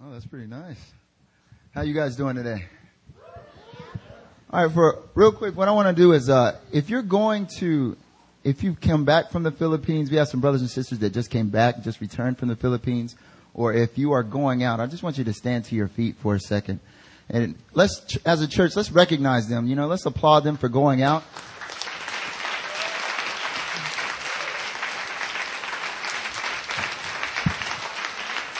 Oh, 0.00 0.12
that's 0.12 0.26
pretty 0.26 0.46
nice. 0.46 0.78
How 1.74 1.80
you 1.80 1.92
guys 1.92 2.14
doing 2.14 2.36
today? 2.36 2.66
All 4.48 4.64
right, 4.64 4.72
for 4.72 5.02
real 5.16 5.32
quick, 5.32 5.56
what 5.56 5.66
I 5.66 5.72
want 5.72 5.88
to 5.88 6.00
do 6.00 6.12
is, 6.12 6.30
uh, 6.30 6.56
if 6.72 6.88
you're 6.88 7.02
going 7.02 7.48
to, 7.58 7.96
if 8.44 8.62
you've 8.62 8.80
come 8.80 9.04
back 9.04 9.32
from 9.32 9.42
the 9.42 9.50
Philippines, 9.50 10.08
we 10.08 10.16
have 10.18 10.28
some 10.28 10.38
brothers 10.40 10.60
and 10.60 10.70
sisters 10.70 11.00
that 11.00 11.12
just 11.12 11.32
came 11.32 11.48
back, 11.48 11.82
just 11.82 12.00
returned 12.00 12.38
from 12.38 12.46
the 12.46 12.54
Philippines, 12.54 13.16
or 13.54 13.74
if 13.74 13.98
you 13.98 14.12
are 14.12 14.22
going 14.22 14.62
out, 14.62 14.78
I 14.78 14.86
just 14.86 15.02
want 15.02 15.18
you 15.18 15.24
to 15.24 15.32
stand 15.32 15.64
to 15.64 15.74
your 15.74 15.88
feet 15.88 16.14
for 16.18 16.36
a 16.36 16.40
second. 16.40 16.78
And 17.28 17.56
let's, 17.74 18.16
as 18.24 18.40
a 18.40 18.46
church, 18.46 18.76
let's 18.76 18.92
recognize 18.92 19.48
them. 19.48 19.66
You 19.66 19.74
know, 19.74 19.88
let's 19.88 20.06
applaud 20.06 20.44
them 20.44 20.56
for 20.56 20.68
going 20.68 21.02
out. 21.02 21.24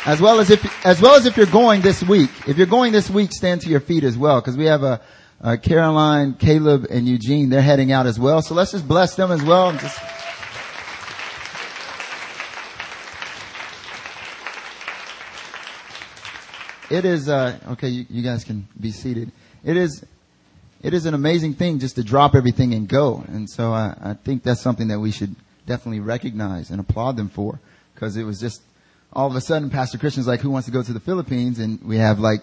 As 0.08 0.22
well 0.22 0.40
as 0.40 0.48
if, 0.48 0.86
as 0.86 1.02
well 1.02 1.16
as 1.16 1.26
if 1.26 1.36
you're 1.36 1.44
going 1.44 1.82
this 1.82 2.02
week. 2.02 2.30
If 2.46 2.56
you're 2.56 2.66
going 2.66 2.92
this 2.92 3.10
week, 3.10 3.30
stand 3.30 3.60
to 3.60 3.68
your 3.68 3.80
feet 3.80 4.04
as 4.04 4.16
well, 4.16 4.40
because 4.40 4.56
we 4.56 4.64
have 4.64 4.82
a, 4.82 5.02
a 5.42 5.58
Caroline, 5.58 6.32
Caleb, 6.32 6.86
and 6.88 7.06
Eugene. 7.06 7.50
They're 7.50 7.60
heading 7.60 7.92
out 7.92 8.06
as 8.06 8.18
well. 8.18 8.40
So 8.40 8.54
let's 8.54 8.72
just 8.72 8.88
bless 8.88 9.16
them 9.16 9.30
as 9.30 9.42
well. 9.42 9.70
Just, 9.72 10.00
it 16.90 17.04
is, 17.04 17.28
uh, 17.28 17.58
okay, 17.72 17.88
you, 17.88 18.06
you 18.08 18.22
guys 18.22 18.44
can 18.44 18.66
be 18.80 18.92
seated. 18.92 19.30
It 19.62 19.76
is, 19.76 20.02
it 20.82 20.94
is 20.94 21.04
an 21.04 21.12
amazing 21.12 21.52
thing 21.52 21.80
just 21.80 21.96
to 21.96 22.02
drop 22.02 22.34
everything 22.34 22.72
and 22.72 22.88
go. 22.88 23.26
And 23.28 23.46
so 23.50 23.74
I, 23.74 23.94
I 24.00 24.14
think 24.14 24.42
that's 24.42 24.62
something 24.62 24.88
that 24.88 25.00
we 25.00 25.10
should 25.10 25.36
definitely 25.66 26.00
recognize 26.00 26.70
and 26.70 26.80
applaud 26.80 27.18
them 27.18 27.28
for, 27.28 27.60
because 27.94 28.16
it 28.16 28.24
was 28.24 28.40
just 28.40 28.62
all 29.12 29.26
of 29.26 29.34
a 29.36 29.40
sudden 29.40 29.70
Pastor 29.70 29.98
Christian's 29.98 30.26
like, 30.26 30.40
who 30.40 30.50
wants 30.50 30.66
to 30.66 30.72
go 30.72 30.82
to 30.82 30.92
the 30.92 31.00
Philippines? 31.00 31.58
And 31.58 31.82
we 31.82 31.96
have 31.96 32.18
like 32.18 32.40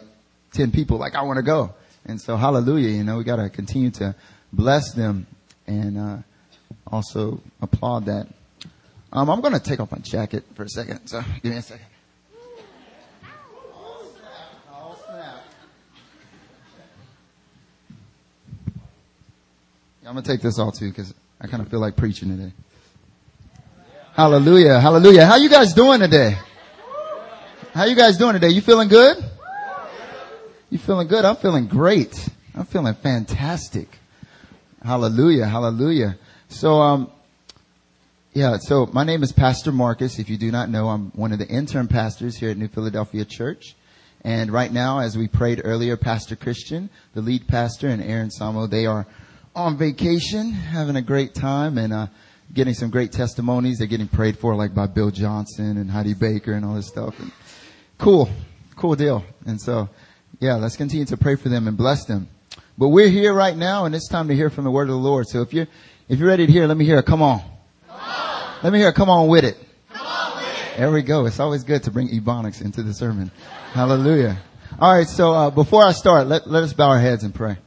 10 0.53 0.71
people 0.71 0.98
like, 0.98 1.15
I 1.15 1.21
want 1.21 1.37
to 1.37 1.43
go. 1.43 1.73
And 2.05 2.20
so 2.21 2.37
hallelujah, 2.37 2.90
you 2.90 3.03
know, 3.03 3.17
we 3.17 3.23
got 3.23 3.37
to 3.37 3.49
continue 3.49 3.91
to 3.91 4.15
bless 4.53 4.93
them 4.93 5.27
and, 5.67 5.98
uh, 5.98 6.17
also 6.87 7.41
applaud 7.62 8.05
that. 8.05 8.27
Um, 9.12 9.29
I'm 9.29 9.41
going 9.41 9.53
to 9.53 9.59
take 9.59 9.79
off 9.79 9.91
my 9.91 9.98
jacket 9.99 10.43
for 10.55 10.63
a 10.63 10.70
second. 10.70 11.07
So 11.07 11.21
give 11.41 11.51
me 11.51 11.57
a 11.57 11.62
second. 11.62 11.85
I'm 20.05 20.13
going 20.13 20.23
to 20.23 20.31
take 20.31 20.41
this 20.41 20.59
all 20.59 20.71
too 20.71 20.90
because 20.90 21.13
I 21.41 21.47
kind 21.47 21.63
of 21.63 21.70
feel 21.70 21.79
like 21.79 21.95
preaching 21.95 22.29
today. 22.29 22.51
Hallelujah. 24.13 24.79
Hallelujah. 24.79 25.25
How 25.25 25.37
you 25.37 25.49
guys 25.49 25.73
doing 25.73 25.99
today? 25.99 26.37
How 27.76 27.84
you 27.84 27.95
guys 27.98 28.18
doing 28.18 28.31
today? 28.31 28.51
You 28.51 28.62
feeling 28.62 28.87
good? 28.87 29.18
You 30.70 30.77
feeling 30.77 31.09
good? 31.09 31.26
I'm 31.26 31.35
feeling 31.35 31.68
great. 31.68 32.29
I'm 32.55 32.63
feeling 32.63 32.93
fantastic. 32.93 33.99
Hallelujah. 34.81 35.45
Hallelujah. 35.45 36.18
So, 36.48 36.76
um, 36.76 37.12
yeah, 38.31 38.55
so 38.62 38.85
my 38.93 39.03
name 39.03 39.23
is 39.23 39.34
Pastor 39.34 39.73
Marcus. 39.73 40.20
If 40.20 40.29
you 40.29 40.37
do 40.37 40.51
not 40.51 40.70
know, 40.70 40.87
I'm 40.87 41.12
one 41.15 41.34
of 41.34 41.40
the 41.40 41.49
intern 41.49 41.90
pastors 41.90 42.37
here 42.37 42.49
at 42.49 42.55
New 42.55 42.70
Philadelphia 42.70 43.26
Church. 43.26 43.76
And 44.23 44.53
right 44.53 44.71
now, 44.71 44.99
as 44.99 45.18
we 45.18 45.27
prayed 45.27 45.59
earlier, 45.62 45.98
Pastor 45.98 46.37
Christian, 46.37 46.90
the 47.13 47.21
lead 47.21 47.46
pastor, 47.46 47.90
and 47.90 48.01
Aaron 48.01 48.29
Samo, 48.29 48.70
they 48.70 48.85
are 48.85 49.05
on 49.53 49.77
vacation, 49.77 50.53
having 50.53 50.96
a 50.96 51.01
great 51.01 51.34
time 51.34 51.77
and, 51.77 51.91
uh, 51.91 52.07
getting 52.53 52.73
some 52.73 52.90
great 52.90 53.12
testimonies. 53.12 53.79
They're 53.79 53.87
getting 53.87 54.07
prayed 54.07 54.37
for 54.37 54.55
like 54.55 54.73
by 54.73 54.87
Bill 54.87 55.12
Johnson 55.12 55.76
and 55.76 55.91
Heidi 55.91 56.13
Baker 56.13 56.53
and 56.53 56.63
all 56.63 56.76
this 56.76 56.87
stuff. 56.87 57.20
And, 57.20 57.34
Cool. 57.98 58.29
Cool 58.76 58.96
deal. 58.96 59.24
And 59.46 59.60
so, 59.60 59.90
yeah, 60.40 60.55
let's 60.55 60.76
continue 60.76 61.05
to 61.05 61.18
pray 61.18 61.35
for 61.35 61.49
them 61.49 61.68
and 61.68 61.77
bless 61.77 62.05
them. 62.05 62.27
But 62.77 62.90
we're 62.90 63.10
here 63.10 63.34
right 63.34 63.55
now 63.55 63.85
and 63.85 63.96
it's 63.96 64.09
time 64.09 64.28
to 64.28 64.35
hear 64.35 64.50
from 64.50 64.66
the 64.66 64.72
word 64.72 64.90
of 64.90 64.96
the 64.96 64.96
Lord. 64.96 65.28
So 65.28 65.42
if 65.42 65.53
you're, 65.53 65.68
if 66.09 66.19
you're 66.19 66.28
ready 66.28 66.46
to 66.46 66.52
hear, 66.52 66.68
let 66.68 66.78
me 66.78 66.86
hear 66.86 67.02
come 67.02 67.22
on. 67.22 67.42
Come 67.88 68.00
on. 68.00 68.56
Let 68.64 68.74
me 68.74 68.80
hear 68.80 68.92
come 68.92 69.09
on 69.09 69.28
with 69.30 69.46
it. 69.46 69.58
Come 69.94 70.06
on 70.06 70.38
with 70.38 70.74
it. 70.74 70.78
There 70.78 70.92
we 70.92 71.02
go. 71.02 71.25
It's 71.25 71.40
always 71.40 71.64
good 71.64 71.84
to 71.84 71.92
bring 71.92 72.09
Ebonics 72.09 72.62
into 72.62 72.84
the 72.84 72.94
sermon. 72.94 73.31
Hallelujah. 73.72 74.38
All 74.78 74.94
right. 74.94 75.08
So, 75.08 75.31
uh, 75.31 75.50
before 75.52 75.86
I 75.86 75.94
start, 75.94 76.28
let, 76.28 76.48
let 76.48 76.64
us 76.64 76.74
bow 76.74 76.90
our 76.90 77.00
heads 77.00 77.24
and 77.24 77.34
pray. 77.34 77.58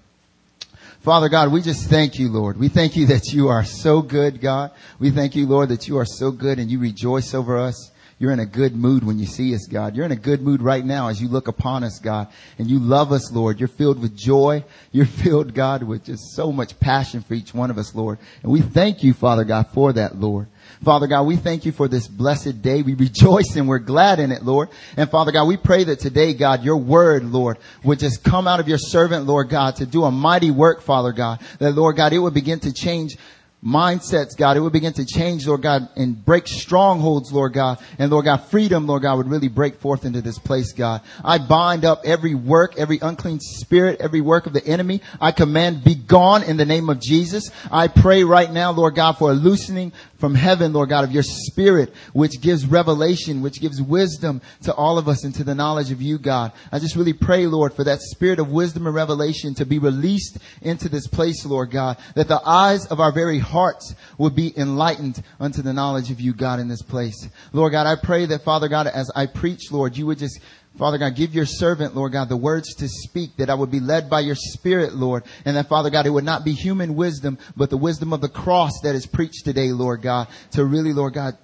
Father 1.01 1.31
God, 1.31 1.53
we 1.53 1.63
just 1.63 1.89
thank 1.89 2.19
you, 2.19 2.29
Lord. 2.29 2.59
We 2.59 2.69
thank 2.69 2.97
you 2.97 3.07
that 3.07 3.33
you 3.33 3.49
are 3.49 3.65
so 3.65 4.03
good, 4.03 4.43
God. 4.43 4.73
We 4.99 5.11
thank 5.11 5.37
you, 5.37 5.47
Lord, 5.47 5.71
that 5.71 5.89
you 5.89 5.97
are 5.97 6.05
so 6.05 6.31
good 6.31 6.59
and 6.59 6.71
you 6.71 6.79
rejoice 6.79 7.33
over 7.33 7.57
us. 7.57 7.91
You're 8.21 8.33
in 8.33 8.41
a 8.41 8.47
good 8.47 8.75
mood 8.75 9.05
when 9.05 9.21
you 9.21 9.27
see 9.27 9.55
us, 9.55 9.67
God. 9.67 9.95
You're 9.95 10.05
in 10.05 10.11
a 10.11 10.17
good 10.17 10.43
mood 10.43 10.61
right 10.61 10.85
now 10.85 11.07
as 11.07 11.23
you 11.23 11.29
look 11.29 11.47
upon 11.47 11.85
us, 11.85 12.01
God, 12.01 12.27
and 12.59 12.69
you 12.69 12.81
love 12.81 13.13
us, 13.13 13.31
Lord. 13.31 13.61
You're 13.61 13.69
filled 13.69 14.01
with 14.03 14.17
joy. 14.17 14.65
You're 14.93 15.07
filled, 15.07 15.55
God, 15.55 15.85
with 15.85 16.05
just 16.05 16.35
so 16.35 16.51
much 16.51 16.81
passion 16.81 17.21
for 17.21 17.35
each 17.35 17.55
one 17.55 17.71
of 17.71 17.79
us, 17.79 17.95
Lord. 17.95 18.19
And 18.43 18.51
we 18.51 18.61
thank 18.61 19.05
you, 19.05 19.13
Father 19.13 19.45
God, 19.45 19.69
for 19.73 19.93
that, 19.93 20.19
Lord. 20.19 20.49
Father 20.83 21.07
God, 21.07 21.23
we 21.23 21.37
thank 21.37 21.65
you 21.65 21.73
for 21.73 21.87
this 21.87 22.09
blessed 22.09 22.63
day. 22.63 22.83
We 22.83 22.95
rejoice 23.09 23.55
and 23.55 23.69
we're 23.69 23.79
glad 23.79 24.19
in 24.19 24.33
it, 24.33 24.43
Lord. 24.43 24.71
And 24.97 25.09
Father 25.11 25.31
God, 25.31 25.47
we 25.47 25.57
pray 25.57 25.85
that 25.85 26.01
today, 26.01 26.35
God, 26.35 26.65
your 26.65 26.79
word, 26.79 27.25
Lord, 27.25 27.59
would 27.85 28.01
just 28.01 28.25
come 28.25 28.49
out 28.49 28.59
of 28.59 28.69
your 28.69 28.79
servant, 28.79 29.27
Lord 29.27 29.49
God, 29.49 29.77
to 29.77 29.87
do 29.87 30.05
a 30.05 30.11
mighty 30.11 30.51
work, 30.51 30.83
Father 30.83 31.13
God. 31.13 31.41
That, 31.59 31.73
Lord 31.73 31.97
God, 31.97 32.13
it 32.13 32.19
would 32.19 32.35
begin 32.35 32.61
to 32.61 32.73
change 32.73 33.17
mindsets, 33.65 34.37
God. 34.37 34.57
It 34.57 34.61
would 34.61 34.73
begin 34.73 34.93
to 34.95 35.05
change, 35.05 35.47
Lord 35.47 35.63
God, 35.63 35.89
and 35.97 36.25
break 36.25 36.47
strongholds, 36.47 37.33
Lord 37.33 37.53
God. 37.53 37.79
And 37.99 38.11
Lord 38.11 38.25
God, 38.25 38.45
freedom, 38.45 38.87
Lord 38.87 39.03
God, 39.03 39.17
would 39.17 39.29
really 39.29 39.49
break 39.49 39.81
forth 39.81 40.05
into 40.05 40.23
this 40.23 40.39
place, 40.39 40.73
God. 40.73 41.03
I 41.25 41.39
bind 41.39 41.85
up 41.85 42.03
every 42.05 42.35
work, 42.35 42.75
every 42.79 42.99
unclean 43.01 43.41
spirit, 43.41 44.01
every 44.01 44.21
work 44.21 44.47
of 44.47 44.53
the 44.53 44.65
enemy. 44.65 45.03
I 45.21 45.33
command 45.33 45.83
be 45.83 45.97
gone 45.97 46.45
in 46.45 46.57
the 46.57 46.65
name 46.65 46.89
of 46.89 47.01
Jesus. 47.01 47.51
I 47.71 47.89
pray 47.89 48.23
right 48.23 48.51
now, 48.51 48.71
Lord 48.71 48.95
God, 48.95 49.13
for 49.19 49.31
a 49.31 49.35
loosening 49.35 49.93
from 50.19 50.35
heaven, 50.35 50.73
Lord 50.73 50.89
God, 50.89 51.05
of 51.05 51.13
your 51.13 51.23
spirit, 51.23 51.95
which 52.13 52.41
gives 52.41 52.67
revelation, 52.67 53.41
which 53.41 53.61
gives 53.61 53.81
wisdom 53.81 54.41
to 54.65 54.75
all 54.75 54.99
of 54.99 55.09
us 55.09 55.25
into 55.25 55.45
the 55.45 55.55
knowledge 55.55 55.93
of 55.93 56.03
you, 56.03 56.19
God. 56.19 56.53
I 56.73 56.79
just 56.79 56.97
really 56.97 57.13
pray, 57.13 57.47
Lord, 57.47 57.73
for 57.73 57.85
that 57.85 58.01
spirit 58.03 58.39
of 58.39 58.51
wisdom 58.51 58.87
and 58.87 58.95
revelation 58.95 59.55
to 59.55 59.67
be 59.67 59.79
released 59.79 60.39
into 60.63 60.89
this 60.89 61.07
place, 61.07 61.45
Lord 61.47 61.71
God, 61.71 61.99
that 62.15 62.29
the 62.29 62.41
eyes 62.45 62.87
of 62.87 63.01
our 63.01 63.13
very 63.13 63.39
hearts 63.49 63.95
would 64.17 64.35
be 64.35 64.57
enlightened 64.57 65.23
unto 65.41 65.63
the 65.63 65.73
knowledge 65.73 66.11
of 66.11 66.21
you, 66.21 66.33
God, 66.33 66.61
in 66.61 66.69
this 66.69 66.83
place. 66.83 67.29
Lord 67.53 67.73
God, 67.73 67.87
I 67.87 67.97
pray 67.97 68.27
that, 68.27 68.45
Father 68.45 68.69
God, 68.69 68.87
as 68.87 69.11
I 69.15 69.27
preach, 69.27 69.73
Lord, 69.73 69.97
you 69.97 70.07
would 70.07 70.19
just 70.19 70.41
Father 70.79 70.99
God, 70.99 71.17
give 71.17 71.35
your 71.35 71.45
servant, 71.45 71.97
Lord 71.97 72.13
God, 72.13 72.29
the 72.29 72.37
words 72.37 72.73
to 72.77 72.89
speak, 72.89 73.37
that 73.39 73.51
I 73.51 73.55
would 73.55 73.71
be 73.71 73.81
led 73.81 74.09
by 74.09 74.21
your 74.21 74.37
spirit, 74.37 74.95
Lord. 74.95 75.25
And 75.45 75.57
that, 75.57 75.69
Father 75.69 75.91
God, 75.91 76.07
it 76.07 76.11
would 76.11 76.25
not 76.25 76.45
be 76.45 76.53
human 76.53 76.95
wisdom, 76.95 77.37
but 77.57 77.69
the 77.69 77.77
wisdom 77.77 78.13
of 78.13 78.21
the 78.21 78.29
cross 78.29 78.81
that 78.85 78.95
is 78.95 79.05
preached 79.05 79.45
today, 79.45 79.73
Lord 79.73 80.03
God, 80.03 80.29
to 80.53 80.65
really, 80.65 80.93
Lord 80.93 81.15
God, 81.15 81.37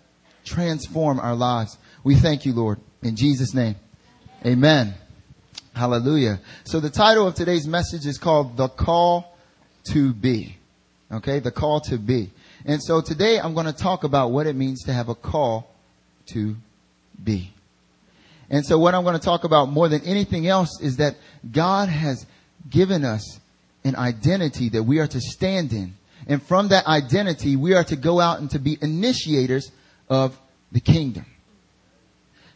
transform 0.44 1.18
our 1.18 1.34
lives. 1.34 1.76
We 2.04 2.14
thank 2.14 2.46
you, 2.46 2.52
Lord. 2.52 2.78
In 3.02 3.16
Jesus' 3.16 3.54
name. 3.54 3.74
Amen. 4.46 4.94
Hallelujah. 5.74 6.38
So 6.62 6.78
the 6.78 6.90
title 6.90 7.26
of 7.26 7.34
today's 7.34 7.66
message 7.66 8.06
is 8.06 8.18
called 8.18 8.56
The 8.56 8.68
Call 8.68 9.36
to 9.90 10.12
Be. 10.12 10.58
Okay? 11.12 11.38
The 11.38 11.50
Call 11.50 11.80
to 11.82 11.98
Be. 11.98 12.30
And 12.64 12.82
so 12.82 13.00
today 13.00 13.38
I'm 13.38 13.54
going 13.54 13.66
to 13.66 13.72
talk 13.72 14.04
about 14.04 14.30
what 14.30 14.46
it 14.46 14.56
means 14.56 14.84
to 14.84 14.92
have 14.92 15.08
a 15.08 15.14
call 15.14 15.70
to 16.26 16.56
be. 17.22 17.52
And 18.50 18.64
so 18.64 18.78
what 18.78 18.94
I'm 18.94 19.04
going 19.04 19.18
to 19.18 19.24
talk 19.24 19.44
about 19.44 19.66
more 19.66 19.88
than 19.88 20.02
anything 20.02 20.46
else 20.46 20.80
is 20.80 20.96
that 20.96 21.16
God 21.50 21.88
has 21.88 22.26
given 22.70 23.04
us 23.04 23.40
an 23.84 23.96
identity 23.96 24.70
that 24.70 24.82
we 24.82 24.98
are 24.98 25.06
to 25.06 25.20
stand 25.20 25.72
in. 25.72 25.94
And 26.26 26.42
from 26.42 26.68
that 26.68 26.86
identity, 26.86 27.56
we 27.56 27.74
are 27.74 27.84
to 27.84 27.96
go 27.96 28.20
out 28.20 28.40
and 28.40 28.50
to 28.50 28.58
be 28.58 28.78
initiators 28.80 29.70
of 30.08 30.38
the 30.72 30.80
kingdom. 30.80 31.26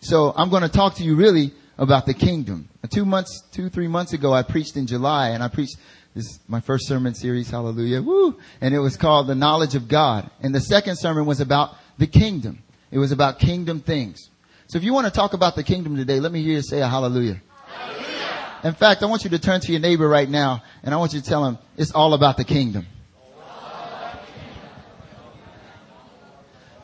So 0.00 0.32
I'm 0.36 0.48
going 0.48 0.62
to 0.62 0.68
talk 0.68 0.94
to 0.96 1.04
you 1.04 1.16
really 1.16 1.52
about 1.76 2.06
the 2.06 2.14
kingdom. 2.14 2.68
Two 2.90 3.04
months, 3.04 3.42
two, 3.52 3.68
three 3.68 3.88
months 3.88 4.12
ago, 4.12 4.32
I 4.32 4.42
preached 4.42 4.76
in 4.76 4.86
July 4.86 5.30
and 5.30 5.42
I 5.42 5.48
preached 5.48 5.76
this 6.18 6.30
is 6.30 6.40
my 6.48 6.58
first 6.58 6.88
sermon 6.88 7.14
series, 7.14 7.48
hallelujah, 7.48 8.02
woo! 8.02 8.36
And 8.60 8.74
it 8.74 8.80
was 8.80 8.96
called 8.96 9.28
The 9.28 9.36
Knowledge 9.36 9.76
of 9.76 9.86
God. 9.86 10.28
And 10.40 10.52
the 10.52 10.60
second 10.60 10.96
sermon 10.96 11.26
was 11.26 11.40
about 11.40 11.76
the 11.96 12.08
kingdom. 12.08 12.58
It 12.90 12.98
was 12.98 13.12
about 13.12 13.38
kingdom 13.38 13.80
things. 13.80 14.28
So 14.66 14.78
if 14.78 14.84
you 14.84 14.92
want 14.92 15.06
to 15.06 15.12
talk 15.12 15.32
about 15.32 15.54
the 15.54 15.62
kingdom 15.62 15.94
today, 15.94 16.18
let 16.18 16.32
me 16.32 16.42
hear 16.42 16.54
you 16.54 16.62
say 16.62 16.80
a 16.80 16.88
hallelujah. 16.88 17.40
hallelujah. 17.66 18.60
In 18.64 18.74
fact, 18.74 19.04
I 19.04 19.06
want 19.06 19.22
you 19.22 19.30
to 19.30 19.38
turn 19.38 19.60
to 19.60 19.70
your 19.70 19.80
neighbor 19.80 20.08
right 20.08 20.28
now 20.28 20.64
and 20.82 20.92
I 20.92 20.96
want 20.96 21.12
you 21.12 21.20
to 21.20 21.26
tell 21.26 21.44
him 21.44 21.56
it's 21.76 21.92
all 21.92 22.12
about 22.14 22.36
the 22.36 22.44
kingdom. 22.44 22.84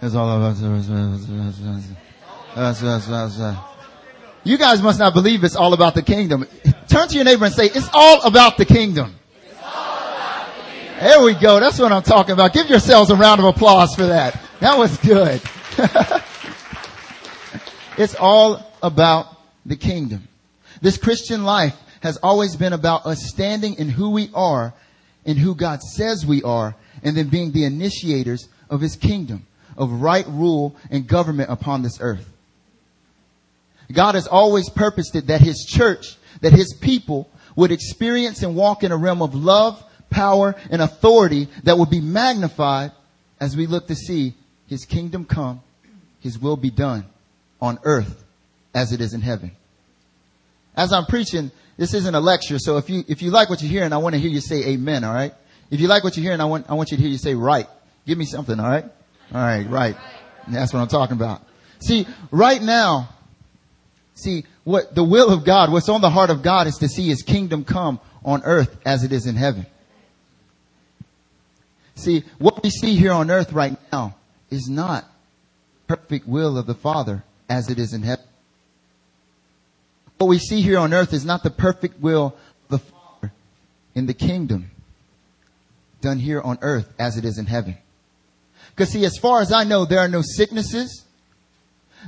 It's 0.01 0.15
all 0.15 0.37
about 0.37 0.55
the 0.55 0.69
You 4.45 4.59
guys 4.59 4.81
must 4.81 5.01
not 5.01 5.13
believe 5.13 5.43
it's 5.43 5.57
all 5.57 5.73
about 5.73 5.97
the 5.97 6.03
kingdom. 6.03 6.47
Turn 6.87 7.09
to 7.09 7.17
your 7.17 7.25
neighbor 7.25 7.47
and 7.47 7.55
say, 7.55 7.67
it's 7.67 7.89
all 7.93 8.23
about 8.23 8.59
the 8.59 8.65
kingdom. 8.65 9.17
There 11.01 11.23
we 11.23 11.35
go. 11.35 11.61
That's 11.61 11.79
what 11.79 11.93
I'm 11.93 12.03
talking 12.03 12.33
about. 12.33 12.53
Give 12.53 12.69
yourselves 12.69 13.11
a 13.11 13.17
round 13.17 13.41
of 13.41 13.47
applause 13.47 13.95
for 13.95 14.07
that. 14.07 14.41
That 14.61 14.79
was 14.79 14.97
good. 14.99 15.43
It's 17.97 18.15
all 18.17 18.73
about 18.83 19.27
the 19.65 19.77
kingdom. 19.77 20.27
This 20.83 20.99
Christian 20.99 21.45
life 21.45 21.77
has 22.01 22.17
always 22.19 22.57
been 22.57 22.73
about 22.73 23.07
us 23.07 23.25
standing 23.25 23.75
in 23.75 23.89
who 23.89 24.11
we 24.11 24.31
are 24.35 24.75
and 25.25 25.39
who 25.39 25.55
God 25.55 25.81
says 25.81 26.27
we 26.27 26.43
are 26.43 26.75
and 27.03 27.17
then 27.17 27.29
being 27.29 27.53
the 27.53 27.65
initiators 27.65 28.49
of 28.69 28.81
his 28.81 28.97
kingdom 28.97 29.47
of 29.77 30.03
right 30.03 30.27
rule 30.27 30.77
and 30.91 31.07
government 31.07 31.51
upon 31.51 31.83
this 31.83 31.99
earth. 32.01 32.29
God 33.93 34.15
has 34.17 34.27
always 34.27 34.69
purposed 34.71 35.15
it 35.15 35.29
that 35.29 35.41
his 35.41 35.65
church, 35.65 36.17
that 36.41 36.53
his 36.53 36.75
people 36.75 37.29
would 37.55 37.71
experience 37.71 38.43
and 38.43 38.57
walk 38.57 38.83
in 38.83 38.93
a 38.93 38.97
realm 38.97 39.23
of 39.23 39.35
love, 39.35 39.83
power, 40.15 40.55
and 40.71 40.81
authority 40.81 41.49
that 41.65 41.77
would 41.77 41.91
be 41.91 42.01
magnified 42.01 42.93
as 43.41 43.57
we 43.57 43.67
look 43.67 43.89
to 43.89 43.95
see 43.95 44.35
his 44.69 44.85
kingdom 44.85 45.25
come, 45.25 45.61
his 46.21 46.39
will 46.39 46.57
be 46.57 46.71
done 46.71 47.05
on 47.61 47.79
earth 47.83 48.25
as 48.75 48.93
it 48.93 49.01
is 49.01 49.13
in 49.13 49.21
heaven. 49.21 49.51
As 50.77 50.93
I'm 50.93 51.07
preaching, 51.07 51.51
this 51.77 51.93
isn't 51.95 52.15
a 52.15 52.21
lecture, 52.21 52.59
so 52.59 52.79
if 52.79 52.89
you, 52.89 53.05
if 53.09 53.21
you 53.23 53.31
like 53.31 53.51
what 53.51 53.61
you 53.61 53.69
hear 53.69 53.85
and 53.85 53.93
I 53.93 53.99
want 53.99 54.15
to 54.15 54.21
hear 54.21 54.31
you 54.31 54.41
say 54.41 54.65
amen, 54.69 55.05
alright? 55.05 55.35
If 55.71 55.81
you 55.81 55.89
like 55.89 56.05
what 56.05 56.17
you 56.17 56.23
hear 56.23 56.33
and 56.33 56.41
I 56.41 56.45
want, 56.45 56.71
I 56.71 56.75
want 56.75 56.91
you 56.91 56.97
to 56.97 57.03
hear 57.03 57.11
you 57.11 57.19
say 57.19 57.35
right. 57.35 57.67
Give 58.07 58.17
me 58.17 58.25
something, 58.25 58.59
alright? 58.59 58.85
Alright, 59.35 59.69
right. 59.69 59.97
That's 60.49 60.73
what 60.73 60.81
I'm 60.81 60.89
talking 60.89 61.17
about. 61.17 61.43
See, 61.81 62.07
right 62.31 62.63
now, 62.63 63.09
see, 64.15 64.45
what 64.63 64.95
the 64.95 65.05
will 65.05 65.31
of 65.31 65.45
God, 65.45 65.71
what's 65.73 65.89
on 65.89 66.01
the 66.01 66.11
heart 66.11 66.31
of 66.31 66.43
God 66.43 66.67
is 66.67 66.77
to 66.79 66.89
see 66.89 67.09
his 67.09 67.23
kingdom 67.23 67.65
come 67.65 68.01
on 68.25 68.43
earth 68.45 68.77
as 68.87 69.05
it 69.05 69.13
is 69.13 69.27
in 69.27 69.37
heaven. 69.37 69.67
See, 71.97 72.25
what 72.39 72.63
we 72.63 72.71
see 72.71 72.97
here 72.97 73.13
on 73.13 73.31
earth 73.31 73.53
right 73.53 73.77
now 73.93 74.17
is 74.51 74.69
not 74.69 75.05
perfect 75.87 76.27
will 76.27 76.59
of 76.59 76.67
the 76.67 76.75
Father 76.75 77.25
as 77.49 77.71
it 77.71 77.79
is 77.79 77.93
in 77.93 78.03
heaven. 78.03 78.25
What 80.19 80.29
we 80.29 80.39
see 80.39 80.63
here 80.63 80.79
on 80.79 80.93
earth 80.93 81.13
is 81.13 81.25
not 81.25 81.43
the 81.43 81.51
perfect 81.51 82.01
will 82.01 82.37
of 82.65 82.69
the 82.69 82.79
Father 82.79 83.33
in 83.95 84.07
the 84.07 84.15
kingdom 84.15 84.71
done 86.01 86.19
here 86.19 86.41
on 86.41 86.59
earth 86.61 86.93
as 86.99 87.17
it 87.17 87.25
is 87.25 87.39
in 87.39 87.47
heaven. 87.47 87.77
Because 88.71 88.91
see, 88.91 89.05
as 89.05 89.17
far 89.17 89.41
as 89.41 89.53
I 89.53 89.65
know, 89.65 89.85
there 89.85 90.01
are 90.01 90.09
no 90.09 90.23
sicknesses. 90.23 91.05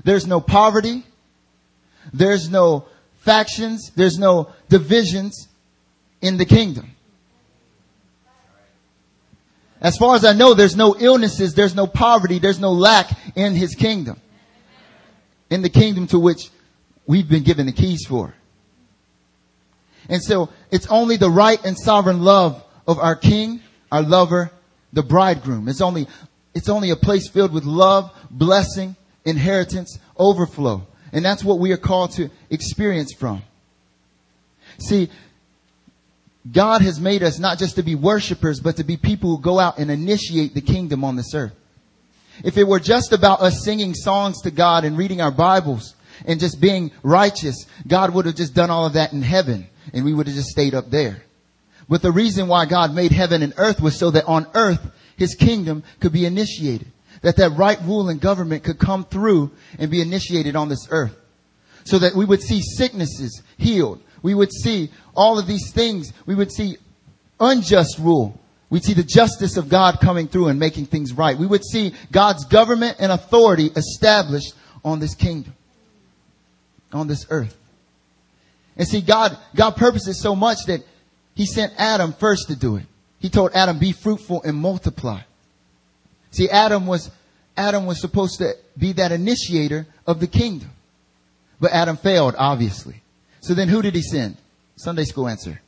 There's 0.04 0.26
no 0.26 0.40
poverty. 0.40 1.04
There's 2.12 2.50
no 2.50 2.86
factions. 3.20 3.90
There's 3.94 4.18
no 4.18 4.50
divisions 4.68 5.48
in 6.20 6.36
the 6.36 6.44
kingdom. 6.44 6.95
As 9.80 9.96
far 9.96 10.16
as 10.16 10.24
I 10.24 10.32
know, 10.32 10.54
there's 10.54 10.76
no 10.76 10.96
illnesses, 10.98 11.54
there's 11.54 11.74
no 11.74 11.86
poverty, 11.86 12.38
there's 12.38 12.60
no 12.60 12.72
lack 12.72 13.10
in 13.36 13.54
his 13.54 13.74
kingdom. 13.74 14.20
In 15.50 15.62
the 15.62 15.68
kingdom 15.68 16.06
to 16.08 16.18
which 16.18 16.50
we've 17.06 17.28
been 17.28 17.42
given 17.42 17.66
the 17.66 17.72
keys 17.72 18.04
for. 18.06 18.34
And 20.08 20.22
so 20.22 20.50
it's 20.70 20.86
only 20.86 21.16
the 21.16 21.30
right 21.30 21.62
and 21.64 21.78
sovereign 21.78 22.22
love 22.22 22.64
of 22.86 22.98
our 22.98 23.16
king, 23.16 23.60
our 23.90 24.02
lover, 24.02 24.50
the 24.92 25.02
bridegroom. 25.02 25.68
It's 25.68 25.80
only, 25.80 26.06
it's 26.54 26.68
only 26.68 26.90
a 26.90 26.96
place 26.96 27.28
filled 27.28 27.52
with 27.52 27.64
love, 27.64 28.10
blessing, 28.30 28.96
inheritance, 29.24 29.98
overflow. 30.16 30.86
And 31.12 31.24
that's 31.24 31.44
what 31.44 31.58
we 31.58 31.72
are 31.72 31.76
called 31.76 32.12
to 32.12 32.30
experience 32.50 33.12
from. 33.12 33.42
See, 34.78 35.10
God 36.52 36.82
has 36.82 37.00
made 37.00 37.22
us 37.22 37.38
not 37.38 37.58
just 37.58 37.76
to 37.76 37.82
be 37.82 37.94
worshipers, 37.94 38.60
but 38.60 38.76
to 38.76 38.84
be 38.84 38.96
people 38.96 39.36
who 39.36 39.42
go 39.42 39.58
out 39.58 39.78
and 39.78 39.90
initiate 39.90 40.54
the 40.54 40.60
kingdom 40.60 41.02
on 41.04 41.16
this 41.16 41.34
earth. 41.34 41.54
If 42.44 42.58
it 42.58 42.68
were 42.68 42.80
just 42.80 43.12
about 43.12 43.40
us 43.40 43.64
singing 43.64 43.94
songs 43.94 44.42
to 44.42 44.50
God 44.50 44.84
and 44.84 44.98
reading 44.98 45.20
our 45.20 45.30
Bibles 45.30 45.94
and 46.26 46.38
just 46.38 46.60
being 46.60 46.92
righteous, 47.02 47.66
God 47.86 48.14
would 48.14 48.26
have 48.26 48.36
just 48.36 48.54
done 48.54 48.70
all 48.70 48.86
of 48.86 48.92
that 48.92 49.12
in 49.12 49.22
heaven 49.22 49.68
and 49.92 50.04
we 50.04 50.12
would 50.12 50.26
have 50.26 50.36
just 50.36 50.50
stayed 50.50 50.74
up 50.74 50.90
there. 50.90 51.22
But 51.88 52.02
the 52.02 52.12
reason 52.12 52.48
why 52.48 52.66
God 52.66 52.94
made 52.94 53.12
heaven 53.12 53.42
and 53.42 53.54
earth 53.56 53.80
was 53.80 53.98
so 53.98 54.10
that 54.10 54.24
on 54.24 54.46
earth, 54.54 54.90
his 55.16 55.34
kingdom 55.34 55.84
could 56.00 56.12
be 56.12 56.26
initiated. 56.26 56.88
That 57.22 57.36
that 57.36 57.56
right 57.56 57.80
rule 57.82 58.08
and 58.08 58.20
government 58.20 58.64
could 58.64 58.78
come 58.78 59.04
through 59.04 59.52
and 59.78 59.90
be 59.90 60.00
initiated 60.00 60.56
on 60.56 60.68
this 60.68 60.86
earth. 60.90 61.16
So 61.84 61.98
that 62.00 62.14
we 62.14 62.24
would 62.24 62.42
see 62.42 62.60
sicknesses 62.60 63.42
healed, 63.56 64.02
we 64.26 64.34
would 64.34 64.52
see 64.52 64.90
all 65.14 65.38
of 65.38 65.46
these 65.46 65.70
things. 65.70 66.12
We 66.26 66.34
would 66.34 66.50
see 66.50 66.78
unjust 67.38 67.96
rule. 68.00 68.36
We'd 68.70 68.82
see 68.82 68.92
the 68.92 69.04
justice 69.04 69.56
of 69.56 69.68
God 69.68 70.00
coming 70.00 70.26
through 70.26 70.48
and 70.48 70.58
making 70.58 70.86
things 70.86 71.12
right. 71.12 71.38
We 71.38 71.46
would 71.46 71.64
see 71.64 71.94
God's 72.10 72.44
government 72.44 72.96
and 72.98 73.12
authority 73.12 73.66
established 73.76 74.54
on 74.84 74.98
this 74.98 75.14
kingdom, 75.14 75.54
on 76.92 77.06
this 77.06 77.24
earth. 77.30 77.56
And 78.76 78.88
see, 78.88 79.00
God, 79.00 79.38
God 79.54 79.76
purposes 79.76 80.20
so 80.20 80.34
much 80.34 80.58
that 80.66 80.80
He 81.36 81.46
sent 81.46 81.74
Adam 81.78 82.12
first 82.12 82.48
to 82.48 82.56
do 82.56 82.78
it. 82.78 82.86
He 83.20 83.30
told 83.30 83.52
Adam, 83.54 83.78
be 83.78 83.92
fruitful 83.92 84.42
and 84.42 84.56
multiply. 84.56 85.20
See, 86.32 86.50
Adam 86.50 86.88
was, 86.88 87.12
Adam 87.56 87.86
was 87.86 88.00
supposed 88.00 88.38
to 88.38 88.54
be 88.76 88.94
that 88.94 89.12
initiator 89.12 89.86
of 90.04 90.18
the 90.18 90.26
kingdom. 90.26 90.72
But 91.60 91.70
Adam 91.70 91.96
failed, 91.96 92.34
obviously. 92.36 93.02
So 93.46 93.54
then 93.54 93.68
who 93.68 93.80
did 93.80 93.94
he 93.94 94.02
send? 94.02 94.36
Sunday 94.74 95.04
school 95.04 95.28
answer. 95.28 95.60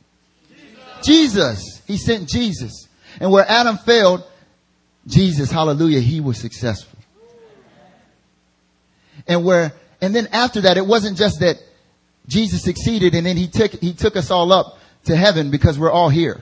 Jesus. 1.01 1.05
Jesus. 1.05 1.81
He 1.87 1.95
sent 1.95 2.27
Jesus. 2.27 2.89
And 3.21 3.31
where 3.31 3.45
Adam 3.47 3.77
failed, 3.77 4.21
Jesus, 5.07 5.49
hallelujah, 5.49 6.01
he 6.01 6.19
was 6.19 6.37
successful. 6.37 6.99
And 9.25 9.45
where, 9.45 9.71
and 10.01 10.13
then 10.13 10.27
after 10.33 10.59
that, 10.61 10.75
it 10.75 10.85
wasn't 10.85 11.17
just 11.17 11.39
that 11.39 11.55
Jesus 12.27 12.63
succeeded 12.63 13.15
and 13.15 13.25
then 13.25 13.37
he 13.37 13.47
took, 13.47 13.71
he 13.71 13.93
took 13.93 14.17
us 14.17 14.29
all 14.29 14.51
up 14.51 14.77
to 15.05 15.15
heaven 15.15 15.49
because 15.49 15.79
we're 15.79 15.89
all 15.89 16.09
here. 16.09 16.41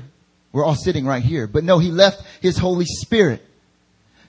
We're 0.52 0.66
all 0.66 0.74
sitting 0.74 1.06
right 1.06 1.22
here. 1.22 1.46
But 1.46 1.64
no, 1.64 1.78
he 1.78 1.92
left 1.92 2.24
his 2.42 2.58
Holy 2.58 2.86
Spirit 2.86 3.46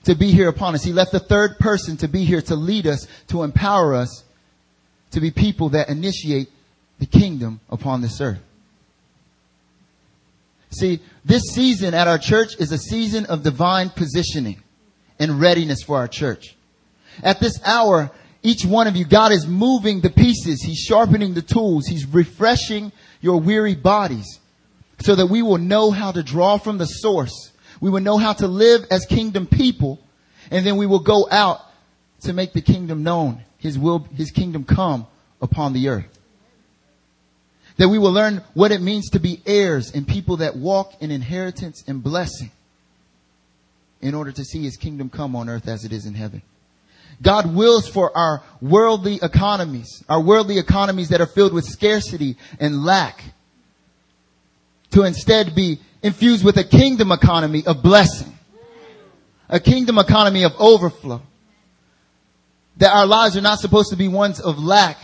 to 0.04 0.14
be 0.14 0.31
here 0.31 0.50
upon 0.50 0.75
us. 0.75 0.84
He 0.84 0.93
left 0.93 1.12
the 1.12 1.20
third 1.20 1.58
person 1.58 1.96
to 1.99 2.08
be 2.08 2.25
here 2.25 2.43
to 2.43 2.54
lead 2.54 2.87
us, 2.87 3.06
to 3.28 3.44
empower 3.44 3.94
us, 3.94 4.25
to 5.12 5.20
be 5.20 5.31
people 5.31 5.70
that 5.70 5.88
initiate 5.88 6.50
the 6.98 7.06
kingdom 7.06 7.60
upon 7.70 8.00
this 8.00 8.20
earth. 8.20 8.40
See, 10.70 11.00
this 11.24 11.42
season 11.52 11.94
at 11.94 12.08
our 12.08 12.18
church 12.18 12.56
is 12.58 12.72
a 12.72 12.78
season 12.78 13.26
of 13.26 13.42
divine 13.42 13.90
positioning 13.90 14.62
and 15.18 15.40
readiness 15.40 15.82
for 15.82 15.96
our 15.96 16.08
church. 16.08 16.56
At 17.22 17.40
this 17.40 17.58
hour, 17.64 18.10
each 18.42 18.64
one 18.64 18.86
of 18.86 18.94
you, 18.94 19.04
God 19.04 19.32
is 19.32 19.46
moving 19.46 20.00
the 20.00 20.10
pieces. 20.10 20.62
He's 20.62 20.78
sharpening 20.78 21.34
the 21.34 21.42
tools. 21.42 21.87
He's 21.87 22.06
refreshing 22.06 22.92
your 23.20 23.40
weary 23.40 23.75
bodies 23.75 24.40
so 25.00 25.14
that 25.14 25.26
we 25.26 25.42
will 25.42 25.58
know 25.58 25.90
how 25.90 26.12
to 26.12 26.23
draw 26.23 26.58
from 26.58 26.78
the 26.78 26.87
source. 26.87 27.52
We 27.80 27.90
will 27.90 28.00
know 28.00 28.18
how 28.18 28.34
to 28.34 28.46
live 28.46 28.87
as 28.90 29.06
kingdom 29.06 29.46
people 29.46 29.99
and 30.50 30.66
then 30.66 30.76
we 30.76 30.87
will 30.87 31.00
go 31.00 31.28
out 31.30 31.61
to 32.23 32.32
make 32.32 32.52
the 32.52 32.61
kingdom 32.61 33.02
known. 33.02 33.42
His 33.58 33.78
will, 33.78 34.00
His 34.14 34.30
kingdom 34.30 34.64
come 34.64 35.06
upon 35.40 35.73
the 35.73 35.88
earth. 35.88 36.17
That 37.78 37.88
we 37.88 37.99
will 37.99 38.12
learn 38.12 38.42
what 38.54 38.73
it 38.73 38.80
means 38.80 39.11
to 39.11 39.20
be 39.20 39.40
heirs 39.47 39.92
and 39.92 40.06
people 40.06 40.38
that 40.38 40.56
walk 40.56 41.00
in 41.00 41.11
inheritance 41.11 41.82
and 41.87 42.02
blessing 42.02 42.50
in 44.00 44.14
order 44.14 44.32
to 44.32 44.44
see 44.44 44.62
his 44.62 44.76
kingdom 44.76 45.08
come 45.08 45.35
on 45.35 45.49
earth 45.49 45.68
as 45.68 45.85
it 45.85 45.92
is 45.92 46.06
in 46.06 46.14
heaven. 46.14 46.42
God 47.20 47.54
wills 47.54 47.88
for 47.88 48.16
our 48.16 48.42
worldly 48.61 49.18
economies, 49.23 50.04
our 50.08 50.20
worldly 50.20 50.58
economies 50.58 51.08
that 51.08 51.20
are 51.20 51.26
filled 51.26 51.52
with 51.52 51.64
scarcity 51.64 52.37
and 52.61 52.85
lack 52.85 53.23
to 54.90 55.02
instead 55.02 55.54
be 55.54 55.80
infused 56.02 56.44
with 56.44 56.56
a 56.56 56.64
kingdom 56.64 57.11
economy 57.11 57.64
of 57.66 57.82
blessing, 57.82 58.32
a 59.49 59.58
kingdom 59.58 59.99
economy 59.99 60.44
of 60.44 60.52
overflow. 60.58 61.20
That 62.76 62.92
our 62.92 63.06
lives 63.06 63.37
are 63.37 63.40
not 63.40 63.58
supposed 63.58 63.90
to 63.90 63.97
be 63.97 64.06
ones 64.06 64.38
of 64.38 64.58
lack, 64.62 64.97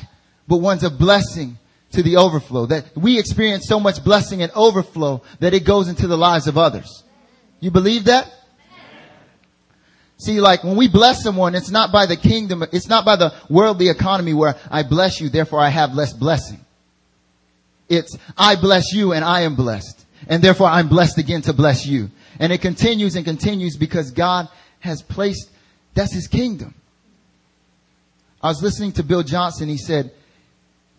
but 0.47 0.59
ones 0.59 0.85
of 0.85 0.99
blessing 0.99 1.59
to 1.95 2.03
the 2.03 2.17
overflow. 2.17 2.67
That 2.67 2.85
we 2.97 3.19
experience 3.19 3.67
so 3.67 3.81
much 3.81 4.05
blessing 4.05 4.43
and 4.43 4.53
overflow 4.53 5.23
that 5.41 5.55
it 5.55 5.65
goes 5.65 5.89
into 5.89 6.07
the 6.07 6.17
lives 6.17 6.47
of 6.47 6.59
others. 6.59 7.03
You 7.61 7.71
believe 7.71 8.05
that? 8.05 8.31
See, 10.19 10.41
like 10.41 10.63
when 10.63 10.77
we 10.77 10.89
bless 10.89 11.23
someone, 11.23 11.55
it's 11.55 11.71
not 11.71 11.93
by 11.93 12.07
the 12.07 12.17
kingdom, 12.17 12.65
it's 12.73 12.89
not 12.89 13.05
by 13.05 13.17
the 13.17 13.35
worldly 13.51 13.89
economy 13.89 14.33
where 14.33 14.57
I 14.71 14.83
bless 14.83 15.21
you, 15.21 15.29
therefore 15.29 15.61
I 15.61 15.71
have 15.71 15.95
less 15.95 16.13
blessing. 16.13 16.65
It's 17.89 18.17
I 18.37 18.57
bless 18.57 18.93
you 18.93 19.13
and 19.13 19.25
I 19.25 19.43
am 19.43 19.57
blessed. 19.57 20.05
And 20.27 20.43
therefore 20.43 20.69
I'm 20.69 20.89
blessed 20.89 21.19
again 21.19 21.43
to 21.43 21.53
bless 21.53 21.87
you. 21.87 22.11
And 22.39 22.53
it 22.53 22.63
continues 22.63 23.17
and 23.17 23.25
continues 23.25 23.77
because 23.77 24.11
God 24.11 24.49
has 24.81 25.03
placed, 25.03 25.51
that's 25.95 26.15
his 26.15 26.27
kingdom. 26.27 26.75
I 28.43 28.49
was 28.49 28.63
listening 28.63 28.93
to 28.93 29.03
Bill 29.03 29.23
Johnson. 29.23 29.69
He 29.69 29.79
said, 29.79 30.13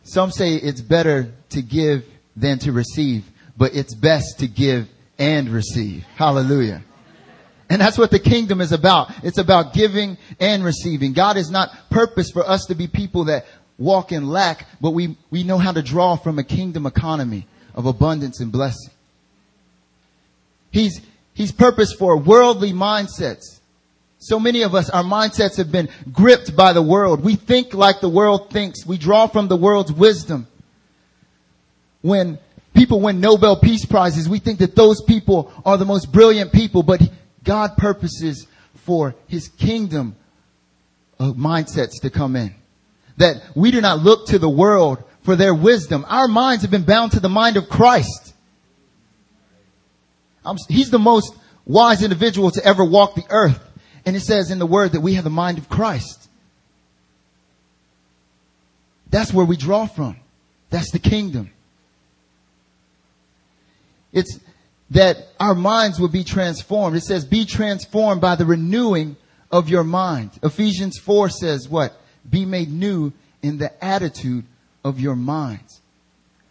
some 0.05 0.31
say 0.31 0.55
it's 0.55 0.81
better 0.81 1.33
to 1.49 1.61
give 1.61 2.05
than 2.35 2.59
to 2.59 2.71
receive, 2.71 3.25
but 3.57 3.75
it's 3.75 3.95
best 3.95 4.39
to 4.39 4.47
give 4.47 4.87
and 5.17 5.49
receive. 5.49 6.03
Hallelujah. 6.15 6.83
And 7.69 7.81
that's 7.81 7.97
what 7.97 8.11
the 8.11 8.19
kingdom 8.19 8.61
is 8.61 8.71
about. 8.71 9.11
It's 9.23 9.39
about 9.39 9.73
giving 9.73 10.17
and 10.39 10.63
receiving. 10.63 11.13
God 11.13 11.37
is 11.37 11.49
not 11.49 11.71
purpose 11.89 12.29
for 12.29 12.47
us 12.47 12.65
to 12.67 12.75
be 12.75 12.87
people 12.87 13.25
that 13.25 13.47
walk 13.79 14.11
in 14.11 14.27
lack, 14.27 14.67
but 14.79 14.91
we, 14.91 15.17
we 15.31 15.43
know 15.43 15.57
how 15.57 15.71
to 15.71 15.81
draw 15.81 16.15
from 16.15 16.37
a 16.37 16.43
kingdom 16.43 16.85
economy 16.85 17.47
of 17.73 17.87
abundance 17.87 18.39
and 18.39 18.51
blessing. 18.51 18.91
He's, 20.69 21.01
he's 21.33 21.51
purposed 21.51 21.97
for 21.97 22.15
worldly 22.17 22.73
mindsets. 22.73 23.59
So 24.25 24.39
many 24.39 24.63
of 24.63 24.73
us, 24.73 24.89
our 24.89 25.03
mindsets 25.03 25.57
have 25.57 25.71
been 25.71 25.87
gripped 26.11 26.55
by 26.55 26.73
the 26.73 26.81
world. 26.81 27.23
We 27.23 27.35
think 27.35 27.75
like 27.75 28.01
the 28.01 28.09
world 28.09 28.49
thinks. 28.49 28.83
We 28.83 28.97
draw 28.97 29.27
from 29.27 29.49
the 29.49 29.55
world's 29.55 29.91
wisdom. 29.91 30.47
When 32.01 32.39
people 32.73 33.01
win 33.01 33.19
Nobel 33.19 33.55
Peace 33.55 33.85
Prizes, 33.85 34.27
we 34.27 34.39
think 34.39 34.57
that 34.59 34.75
those 34.75 34.99
people 35.03 35.53
are 35.63 35.77
the 35.77 35.85
most 35.85 36.11
brilliant 36.11 36.51
people, 36.51 36.81
but 36.81 37.01
God 37.43 37.77
purposes 37.77 38.47
for 38.73 39.13
His 39.27 39.47
kingdom 39.47 40.15
of 41.19 41.35
mindsets 41.35 42.01
to 42.01 42.09
come 42.09 42.35
in. 42.35 42.55
That 43.17 43.43
we 43.53 43.69
do 43.69 43.79
not 43.79 43.99
look 43.99 44.25
to 44.29 44.39
the 44.39 44.49
world 44.49 45.03
for 45.21 45.35
their 45.35 45.53
wisdom. 45.53 46.03
Our 46.09 46.27
minds 46.27 46.63
have 46.63 46.71
been 46.71 46.81
bound 46.81 47.11
to 47.11 47.19
the 47.19 47.29
mind 47.29 47.57
of 47.57 47.69
Christ. 47.69 48.33
I'm, 50.43 50.57
he's 50.67 50.89
the 50.89 50.97
most 50.97 51.31
wise 51.63 52.01
individual 52.01 52.49
to 52.49 52.65
ever 52.65 52.83
walk 52.83 53.13
the 53.13 53.25
earth. 53.29 53.61
And 54.05 54.15
it 54.15 54.21
says 54.21 54.51
in 54.51 54.59
the 54.59 54.65
word 54.65 54.91
that 54.91 55.01
we 55.01 55.15
have 55.15 55.23
the 55.23 55.29
mind 55.29 55.57
of 55.57 55.69
Christ. 55.69 56.29
That's 59.09 59.33
where 59.33 59.45
we 59.45 59.57
draw 59.57 59.85
from. 59.87 60.17
That's 60.69 60.91
the 60.91 60.99
kingdom. 60.99 61.51
It's 64.11 64.39
that 64.91 65.17
our 65.39 65.55
minds 65.55 65.99
will 65.99 66.09
be 66.09 66.23
transformed. 66.23 66.95
It 66.95 67.03
says, 67.03 67.25
be 67.25 67.45
transformed 67.45 68.21
by 68.21 68.35
the 68.35 68.45
renewing 68.45 69.17
of 69.51 69.69
your 69.69 69.83
mind. 69.83 70.31
Ephesians 70.43 70.97
4 70.99 71.29
says 71.29 71.67
what? 71.67 71.99
Be 72.29 72.45
made 72.45 72.71
new 72.71 73.13
in 73.41 73.57
the 73.57 73.83
attitude 73.83 74.45
of 74.83 74.99
your 74.99 75.15
minds. 75.15 75.81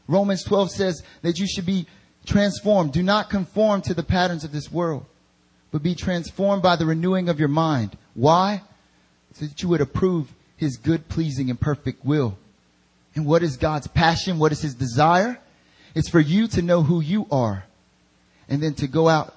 Romans 0.09 0.45
12 0.45 0.71
says 0.71 1.03
that 1.23 1.39
you 1.39 1.47
should 1.47 1.67
be 1.67 1.87
transformed. 2.27 2.93
Do 2.93 3.03
not 3.03 3.31
conform 3.31 3.83
to 3.83 3.95
the 3.95 4.03
patterns 4.03 4.45
of 4.45 4.53
this 4.53 4.71
world, 4.71 5.07
but 5.75 5.83
be 5.83 5.97
transformed 5.97 6.63
by 6.63 6.77
the 6.77 6.87
renewing 6.87 7.29
of 7.29 7.41
your 7.41 7.49
mind. 7.49 7.99
Why? 8.15 8.63
So 9.33 9.45
that 9.47 9.61
you 9.61 9.69
would 9.71 9.81
approve 9.81 10.33
his 10.57 10.77
good, 10.77 11.09
pleasing, 11.09 11.51
and 11.51 11.61
perfect 11.61 12.05
will. 12.05 12.39
And 13.17 13.27
what 13.27 13.43
is 13.43 13.57
God's 13.57 13.89
passion? 13.89 14.39
What 14.39 14.53
is 14.53 14.63
his 14.63 14.77
desire? 14.77 15.37
It's 15.97 16.09
for 16.09 16.21
you 16.21 16.47
to 16.47 16.63
know 16.63 16.85
who 16.85 17.01
you 17.01 17.27
are 17.29 17.65
and 18.49 18.63
then 18.63 18.75
to 18.75 18.87
go 18.87 19.09
out 19.09 19.35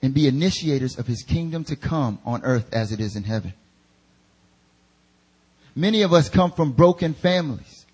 and 0.00 0.14
be 0.14 0.28
initiators 0.28 0.96
of 0.96 1.08
his 1.08 1.24
kingdom 1.24 1.64
to 1.64 1.74
come 1.74 2.20
on 2.24 2.44
earth 2.44 2.72
as 2.72 2.92
it 2.92 3.00
is 3.00 3.16
in 3.16 3.24
heaven. 3.24 3.52
Many 5.74 6.02
of 6.02 6.12
us 6.12 6.28
come 6.28 6.52
from 6.52 6.70
broken 6.70 7.14
families. 7.14 7.84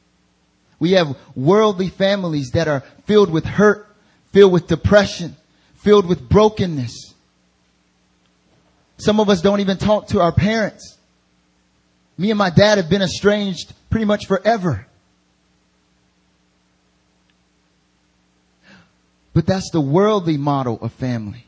We 0.79 0.93
have 0.93 1.17
worldly 1.35 1.89
families 1.89 2.51
that 2.51 2.69
are 2.69 2.81
filled 3.07 3.31
with 3.31 3.47
hurt, 3.47 3.89
filled 4.33 4.53
with 4.53 4.67
depression, 4.67 5.35
filled 5.77 6.05
with 6.05 6.29
brokenness. 6.29 7.10
Some 9.01 9.19
of 9.19 9.29
us 9.31 9.41
don't 9.41 9.61
even 9.61 9.79
talk 9.79 10.09
to 10.09 10.21
our 10.21 10.33
parents. 10.33 10.99
Me 12.19 12.31
and 12.31 12.39
my 12.39 12.51
dad 12.51 12.77
have 12.77 12.91
been 12.91 13.01
estranged 13.01 13.73
pretty 13.89 14.05
much 14.05 14.27
forever. 14.27 14.87
But 19.33 19.47
that's 19.47 19.71
the 19.71 19.81
worldly 19.81 20.37
model 20.37 20.79
of 20.83 20.93
family. 20.93 21.47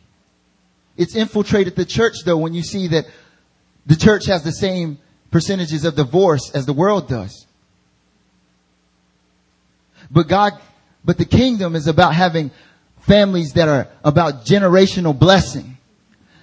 It's 0.97 1.15
infiltrated 1.15 1.77
the 1.77 1.85
church 1.85 2.17
though 2.25 2.39
when 2.39 2.55
you 2.55 2.63
see 2.63 2.89
that 2.89 3.05
the 3.85 3.97
church 3.97 4.27
has 4.27 4.43
the 4.43 4.53
same 4.53 4.99
percentages 5.31 5.85
of 5.85 5.95
divorce 5.95 6.51
as 6.55 6.65
the 6.65 6.73
world 6.73 7.07
does. 7.07 7.47
But 10.11 10.29
God, 10.29 10.53
but 11.05 11.19
the 11.19 11.25
kingdom 11.27 11.75
is 11.75 11.87
about 11.87 12.15
having 12.15 12.51
families 13.01 13.53
that 13.55 13.69
are 13.69 13.89
about 14.05 14.47
generational 14.47 15.19
blessing. 15.19 15.72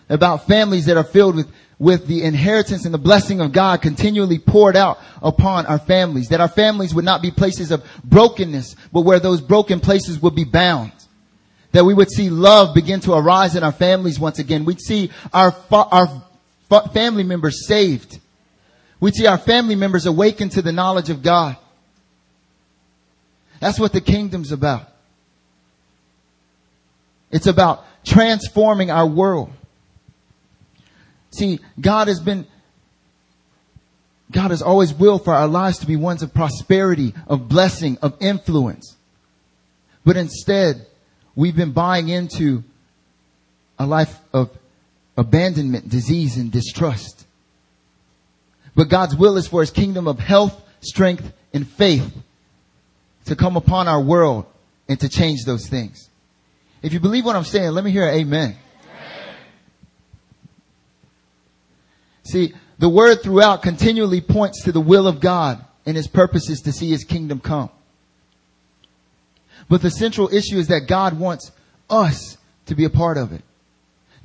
About 0.09 0.47
families 0.47 0.85
that 0.85 0.97
are 0.97 1.03
filled 1.03 1.35
with, 1.35 1.51
with 1.77 2.07
the 2.07 2.23
inheritance 2.23 2.85
and 2.85 2.93
the 2.93 2.99
blessing 2.99 3.41
of 3.41 3.51
God 3.51 3.81
continually 3.81 4.39
poured 4.39 4.75
out 4.75 4.99
upon 5.21 5.65
our 5.67 5.79
families. 5.79 6.29
That 6.29 6.41
our 6.41 6.47
families 6.47 6.93
would 6.95 7.05
not 7.05 7.21
be 7.21 7.31
places 7.31 7.71
of 7.71 7.85
brokenness, 8.03 8.75
but 8.91 9.01
where 9.01 9.19
those 9.19 9.41
broken 9.41 9.79
places 9.79 10.19
would 10.21 10.35
be 10.35 10.45
bound. 10.45 10.91
That 11.71 11.85
we 11.85 11.93
would 11.93 12.09
see 12.09 12.29
love 12.29 12.73
begin 12.73 12.99
to 13.01 13.13
arise 13.13 13.55
in 13.55 13.63
our 13.63 13.71
families 13.71 14.19
once 14.19 14.39
again. 14.39 14.65
We'd 14.65 14.81
see 14.81 15.11
our, 15.31 15.55
our 15.71 16.23
family 16.91 17.23
members 17.23 17.67
saved. 17.67 18.19
We'd 18.99 19.15
see 19.15 19.27
our 19.27 19.37
family 19.37 19.75
members 19.75 20.05
awakened 20.05 20.53
to 20.53 20.61
the 20.61 20.71
knowledge 20.71 21.09
of 21.09 21.21
God. 21.21 21.55
That's 23.59 23.79
what 23.79 23.93
the 23.93 24.01
kingdom's 24.01 24.51
about. 24.51 24.87
It's 27.31 27.47
about 27.47 27.85
transforming 28.03 28.89
our 28.89 29.05
world. 29.05 29.51
See, 31.31 31.59
God 31.79 32.07
has 32.07 32.19
been, 32.19 32.45
God 34.31 34.51
has 34.51 34.61
always 34.61 34.93
willed 34.93 35.23
for 35.23 35.33
our 35.33 35.47
lives 35.47 35.79
to 35.79 35.85
be 35.85 35.95
ones 35.95 36.23
of 36.23 36.33
prosperity, 36.33 37.13
of 37.27 37.47
blessing, 37.47 37.97
of 38.01 38.17
influence. 38.19 38.95
But 40.05 40.17
instead, 40.17 40.85
we've 41.35 41.55
been 41.55 41.71
buying 41.71 42.09
into 42.09 42.63
a 43.77 43.85
life 43.85 44.19
of 44.33 44.49
abandonment, 45.17 45.89
disease, 45.89 46.37
and 46.37 46.51
distrust. 46.51 47.25
But 48.75 48.89
God's 48.89 49.15
will 49.15 49.37
is 49.37 49.47
for 49.47 49.61
his 49.61 49.71
kingdom 49.71 50.07
of 50.07 50.19
health, 50.19 50.61
strength, 50.81 51.33
and 51.53 51.67
faith 51.67 52.15
to 53.25 53.35
come 53.35 53.57
upon 53.57 53.87
our 53.87 54.01
world 54.01 54.45
and 54.87 54.99
to 54.99 55.09
change 55.09 55.43
those 55.45 55.67
things. 55.67 56.09
If 56.81 56.93
you 56.93 56.99
believe 56.99 57.25
what 57.25 57.35
I'm 57.35 57.43
saying, 57.43 57.71
let 57.71 57.83
me 57.83 57.91
hear 57.91 58.07
amen. 58.07 58.17
amen. 58.19 58.57
See, 62.29 62.53
the 62.77 62.89
word 62.89 63.23
throughout 63.23 63.63
continually 63.63 64.21
points 64.21 64.63
to 64.63 64.71
the 64.71 64.79
will 64.81 65.07
of 65.07 65.19
God 65.19 65.65
and 65.85 65.97
his 65.97 66.07
purposes 66.07 66.61
to 66.61 66.71
see 66.71 66.89
his 66.89 67.03
kingdom 67.03 67.39
come. 67.39 67.69
But 69.67 69.81
the 69.81 69.91
central 69.91 70.33
issue 70.33 70.57
is 70.57 70.67
that 70.67 70.87
God 70.87 71.19
wants 71.19 71.51
us 71.89 72.37
to 72.67 72.75
be 72.75 72.85
a 72.85 72.89
part 72.89 73.17
of 73.17 73.33
it. 73.33 73.41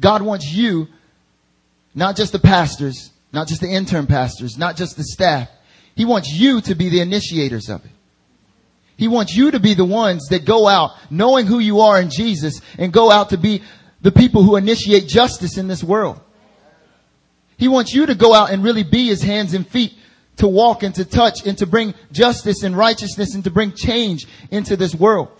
God 0.00 0.22
wants 0.22 0.52
you, 0.52 0.88
not 1.94 2.16
just 2.16 2.32
the 2.32 2.38
pastors, 2.38 3.10
not 3.32 3.48
just 3.48 3.60
the 3.60 3.68
intern 3.68 4.06
pastors, 4.06 4.58
not 4.58 4.76
just 4.76 4.96
the 4.96 5.04
staff. 5.04 5.48
He 5.94 6.04
wants 6.04 6.30
you 6.30 6.60
to 6.62 6.74
be 6.74 6.88
the 6.88 7.00
initiators 7.00 7.68
of 7.68 7.84
it. 7.84 7.90
He 8.96 9.08
wants 9.08 9.34
you 9.34 9.50
to 9.50 9.60
be 9.60 9.74
the 9.74 9.84
ones 9.84 10.28
that 10.28 10.44
go 10.44 10.68
out 10.68 10.92
knowing 11.10 11.46
who 11.46 11.58
you 11.58 11.80
are 11.80 12.00
in 12.00 12.10
Jesus 12.10 12.60
and 12.78 12.92
go 12.92 13.10
out 13.10 13.30
to 13.30 13.38
be 13.38 13.62
the 14.02 14.12
people 14.12 14.42
who 14.42 14.56
initiate 14.56 15.08
justice 15.08 15.58
in 15.58 15.66
this 15.66 15.82
world. 15.82 16.20
He 17.64 17.68
wants 17.68 17.94
you 17.94 18.04
to 18.04 18.14
go 18.14 18.34
out 18.34 18.50
and 18.50 18.62
really 18.62 18.82
be 18.82 19.06
his 19.06 19.22
hands 19.22 19.54
and 19.54 19.66
feet 19.66 19.94
to 20.36 20.46
walk 20.46 20.82
and 20.82 20.94
to 20.96 21.04
touch 21.06 21.46
and 21.46 21.56
to 21.56 21.66
bring 21.66 21.94
justice 22.12 22.62
and 22.62 22.76
righteousness 22.76 23.34
and 23.34 23.42
to 23.44 23.50
bring 23.50 23.72
change 23.72 24.26
into 24.50 24.76
this 24.76 24.94
world. 24.94 25.30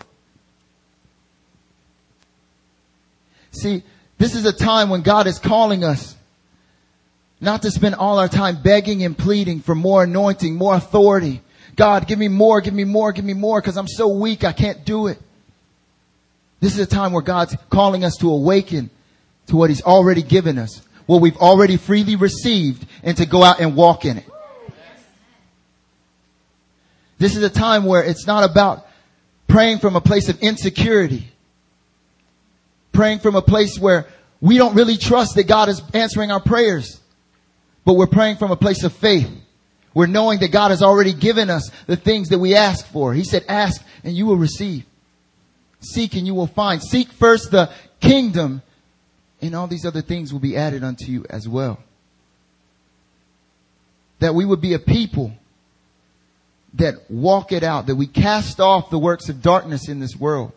See, 3.51 3.83
this 4.17 4.33
is 4.33 4.43
a 4.47 4.51
time 4.51 4.89
when 4.89 5.03
God 5.03 5.27
is 5.27 5.37
calling 5.37 5.83
us 5.83 6.15
not 7.39 7.61
to 7.61 7.69
spend 7.69 7.93
all 7.93 8.17
our 8.17 8.27
time 8.27 8.59
begging 8.63 9.03
and 9.03 9.15
pleading 9.15 9.59
for 9.59 9.75
more 9.75 10.03
anointing, 10.03 10.55
more 10.55 10.73
authority. 10.73 11.43
God, 11.75 12.07
give 12.07 12.17
me 12.17 12.27
more, 12.27 12.59
give 12.59 12.73
me 12.73 12.85
more, 12.85 13.11
give 13.11 13.23
me 13.23 13.35
more 13.35 13.61
because 13.61 13.77
I'm 13.77 13.87
so 13.87 14.07
weak 14.07 14.43
I 14.43 14.51
can't 14.51 14.83
do 14.83 15.05
it. 15.05 15.21
This 16.59 16.73
is 16.73 16.79
a 16.79 16.87
time 16.87 17.11
where 17.11 17.21
God's 17.21 17.55
calling 17.69 18.03
us 18.03 18.15
to 18.21 18.31
awaken 18.31 18.89
to 19.45 19.55
what 19.55 19.69
He's 19.69 19.83
already 19.83 20.23
given 20.23 20.57
us, 20.57 20.81
what 21.05 21.21
we've 21.21 21.37
already 21.37 21.77
freely 21.77 22.15
received 22.15 22.85
and 23.03 23.17
to 23.17 23.25
go 23.25 23.43
out 23.43 23.59
and 23.59 23.75
walk 23.75 24.05
in 24.05 24.17
it. 24.17 24.25
This 27.17 27.35
is 27.35 27.43
a 27.43 27.49
time 27.49 27.85
where 27.85 28.03
it's 28.03 28.27
not 28.27 28.43
about 28.43 28.87
praying 29.47 29.79
from 29.79 29.95
a 29.95 30.01
place 30.01 30.29
of 30.29 30.39
insecurity. 30.39 31.29
Praying 32.91 33.19
from 33.19 33.35
a 33.35 33.41
place 33.41 33.79
where 33.79 34.07
we 34.41 34.57
don't 34.57 34.75
really 34.75 34.97
trust 34.97 35.35
that 35.35 35.47
God 35.47 35.69
is 35.69 35.81
answering 35.93 36.31
our 36.31 36.41
prayers. 36.41 36.99
But 37.85 37.93
we're 37.93 38.07
praying 38.07 38.37
from 38.37 38.51
a 38.51 38.55
place 38.55 38.83
of 38.83 38.93
faith. 38.93 39.29
We're 39.93 40.07
knowing 40.07 40.39
that 40.39 40.51
God 40.51 40.71
has 40.71 40.81
already 40.81 41.13
given 41.13 41.49
us 41.49 41.71
the 41.87 41.95
things 41.95 42.29
that 42.29 42.39
we 42.39 42.55
ask 42.55 42.85
for. 42.87 43.13
He 43.13 43.23
said, 43.23 43.45
ask 43.47 43.81
and 44.03 44.13
you 44.13 44.25
will 44.25 44.35
receive. 44.35 44.85
Seek 45.79 46.15
and 46.15 46.27
you 46.27 46.33
will 46.33 46.47
find. 46.47 46.81
Seek 46.83 47.09
first 47.09 47.51
the 47.51 47.69
kingdom 48.01 48.61
and 49.45 49.55
all 49.55 49.67
these 49.67 49.85
other 49.85 50.01
things 50.01 50.31
will 50.31 50.39
be 50.39 50.55
added 50.55 50.83
unto 50.83 51.05
you 51.05 51.25
as 51.29 51.47
well. 51.47 51.79
That 54.19 54.35
we 54.35 54.45
would 54.45 54.61
be 54.61 54.73
a 54.73 54.79
people 54.79 55.33
that 56.75 57.09
walk 57.09 57.51
it 57.51 57.63
out, 57.63 57.87
that 57.87 57.95
we 57.95 58.07
cast 58.07 58.59
off 58.59 58.89
the 58.89 58.99
works 58.99 59.29
of 59.29 59.41
darkness 59.41 59.87
in 59.87 59.99
this 59.99 60.15
world 60.15 60.51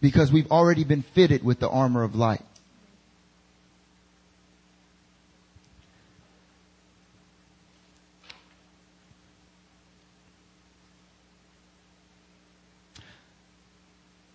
because 0.00 0.32
we've 0.32 0.50
already 0.50 0.84
been 0.84 1.02
fitted 1.02 1.44
with 1.44 1.60
the 1.60 1.68
armor 1.68 2.02
of 2.02 2.14
light. 2.14 2.42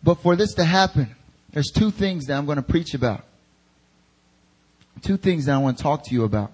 But 0.04 0.20
for 0.22 0.36
this 0.36 0.54
to 0.54 0.64
happen, 0.64 1.16
there's 1.52 1.72
two 1.72 1.90
things 1.90 2.25
that 2.25 2.38
I'm 2.38 2.46
going 2.46 2.58
to 2.58 2.62
preach 2.62 2.94
about. 2.94 3.24
Two 5.02 5.18
things 5.18 5.46
that 5.46 5.56
I 5.56 5.58
want 5.58 5.78
to 5.78 5.84
talk 5.84 6.04
to 6.06 6.14
you 6.14 6.24
about. 6.24 6.52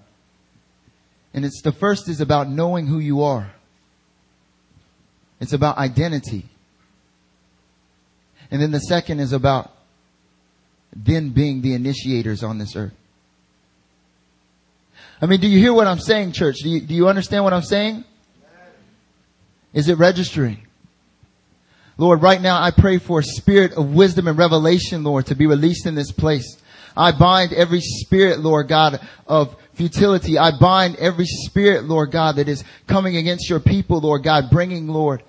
And 1.34 1.44
it's 1.44 1.62
the 1.62 1.72
first 1.72 2.08
is 2.08 2.20
about 2.20 2.48
knowing 2.48 2.86
who 2.86 2.98
you 2.98 3.22
are. 3.22 3.52
It's 5.40 5.52
about 5.52 5.78
identity. 5.78 6.46
And 8.50 8.60
then 8.60 8.70
the 8.70 8.80
second 8.80 9.20
is 9.20 9.32
about 9.32 9.72
then 10.94 11.30
being 11.30 11.62
the 11.62 11.74
initiators 11.74 12.42
on 12.42 12.58
this 12.58 12.76
earth. 12.76 12.94
I 15.20 15.26
mean, 15.26 15.40
do 15.40 15.48
you 15.48 15.58
hear 15.58 15.72
what 15.72 15.86
I'm 15.86 16.00
saying, 16.00 16.32
church? 16.32 16.56
Do 16.62 16.68
you, 16.68 16.80
do 16.80 16.94
you 16.94 17.08
understand 17.08 17.44
what 17.44 17.52
I'm 17.52 17.62
saying? 17.62 18.04
Is 19.72 19.88
it 19.88 19.96
registering? 19.96 20.66
Lord, 21.96 22.22
right 22.22 22.40
now 22.40 22.60
I 22.60 22.70
pray 22.72 22.98
for 22.98 23.20
a 23.20 23.22
spirit 23.22 23.72
of 23.74 23.94
wisdom 23.94 24.26
and 24.26 24.36
revelation, 24.36 25.04
Lord, 25.04 25.26
to 25.26 25.34
be 25.34 25.46
released 25.46 25.86
in 25.86 25.94
this 25.94 26.10
place. 26.10 26.56
I 26.96 27.12
bind 27.12 27.52
every 27.52 27.80
spirit, 27.80 28.40
Lord 28.40 28.68
God, 28.68 29.00
of 29.26 29.56
futility. 29.74 30.38
I 30.38 30.50
bind 30.58 30.96
every 30.96 31.26
spirit, 31.26 31.84
Lord 31.84 32.10
God, 32.10 32.36
that 32.36 32.48
is 32.48 32.64
coming 32.86 33.16
against 33.16 33.48
your 33.48 33.60
people, 33.60 34.00
Lord 34.00 34.22
God, 34.22 34.50
bringing, 34.50 34.88
Lord, 34.88 35.22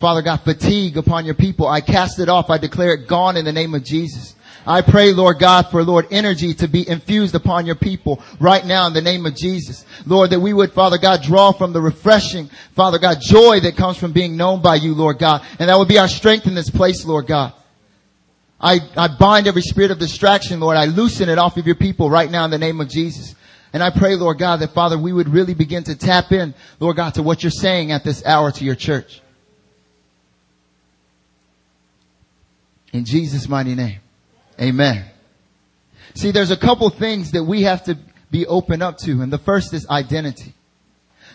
Father 0.00 0.22
God, 0.22 0.38
fatigue 0.38 0.96
upon 0.96 1.24
your 1.24 1.34
people. 1.34 1.66
I 1.66 1.80
cast 1.80 2.18
it 2.18 2.28
off. 2.28 2.50
I 2.50 2.58
declare 2.58 2.94
it 2.94 3.08
gone 3.08 3.36
in 3.36 3.44
the 3.44 3.52
name 3.52 3.74
of 3.74 3.84
Jesus. 3.84 4.34
I 4.66 4.80
pray, 4.80 5.12
Lord 5.12 5.38
God, 5.38 5.70
for 5.70 5.82
Lord, 5.82 6.06
energy 6.10 6.54
to 6.54 6.68
be 6.68 6.88
infused 6.88 7.34
upon 7.34 7.66
your 7.66 7.74
people 7.74 8.22
right 8.40 8.64
now 8.64 8.86
in 8.86 8.94
the 8.94 9.02
name 9.02 9.26
of 9.26 9.36
Jesus. 9.36 9.84
Lord, 10.06 10.30
that 10.30 10.40
we 10.40 10.54
would, 10.54 10.72
Father 10.72 10.96
God, 10.96 11.22
draw 11.22 11.52
from 11.52 11.72
the 11.72 11.80
refreshing, 11.80 12.48
Father 12.74 12.98
God, 12.98 13.18
joy 13.20 13.60
that 13.60 13.76
comes 13.76 13.98
from 13.98 14.12
being 14.12 14.36
known 14.36 14.62
by 14.62 14.76
you, 14.76 14.94
Lord 14.94 15.18
God. 15.18 15.44
And 15.58 15.68
that 15.68 15.78
would 15.78 15.88
be 15.88 15.98
our 15.98 16.08
strength 16.08 16.46
in 16.46 16.54
this 16.54 16.70
place, 16.70 17.04
Lord 17.04 17.26
God. 17.26 17.52
I, 18.64 18.80
I 18.96 19.08
bind 19.08 19.46
every 19.46 19.60
spirit 19.60 19.90
of 19.90 19.98
distraction, 19.98 20.58
Lord. 20.58 20.78
I 20.78 20.86
loosen 20.86 21.28
it 21.28 21.36
off 21.38 21.58
of 21.58 21.66
your 21.66 21.74
people 21.74 22.08
right 22.08 22.30
now 22.30 22.46
in 22.46 22.50
the 22.50 22.56
name 22.56 22.80
of 22.80 22.88
Jesus. 22.88 23.34
And 23.74 23.82
I 23.82 23.90
pray, 23.90 24.14
Lord 24.14 24.38
God, 24.38 24.60
that 24.60 24.72
Father, 24.72 24.96
we 24.96 25.12
would 25.12 25.28
really 25.28 25.52
begin 25.52 25.84
to 25.84 25.94
tap 25.94 26.32
in, 26.32 26.54
Lord 26.80 26.96
God, 26.96 27.14
to 27.14 27.22
what 27.22 27.42
you're 27.42 27.50
saying 27.50 27.92
at 27.92 28.04
this 28.04 28.24
hour 28.24 28.50
to 28.52 28.64
your 28.64 28.74
church. 28.74 29.20
In 32.94 33.04
Jesus' 33.04 33.48
mighty 33.48 33.74
name. 33.74 34.00
Amen. 34.58 35.04
See, 36.14 36.30
there's 36.30 36.50
a 36.52 36.56
couple 36.56 36.88
things 36.88 37.32
that 37.32 37.44
we 37.44 37.62
have 37.62 37.84
to 37.84 37.98
be 38.30 38.46
open 38.46 38.80
up 38.80 38.96
to, 38.98 39.20
and 39.20 39.30
the 39.30 39.38
first 39.38 39.74
is 39.74 39.86
identity. 39.90 40.54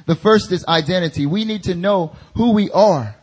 The 0.07 0.15
first 0.15 0.51
is 0.51 0.65
identity. 0.65 1.27
We 1.27 1.45
need 1.45 1.63
to 1.65 1.75
know 1.75 2.15
who 2.35 2.53
we 2.53 2.71
are 2.71 3.15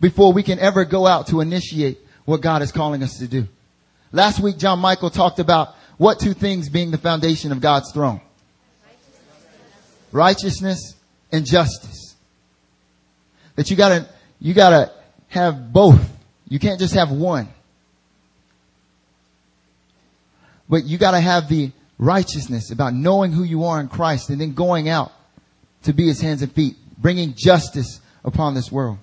before 0.00 0.32
we 0.32 0.42
can 0.42 0.58
ever 0.58 0.86
go 0.86 1.06
out 1.06 1.26
to 1.26 1.42
initiate 1.42 1.98
what 2.24 2.40
God 2.40 2.62
is 2.62 2.72
calling 2.72 3.02
us 3.02 3.18
to 3.18 3.28
do. 3.28 3.46
Last 4.12 4.40
week, 4.40 4.58
John 4.58 4.78
Michael 4.78 5.10
talked 5.10 5.38
about 5.38 5.74
what 5.96 6.18
two 6.18 6.34
things 6.34 6.68
being 6.68 6.90
the 6.90 6.98
foundation 6.98 7.52
of 7.52 7.60
God's 7.60 7.92
throne. 7.92 8.20
Righteousness 10.10 10.94
and 11.30 11.46
justice. 11.46 12.14
That 13.56 13.70
you 13.70 13.76
gotta, 13.76 14.08
you 14.40 14.54
gotta 14.54 14.92
have 15.28 15.72
both. 15.72 16.00
You 16.48 16.58
can't 16.58 16.78
just 16.78 16.94
have 16.94 17.10
one. 17.10 17.48
But 20.68 20.84
you 20.84 20.98
gotta 20.98 21.20
have 21.20 21.48
the 21.48 21.70
righteousness 21.98 22.70
about 22.70 22.94
knowing 22.94 23.32
who 23.32 23.44
you 23.44 23.64
are 23.64 23.80
in 23.80 23.88
Christ 23.88 24.30
and 24.30 24.40
then 24.40 24.54
going 24.54 24.88
out 24.88 25.12
to 25.84 25.92
be 25.92 26.06
his 26.06 26.20
hands 26.20 26.42
and 26.42 26.52
feet, 26.52 26.76
bringing 26.98 27.34
justice 27.34 28.00
upon 28.24 28.54
this 28.54 28.70
world. 28.70 28.98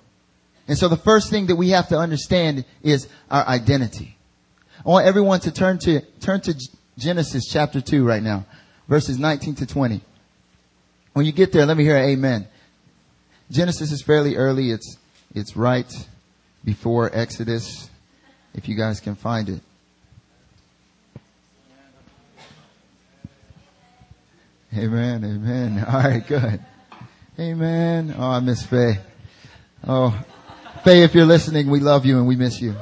And 0.70 0.78
so 0.78 0.86
the 0.86 0.96
first 0.96 1.30
thing 1.30 1.46
that 1.46 1.56
we 1.56 1.70
have 1.70 1.88
to 1.88 1.98
understand 1.98 2.64
is 2.80 3.08
our 3.28 3.44
identity. 3.44 4.16
I 4.86 4.88
want 4.88 5.04
everyone 5.04 5.40
to 5.40 5.50
turn 5.50 5.80
to, 5.80 6.00
turn 6.20 6.42
to 6.42 6.54
Genesis 6.96 7.48
chapter 7.50 7.80
2 7.80 8.06
right 8.06 8.22
now, 8.22 8.46
verses 8.86 9.18
19 9.18 9.56
to 9.56 9.66
20. 9.66 10.00
When 11.12 11.26
you 11.26 11.32
get 11.32 11.50
there, 11.50 11.66
let 11.66 11.76
me 11.76 11.82
hear 11.82 11.96
amen. 11.96 12.46
Genesis 13.50 13.90
is 13.90 14.00
fairly 14.00 14.36
early. 14.36 14.70
It's, 14.70 14.96
it's 15.34 15.56
right 15.56 15.92
before 16.64 17.10
Exodus, 17.12 17.90
if 18.54 18.68
you 18.68 18.76
guys 18.76 19.00
can 19.00 19.16
find 19.16 19.48
it. 19.48 19.60
Amen, 24.72 25.24
amen. 25.24 25.84
All 25.84 26.00
right, 26.00 26.24
good. 26.24 26.64
Amen. 27.40 28.14
Oh, 28.16 28.30
I 28.30 28.38
miss 28.38 28.64
Faye. 28.64 29.00
Oh, 29.84 30.16
Faye, 30.84 31.02
if 31.02 31.14
you're 31.14 31.26
listening, 31.26 31.68
we 31.68 31.78
love 31.78 32.06
you 32.06 32.16
and 32.16 32.26
we 32.26 32.36
miss 32.36 32.58
you. 32.58 32.74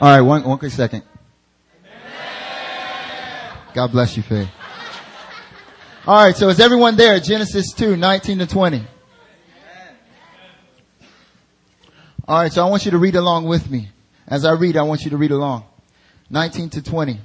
All 0.00 0.08
right, 0.08 0.20
one, 0.20 0.42
one 0.42 0.58
quick 0.58 0.72
second. 0.72 1.04
God 3.72 3.92
bless 3.92 4.16
you, 4.16 4.24
Faye. 4.24 4.48
All 6.04 6.24
right, 6.24 6.34
so 6.34 6.48
is 6.48 6.58
everyone 6.58 6.96
there? 6.96 7.20
Genesis 7.20 7.72
2, 7.72 7.96
19 7.96 8.40
to 8.40 8.46
20. 8.48 8.82
All 12.26 12.36
right, 12.40 12.52
so 12.52 12.66
I 12.66 12.68
want 12.68 12.84
you 12.84 12.90
to 12.90 12.98
read 12.98 13.14
along 13.14 13.44
with 13.44 13.70
me. 13.70 13.90
As 14.26 14.44
I 14.44 14.52
read, 14.54 14.76
I 14.76 14.82
want 14.82 15.02
you 15.02 15.10
to 15.10 15.16
read 15.16 15.30
along. 15.30 15.64
19 16.30 16.70
to 16.70 16.82
20. 16.82 17.20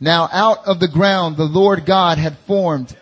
Now 0.00 0.28
out 0.32 0.66
of 0.66 0.80
the 0.80 0.88
ground 0.88 1.36
the 1.36 1.44
Lord 1.44 1.86
God 1.86 2.18
had 2.18 2.36
formed 2.38 2.96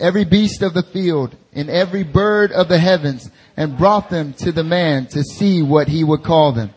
every 0.00 0.24
beast 0.24 0.62
of 0.62 0.74
the 0.74 0.82
field 0.82 1.36
and 1.52 1.68
every 1.70 2.02
bird 2.02 2.52
of 2.52 2.68
the 2.68 2.78
heavens 2.78 3.30
and 3.56 3.78
brought 3.78 4.10
them 4.10 4.32
to 4.34 4.52
the 4.52 4.64
man 4.64 5.06
to 5.08 5.22
see 5.22 5.62
what 5.62 5.88
he 5.88 6.04
would 6.04 6.22
call 6.22 6.52
them. 6.52 6.70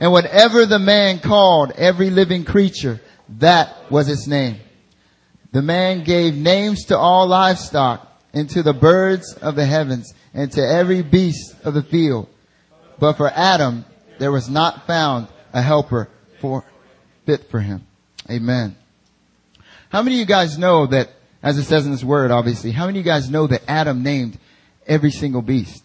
And 0.00 0.12
whatever 0.12 0.66
the 0.66 0.78
man 0.78 1.18
called 1.18 1.72
every 1.72 2.10
living 2.10 2.44
creature, 2.44 3.00
that 3.38 3.90
was 3.90 4.08
its 4.08 4.26
name. 4.26 4.60
The 5.52 5.62
man 5.62 6.04
gave 6.04 6.34
names 6.34 6.84
to 6.86 6.98
all 6.98 7.26
livestock 7.26 8.06
and 8.32 8.48
to 8.50 8.62
the 8.62 8.74
birds 8.74 9.32
of 9.34 9.56
the 9.56 9.64
heavens 9.64 10.12
and 10.34 10.52
to 10.52 10.60
every 10.60 11.02
beast 11.02 11.54
of 11.64 11.74
the 11.74 11.82
field. 11.82 12.28
But 12.98 13.14
for 13.14 13.28
Adam, 13.28 13.84
there 14.18 14.32
was 14.32 14.48
not 14.48 14.86
found 14.86 15.28
a 15.52 15.62
helper 15.62 16.08
for 16.40 16.64
fit 17.24 17.50
for 17.50 17.60
him. 17.60 17.86
Amen. 18.30 18.76
How 19.88 20.02
many 20.02 20.16
of 20.16 20.20
you 20.20 20.26
guys 20.26 20.58
know 20.58 20.86
that, 20.86 21.10
as 21.42 21.58
it 21.58 21.64
says 21.64 21.86
in 21.86 21.92
this 21.92 22.04
word, 22.04 22.30
obviously, 22.30 22.72
how 22.72 22.86
many 22.86 22.98
of 22.98 23.06
you 23.06 23.10
guys 23.10 23.30
know 23.30 23.46
that 23.46 23.62
Adam 23.68 24.02
named 24.02 24.38
every 24.86 25.10
single 25.10 25.42
beast? 25.42 25.84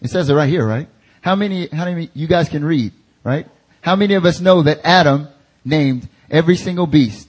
It 0.00 0.10
says 0.10 0.28
it 0.28 0.34
right 0.34 0.48
here, 0.48 0.66
right? 0.66 0.88
How 1.20 1.36
many, 1.36 1.68
how 1.68 1.84
many, 1.84 2.10
you 2.14 2.26
guys 2.26 2.48
can 2.48 2.64
read, 2.64 2.92
right? 3.24 3.46
How 3.80 3.96
many 3.96 4.14
of 4.14 4.24
us 4.24 4.40
know 4.40 4.62
that 4.62 4.80
Adam 4.84 5.28
named 5.64 6.08
every 6.30 6.56
single 6.56 6.86
beast? 6.86 7.28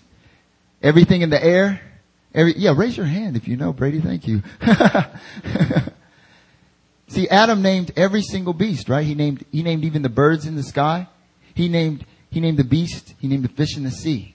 Everything 0.81 1.21
in 1.21 1.29
the 1.29 1.43
air? 1.43 1.81
Every, 2.33 2.57
yeah, 2.57 2.73
raise 2.75 2.97
your 2.97 3.05
hand 3.05 3.35
if 3.35 3.47
you 3.47 3.57
know, 3.57 3.73
Brady, 3.73 4.01
thank 4.01 4.27
you. 4.27 4.41
See, 7.07 7.29
Adam 7.29 7.61
named 7.61 7.91
every 7.95 8.23
single 8.23 8.53
beast, 8.53 8.89
right? 8.89 9.05
He 9.05 9.13
named, 9.13 9.45
he 9.51 9.61
named 9.61 9.85
even 9.85 10.01
the 10.01 10.09
birds 10.09 10.47
in 10.47 10.55
the 10.55 10.63
sky. 10.63 11.07
He 11.53 11.69
named, 11.69 12.05
he 12.31 12.39
named 12.39 12.57
the 12.57 12.63
beast. 12.63 13.13
He 13.19 13.27
named 13.27 13.43
the 13.43 13.49
fish 13.49 13.77
in 13.77 13.83
the 13.83 13.91
sea. 13.91 14.33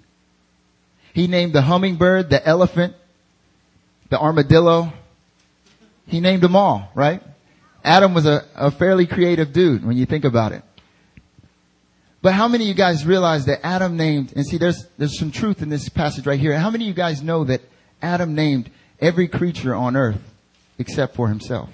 He 1.12 1.26
named 1.26 1.52
the 1.52 1.62
hummingbird, 1.62 2.30
the 2.30 2.46
elephant, 2.46 2.94
the 4.08 4.18
armadillo. 4.18 4.92
He 6.06 6.20
named 6.20 6.42
them 6.42 6.56
all, 6.56 6.90
right? 6.94 7.22
Adam 7.84 8.14
was 8.14 8.26
a, 8.26 8.44
a 8.54 8.70
fairly 8.70 9.06
creative 9.06 9.52
dude 9.52 9.84
when 9.84 9.96
you 9.96 10.06
think 10.06 10.24
about 10.24 10.52
it. 10.52 10.62
But 12.20 12.34
how 12.34 12.48
many 12.48 12.64
of 12.64 12.68
you 12.68 12.74
guys 12.74 13.06
realize 13.06 13.46
that 13.46 13.64
Adam 13.64 13.96
named, 13.96 14.32
and 14.34 14.44
see 14.44 14.58
there's, 14.58 14.86
there's 14.98 15.18
some 15.18 15.30
truth 15.30 15.62
in 15.62 15.68
this 15.68 15.88
passage 15.88 16.26
right 16.26 16.40
here. 16.40 16.58
How 16.58 16.70
many 16.70 16.84
of 16.84 16.88
you 16.88 16.94
guys 16.94 17.22
know 17.22 17.44
that 17.44 17.60
Adam 18.02 18.34
named 18.34 18.70
every 19.00 19.28
creature 19.28 19.74
on 19.74 19.96
earth 19.96 20.20
except 20.78 21.14
for 21.14 21.28
himself? 21.28 21.70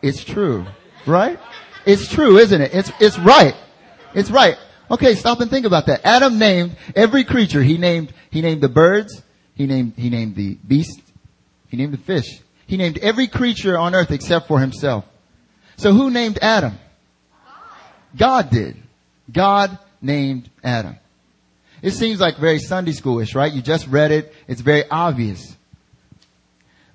It's 0.00 0.24
true. 0.24 0.66
Right? 1.06 1.38
It's 1.84 2.08
true, 2.08 2.38
isn't 2.38 2.60
it? 2.60 2.74
It's, 2.74 2.90
it's 3.00 3.18
right. 3.18 3.54
It's 4.14 4.30
right. 4.30 4.56
Okay, 4.90 5.14
stop 5.14 5.40
and 5.40 5.50
think 5.50 5.66
about 5.66 5.86
that. 5.86 6.04
Adam 6.04 6.38
named 6.38 6.76
every 6.94 7.24
creature. 7.24 7.62
He 7.62 7.76
named, 7.76 8.12
he 8.30 8.40
named 8.40 8.60
the 8.60 8.68
birds. 8.68 9.22
He 9.54 9.66
named, 9.66 9.94
he 9.96 10.10
named 10.10 10.36
the 10.36 10.54
beast. 10.66 11.00
He 11.68 11.76
named 11.76 11.92
the 11.92 11.98
fish. 11.98 12.40
He 12.66 12.76
named 12.76 12.98
every 12.98 13.26
creature 13.26 13.76
on 13.76 13.94
earth 13.94 14.10
except 14.10 14.46
for 14.46 14.60
himself. 14.60 15.04
So 15.76 15.92
who 15.92 16.10
named 16.10 16.38
Adam? 16.40 16.78
God 18.16 18.50
did. 18.50 18.76
God 19.30 19.78
named 20.00 20.48
Adam. 20.62 20.96
It 21.82 21.92
seems 21.92 22.20
like 22.20 22.38
very 22.38 22.58
Sunday 22.58 22.92
schoolish, 22.92 23.34
right? 23.34 23.52
You 23.52 23.62
just 23.62 23.86
read 23.88 24.10
it. 24.10 24.32
It's 24.48 24.60
very 24.60 24.88
obvious. 24.88 25.56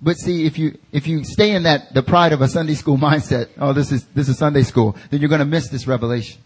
But 0.02 0.18
see, 0.18 0.46
if 0.46 0.58
you, 0.58 0.78
if 0.92 1.08
you 1.08 1.24
stay 1.24 1.52
in 1.52 1.64
that, 1.64 1.94
the 1.94 2.02
pride 2.02 2.34
of 2.34 2.42
a 2.42 2.48
Sunday 2.48 2.74
school 2.74 2.98
mindset, 3.10 3.50
oh, 3.60 3.74
this 3.74 3.92
is, 3.92 4.06
this 4.16 4.30
is 4.30 4.38
Sunday 4.38 4.64
school, 4.64 4.96
then 5.10 5.20
you're 5.20 5.30
gonna 5.30 5.46
miss 5.46 5.70
this 5.70 5.86
revelation. 5.86 6.42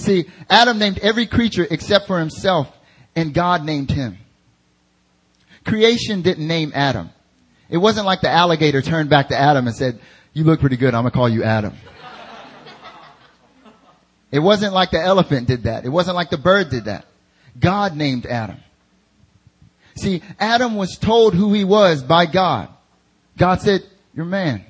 See, 0.00 0.24
Adam 0.48 0.78
named 0.78 0.98
every 0.98 1.26
creature 1.26 1.66
except 1.70 2.06
for 2.06 2.18
himself, 2.18 2.74
and 3.14 3.34
God 3.34 3.64
named 3.64 3.90
him. 3.90 4.18
creation 5.64 6.22
didn't 6.22 6.46
name 6.46 6.72
Adam. 6.74 7.10
It 7.68 7.76
wasn't 7.76 8.06
like 8.06 8.22
the 8.22 8.30
alligator 8.30 8.82
turned 8.82 9.10
back 9.10 9.28
to 9.28 9.38
Adam 9.38 9.66
and 9.66 9.76
said, 9.76 10.00
you 10.32 10.44
look 10.44 10.60
pretty 10.60 10.76
good. 10.76 10.94
I'm 10.94 11.04
to 11.04 11.10
call 11.10 11.28
you 11.28 11.44
Adam. 11.44 11.74
It 14.32 14.38
wasn't 14.38 14.72
like 14.72 14.90
the 14.90 15.00
elephant 15.00 15.48
did 15.48 15.64
that. 15.64 15.84
It 15.84 15.88
wasn't 15.88 16.16
like 16.16 16.30
the 16.30 16.38
bird 16.38 16.70
did 16.70 16.84
that. 16.84 17.04
God 17.58 17.96
named 17.96 18.26
Adam. 18.26 18.58
See, 19.96 20.22
Adam 20.38 20.76
was 20.76 20.96
told 20.96 21.34
who 21.34 21.52
he 21.52 21.64
was 21.64 22.02
by 22.02 22.26
God. 22.26 22.68
God 23.36 23.60
said, 23.60 23.82
you're 24.14 24.24
man. 24.24 24.64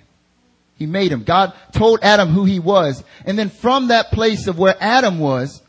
He 0.81 0.87
made 0.87 1.13
him. 1.13 1.25
God 1.25 1.53
told 1.73 2.01
Adam 2.03 2.31
who 2.31 2.47
he 2.47 2.59
was. 2.59 3.05
And 3.27 3.39
then 3.39 3.51
from 3.51 3.89
that 3.89 4.13
place 4.13 4.47
of 4.47 4.59
where 4.59 4.75
Adam 4.81 5.19
was, 5.19 5.61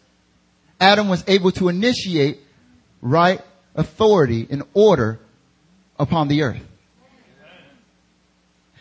Adam 0.80 1.10
was 1.10 1.22
able 1.28 1.52
to 1.52 1.68
initiate 1.68 2.40
right 3.02 3.42
authority 3.76 4.48
and 4.50 4.64
order 4.74 5.20
upon 6.00 6.30
the 6.30 6.44
earth. 6.44 6.66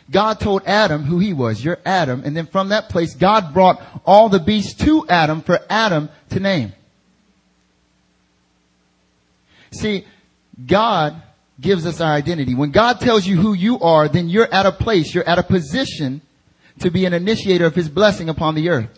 God 0.08 0.38
told 0.38 0.62
Adam 0.66 1.02
who 1.02 1.18
he 1.18 1.32
was. 1.32 1.64
You're 1.64 1.80
Adam. 1.84 2.22
And 2.24 2.36
then 2.36 2.46
from 2.46 2.68
that 2.68 2.90
place, 2.90 3.16
God 3.16 3.52
brought 3.52 3.82
all 4.06 4.28
the 4.28 4.38
beasts 4.38 4.74
to 4.84 5.08
Adam 5.08 5.42
for 5.42 5.58
Adam 5.68 6.10
to 6.28 6.38
name. 6.38 6.72
See, 9.72 10.06
God 10.64 11.20
gives 11.60 11.86
us 11.86 12.00
our 12.00 12.12
identity. 12.12 12.54
When 12.54 12.70
God 12.70 13.00
tells 13.00 13.26
you 13.26 13.36
who 13.36 13.52
you 13.52 13.80
are, 13.80 14.08
then 14.08 14.28
you're 14.28 14.52
at 14.52 14.66
a 14.66 14.72
place, 14.72 15.14
you're 15.14 15.28
at 15.28 15.38
a 15.38 15.42
position 15.42 16.22
to 16.80 16.90
be 16.90 17.04
an 17.04 17.12
initiator 17.12 17.66
of 17.66 17.74
his 17.74 17.88
blessing 17.88 18.28
upon 18.28 18.54
the 18.54 18.70
earth. 18.70 18.88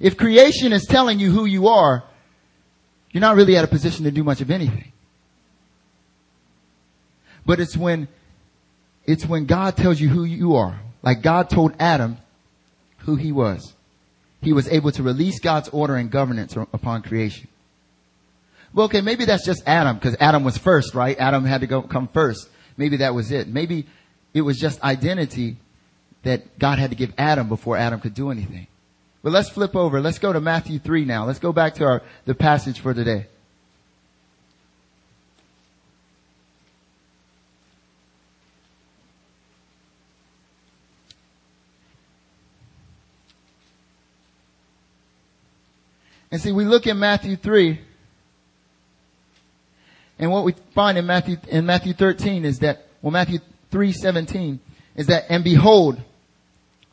If 0.00 0.16
creation 0.16 0.72
is 0.72 0.86
telling 0.86 1.18
you 1.18 1.30
who 1.30 1.44
you 1.44 1.68
are, 1.68 2.04
you're 3.10 3.20
not 3.20 3.36
really 3.36 3.56
at 3.56 3.64
a 3.64 3.68
position 3.68 4.04
to 4.04 4.10
do 4.10 4.24
much 4.24 4.40
of 4.40 4.50
anything. 4.50 4.92
But 7.44 7.60
it's 7.60 7.76
when, 7.76 8.08
it's 9.04 9.26
when 9.26 9.46
God 9.46 9.76
tells 9.76 10.00
you 10.00 10.08
who 10.08 10.24
you 10.24 10.56
are. 10.56 10.80
Like 11.02 11.22
God 11.22 11.50
told 11.50 11.74
Adam 11.78 12.18
who 12.98 13.16
he 13.16 13.32
was. 13.32 13.74
He 14.40 14.52
was 14.52 14.68
able 14.68 14.92
to 14.92 15.02
release 15.02 15.40
God's 15.40 15.68
order 15.68 15.96
and 15.96 16.10
governance 16.10 16.56
upon 16.56 17.02
creation. 17.02 17.48
Well, 18.74 18.86
okay, 18.86 19.02
maybe 19.02 19.26
that's 19.26 19.44
just 19.44 19.62
Adam, 19.66 19.96
because 19.96 20.16
Adam 20.18 20.44
was 20.44 20.56
first, 20.56 20.94
right? 20.94 21.18
Adam 21.18 21.44
had 21.44 21.60
to 21.60 21.66
go, 21.66 21.82
come 21.82 22.08
first. 22.08 22.48
Maybe 22.76 22.98
that 22.98 23.14
was 23.14 23.30
it. 23.30 23.48
Maybe 23.48 23.86
it 24.32 24.40
was 24.40 24.58
just 24.58 24.82
identity 24.82 25.56
that 26.22 26.58
God 26.58 26.78
had 26.78 26.90
to 26.90 26.96
give 26.96 27.12
Adam 27.18 27.48
before 27.48 27.76
Adam 27.76 28.00
could 28.00 28.14
do 28.14 28.30
anything. 28.30 28.66
But 29.22 29.32
let's 29.32 29.50
flip 29.50 29.76
over. 29.76 30.00
Let's 30.00 30.18
go 30.18 30.32
to 30.32 30.40
Matthew 30.40 30.78
3 30.78 31.04
now. 31.04 31.26
Let's 31.26 31.38
go 31.38 31.52
back 31.52 31.74
to 31.74 31.84
our, 31.84 32.02
the 32.24 32.34
passage 32.34 32.80
for 32.80 32.94
today. 32.94 33.26
And 46.30 46.40
see, 46.40 46.50
we 46.50 46.64
look 46.64 46.86
at 46.86 46.96
Matthew 46.96 47.36
3, 47.36 47.78
and 50.22 50.30
what 50.30 50.44
we 50.44 50.54
find 50.72 50.96
in 50.96 51.04
Matthew, 51.04 51.36
in 51.48 51.66
Matthew 51.66 51.94
13 51.94 52.44
is 52.44 52.60
that, 52.60 52.86
well, 53.02 53.10
Matthew 53.10 53.40
3, 53.72 53.92
17, 53.92 54.60
is 54.94 55.08
that, 55.08 55.24
and 55.28 55.42
behold, 55.42 56.00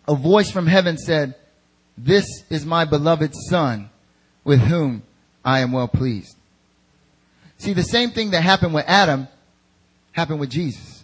a 0.08 0.16
voice 0.16 0.50
from 0.50 0.66
heaven 0.66 0.98
said, 0.98 1.36
this 1.96 2.26
is 2.50 2.66
my 2.66 2.86
beloved 2.86 3.36
son 3.36 3.92
with 4.44 4.60
whom 4.60 5.04
I 5.46 5.60
am 5.60 5.72
well 5.72 5.88
pleased. 5.88 6.36
See, 7.60 7.74
the 7.74 7.84
same 7.84 8.10
thing 8.10 8.32
that 8.32 8.42
happened 8.42 8.74
with 8.74 8.86
Adam 8.88 9.28
happened 10.14 10.40
with 10.40 10.50
Jesus. 10.50 11.04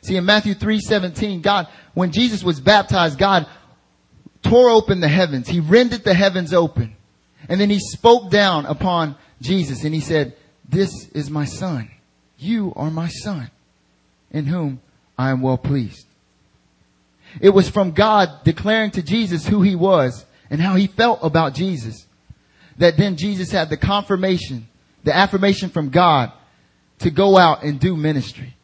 See, 0.00 0.16
in 0.16 0.24
Matthew 0.24 0.54
3:17, 0.54 1.42
God, 1.42 1.68
when 1.92 2.12
Jesus 2.12 2.42
was 2.42 2.60
baptized, 2.60 3.18
God 3.18 3.46
tore 4.42 4.70
open 4.70 5.00
the 5.00 5.08
heavens. 5.08 5.48
He 5.48 5.60
rended 5.60 6.02
the 6.02 6.14
heavens 6.14 6.54
open. 6.54 6.96
And 7.46 7.60
then 7.60 7.68
he 7.68 7.78
spoke 7.78 8.30
down 8.30 8.64
upon 8.64 9.16
Jesus 9.42 9.84
and 9.84 9.92
he 9.92 10.00
said, 10.00 10.34
this 10.68 11.08
is 11.10 11.30
my 11.30 11.44
son. 11.44 11.90
You 12.38 12.72
are 12.76 12.90
my 12.90 13.08
son 13.08 13.50
in 14.30 14.46
whom 14.46 14.80
I 15.16 15.30
am 15.30 15.42
well 15.42 15.58
pleased. 15.58 16.06
It 17.40 17.50
was 17.50 17.68
from 17.68 17.92
God 17.92 18.44
declaring 18.44 18.90
to 18.92 19.02
Jesus 19.02 19.46
who 19.46 19.62
he 19.62 19.74
was 19.74 20.24
and 20.50 20.60
how 20.60 20.76
he 20.76 20.86
felt 20.86 21.20
about 21.22 21.54
Jesus 21.54 22.06
that 22.78 22.96
then 22.96 23.16
Jesus 23.16 23.50
had 23.50 23.70
the 23.70 23.76
confirmation, 23.76 24.68
the 25.04 25.14
affirmation 25.14 25.68
from 25.68 25.90
God 25.90 26.32
to 27.00 27.10
go 27.10 27.36
out 27.36 27.62
and 27.62 27.78
do 27.78 27.96
ministry. 27.96 28.54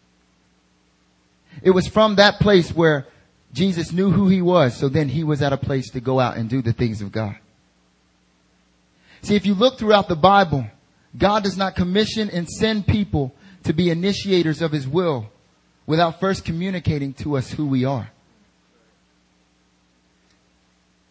It 1.62 1.70
was 1.70 1.86
from 1.86 2.16
that 2.16 2.40
place 2.40 2.70
where 2.72 3.06
Jesus 3.52 3.92
knew 3.92 4.10
who 4.10 4.28
he 4.28 4.42
was, 4.42 4.76
so 4.76 4.88
then 4.88 5.08
he 5.08 5.24
was 5.24 5.42
at 5.42 5.52
a 5.52 5.56
place 5.56 5.90
to 5.90 6.00
go 6.00 6.18
out 6.18 6.36
and 6.36 6.48
do 6.48 6.62
the 6.62 6.72
things 6.72 7.00
of 7.00 7.12
God. 7.12 7.36
See, 9.22 9.36
if 9.36 9.46
you 9.46 9.54
look 9.54 9.78
throughout 9.78 10.08
the 10.08 10.16
Bible, 10.16 10.66
God 11.16 11.44
does 11.44 11.57
not 11.57 11.77
commission 11.77 12.31
and 12.31 12.48
send 12.48 12.87
people 12.87 13.35
to 13.64 13.72
be 13.72 13.90
initiators 13.90 14.62
of 14.62 14.72
his 14.72 14.87
will 14.87 15.31
without 15.87 16.20
first 16.20 16.44
communicating 16.44 17.12
to 17.14 17.37
us 17.37 17.50
who 17.50 17.66
we 17.66 17.85
are. 17.85 18.11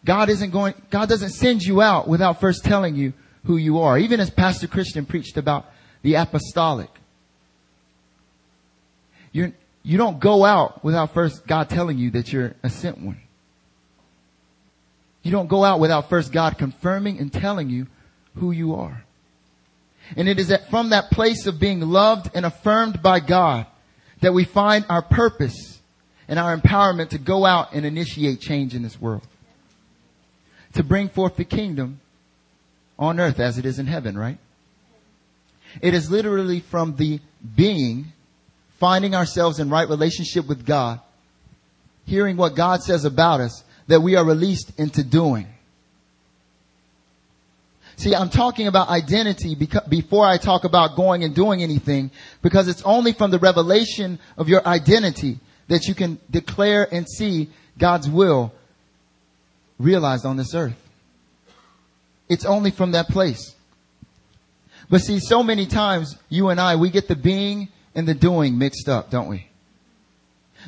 God 0.04 0.28
isn't 0.28 0.50
going, 0.50 0.74
God 0.90 1.08
doesn't 1.08 1.30
send 1.30 1.62
you 1.62 1.80
out 1.80 2.06
without 2.06 2.40
first 2.40 2.64
telling 2.64 2.94
you 2.94 3.14
who 3.44 3.56
you 3.56 3.80
are. 3.80 3.98
Even 3.98 4.20
as 4.20 4.30
Pastor 4.30 4.66
Christian 4.66 5.06
preached 5.06 5.36
about 5.36 5.66
the 6.02 6.14
apostolic. 6.14 6.90
You're, 9.32 9.52
you 9.82 9.96
don't 9.96 10.20
go 10.20 10.44
out 10.44 10.84
without 10.84 11.14
first 11.14 11.46
God 11.46 11.70
telling 11.70 11.98
you 11.98 12.10
that 12.12 12.32
you're 12.32 12.54
a 12.62 12.68
sent 12.68 12.98
one. 12.98 13.20
You 15.22 15.30
don't 15.30 15.48
go 15.48 15.64
out 15.64 15.80
without 15.80 16.10
first 16.10 16.32
God 16.32 16.58
confirming 16.58 17.18
and 17.18 17.32
telling 17.32 17.70
you 17.70 17.86
who 18.36 18.50
you 18.50 18.74
are. 18.74 19.04
And 20.16 20.28
it 20.28 20.38
is 20.38 20.54
from 20.70 20.90
that 20.90 21.10
place 21.10 21.46
of 21.46 21.58
being 21.58 21.80
loved 21.80 22.30
and 22.34 22.44
affirmed 22.44 23.02
by 23.02 23.20
God 23.20 23.66
that 24.20 24.34
we 24.34 24.44
find 24.44 24.84
our 24.88 25.02
purpose 25.02 25.80
and 26.28 26.38
our 26.38 26.56
empowerment 26.56 27.10
to 27.10 27.18
go 27.18 27.44
out 27.44 27.72
and 27.72 27.84
initiate 27.84 28.40
change 28.40 28.74
in 28.74 28.82
this 28.82 29.00
world 29.00 29.26
to 30.74 30.82
bring 30.82 31.08
forth 31.08 31.36
the 31.36 31.44
kingdom 31.44 32.00
on 32.98 33.18
earth 33.18 33.40
as 33.40 33.58
it 33.58 33.64
is 33.64 33.78
in 33.78 33.86
heaven, 33.86 34.16
right? 34.16 34.38
It 35.80 35.94
is 35.94 36.10
literally 36.10 36.60
from 36.60 36.96
the 36.96 37.20
being, 37.56 38.12
finding 38.78 39.14
ourselves 39.14 39.58
in 39.58 39.70
right 39.70 39.88
relationship 39.88 40.46
with 40.46 40.66
God, 40.66 41.00
hearing 42.06 42.36
what 42.36 42.54
God 42.54 42.82
says 42.82 43.04
about 43.04 43.40
us, 43.40 43.64
that 43.86 44.00
we 44.00 44.16
are 44.16 44.24
released 44.24 44.78
into 44.78 45.02
doing. 45.02 45.46
See, 48.04 48.14
I'm 48.14 48.28
talking 48.28 48.66
about 48.66 48.90
identity 48.90 49.56
before 49.88 50.26
I 50.26 50.36
talk 50.36 50.64
about 50.64 50.94
going 50.94 51.24
and 51.24 51.34
doing 51.34 51.62
anything, 51.62 52.10
because 52.42 52.68
it's 52.68 52.82
only 52.82 53.14
from 53.14 53.30
the 53.30 53.38
revelation 53.38 54.18
of 54.36 54.46
your 54.46 54.62
identity 54.68 55.40
that 55.68 55.86
you 55.86 55.94
can 55.94 56.18
declare 56.30 56.86
and 56.92 57.08
see 57.08 57.48
God's 57.78 58.06
will 58.06 58.52
realized 59.78 60.26
on 60.26 60.36
this 60.36 60.54
earth. 60.54 60.76
It's 62.28 62.44
only 62.44 62.70
from 62.70 62.92
that 62.92 63.08
place. 63.08 63.54
But 64.90 65.00
see, 65.00 65.18
so 65.18 65.42
many 65.42 65.64
times 65.64 66.14
you 66.28 66.50
and 66.50 66.60
I, 66.60 66.76
we 66.76 66.90
get 66.90 67.08
the 67.08 67.16
being 67.16 67.68
and 67.94 68.06
the 68.06 68.12
doing 68.12 68.58
mixed 68.58 68.86
up, 68.86 69.08
don't 69.08 69.28
we? 69.28 69.46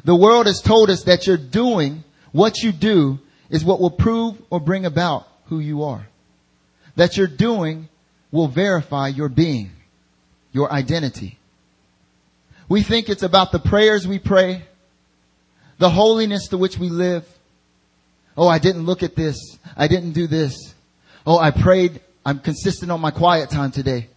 The 0.04 0.16
world 0.16 0.46
has 0.46 0.62
told 0.62 0.88
us 0.88 1.02
that 1.02 1.26
you're 1.26 1.36
doing 1.36 2.02
what 2.32 2.62
you 2.62 2.72
do 2.72 3.18
is 3.50 3.62
what 3.62 3.78
will 3.78 3.90
prove 3.90 4.40
or 4.48 4.58
bring 4.58 4.86
about 4.86 5.28
who 5.48 5.58
you 5.58 5.82
are. 5.82 6.08
That 6.96 7.16
you're 7.16 7.26
doing 7.26 7.88
will 8.30 8.48
verify 8.48 9.08
your 9.08 9.28
being, 9.28 9.70
your 10.52 10.72
identity. 10.72 11.38
We 12.68 12.82
think 12.82 13.08
it's 13.08 13.22
about 13.22 13.52
the 13.52 13.58
prayers 13.58 14.08
we 14.08 14.18
pray, 14.18 14.64
the 15.78 15.90
holiness 15.90 16.48
to 16.48 16.58
which 16.58 16.78
we 16.78 16.88
live, 16.88 17.24
Oh, 18.36 18.48
I 18.48 18.58
didn't 18.58 18.84
look 18.84 19.02
at 19.02 19.16
this. 19.16 19.36
I 19.76 19.88
didn't 19.88 20.12
do 20.12 20.26
this. 20.26 20.74
Oh, 21.26 21.38
I 21.38 21.50
prayed. 21.50 22.00
I'm 22.24 22.38
consistent 22.38 22.90
on 22.92 23.00
my 23.00 23.10
quiet 23.10 23.50
time 23.50 23.70
today. 23.70 24.08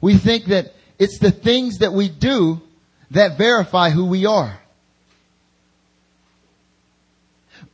We 0.00 0.16
think 0.16 0.46
that 0.46 0.72
it's 0.98 1.18
the 1.18 1.30
things 1.30 1.78
that 1.78 1.92
we 1.92 2.08
do 2.08 2.60
that 3.10 3.36
verify 3.36 3.90
who 3.90 4.06
we 4.06 4.26
are. 4.26 4.58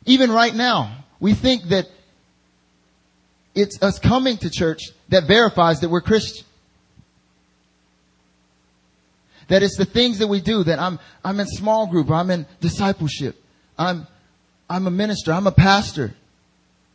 Even 0.06 0.30
right 0.30 0.54
now, 0.54 1.04
we 1.20 1.34
think 1.34 1.64
that 1.64 1.88
it's 3.56 3.82
us 3.82 3.98
coming 3.98 4.36
to 4.38 4.50
church 4.50 4.82
that 5.08 5.24
verifies 5.24 5.80
that 5.80 5.88
we're 5.88 6.00
Christian. 6.00 6.44
That 9.48 9.62
it's 9.62 9.76
the 9.76 9.84
things 9.84 10.18
that 10.18 10.26
we 10.26 10.40
do 10.40 10.62
that 10.64 10.78
I'm, 10.78 10.98
I'm 11.24 11.40
in 11.40 11.46
small 11.46 11.86
group, 11.86 12.10
I'm 12.10 12.30
in 12.30 12.46
discipleship, 12.60 13.36
I'm, 13.78 14.06
I'm 14.68 14.86
a 14.86 14.90
minister. 14.90 15.32
I'm 15.32 15.46
a 15.46 15.52
pastor. 15.52 16.14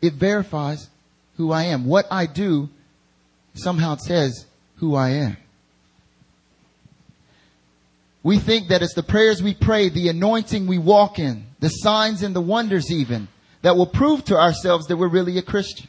It 0.01 0.13
verifies 0.13 0.89
who 1.37 1.51
I 1.51 1.63
am. 1.63 1.85
What 1.85 2.05
I 2.11 2.25
do 2.25 2.69
somehow 3.53 3.95
says 3.95 4.45
who 4.77 4.95
I 4.95 5.09
am. 5.09 5.37
We 8.23 8.37
think 8.37 8.67
that 8.67 8.83
it's 8.83 8.93
the 8.93 9.03
prayers 9.03 9.41
we 9.41 9.55
pray, 9.55 9.89
the 9.89 10.09
anointing 10.09 10.67
we 10.67 10.77
walk 10.77 11.17
in, 11.17 11.45
the 11.59 11.69
signs 11.69 12.21
and 12.21 12.35
the 12.35 12.41
wonders 12.41 12.91
even, 12.91 13.27
that 13.63 13.75
will 13.75 13.87
prove 13.87 14.25
to 14.25 14.37
ourselves 14.37 14.87
that 14.87 14.97
we're 14.97 15.07
really 15.07 15.37
a 15.37 15.41
Christian. 15.41 15.87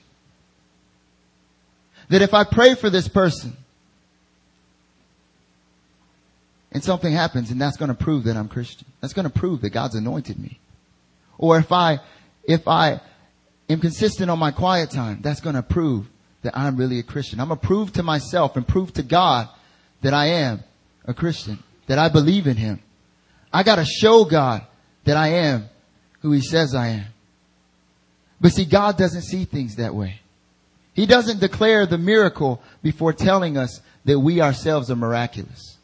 That 2.13 2.21
if 2.21 2.35
I 2.35 2.45
pray 2.45 2.75
for 2.75 2.91
this 2.91 3.09
person, 3.09 3.57
and 6.71 6.85
something 6.85 7.11
happens 7.11 7.51
and 7.51 7.59
that's 7.59 7.79
going 7.79 7.89
to 7.89 7.95
prove 7.95 8.25
that 8.25 8.37
I'm 8.37 8.49
Christian. 8.49 8.87
That's 9.01 9.15
going 9.15 9.25
to 9.25 9.31
prove 9.31 9.63
that 9.63 9.71
God's 9.71 9.95
anointed 9.95 10.39
me. 10.39 10.59
Or 11.39 11.57
if 11.57 11.73
I, 11.73 12.01
if 12.45 12.69
I 12.69 13.01
am 13.71 13.81
consistent 13.81 14.31
on 14.31 14.39
my 14.39 14.51
quiet 14.51 14.91
time, 14.91 15.21
that's 15.23 15.41
going 15.41 15.57
to 15.57 15.63
prove 15.63 16.07
that 16.43 16.55
I'm 16.55 16.77
really 16.77 16.99
a 16.99 17.03
Christian. 17.03 17.41
I'm 17.41 17.49
going 17.49 17.59
to 17.59 17.67
prove 17.67 17.95
to 17.95 18.03
myself 18.03 18.57
and 18.57 18.69
prove 18.69 18.93
to 18.95 19.03
God 19.03 19.49
that 20.03 20.13
I 20.13 20.27
am 20.27 20.63
a 21.07 21.15
Christian, 21.15 21.63
that 21.87 21.99
I 21.99 22.11
believe 22.11 22.47
in 22.47 22.59
Him. 22.59 22.83
I 23.51 23.63
got 23.63 23.77
to 23.77 23.87
show 23.87 24.27
God 24.27 24.67
that 25.05 25.17
I 25.17 25.29
am 25.29 25.71
who 26.21 26.33
He 26.33 26.43
says 26.43 26.75
I 26.75 26.89
am. 26.89 27.07
But 28.39 28.53
see, 28.53 28.67
God 28.67 28.99
doesn't 28.99 29.23
see 29.23 29.47
things 29.47 29.77
that 29.77 29.95
way. 29.95 30.22
He 30.95 31.07
doesn't 31.07 31.41
declare 31.41 31.87
the 31.87 31.99
miracle 31.99 32.63
before 32.83 33.13
telling 33.13 33.57
us 33.57 33.81
that 34.05 34.19
we 34.19 34.41
ourselves 34.41 34.91
are 34.91 34.97
miraculous. 34.97 35.77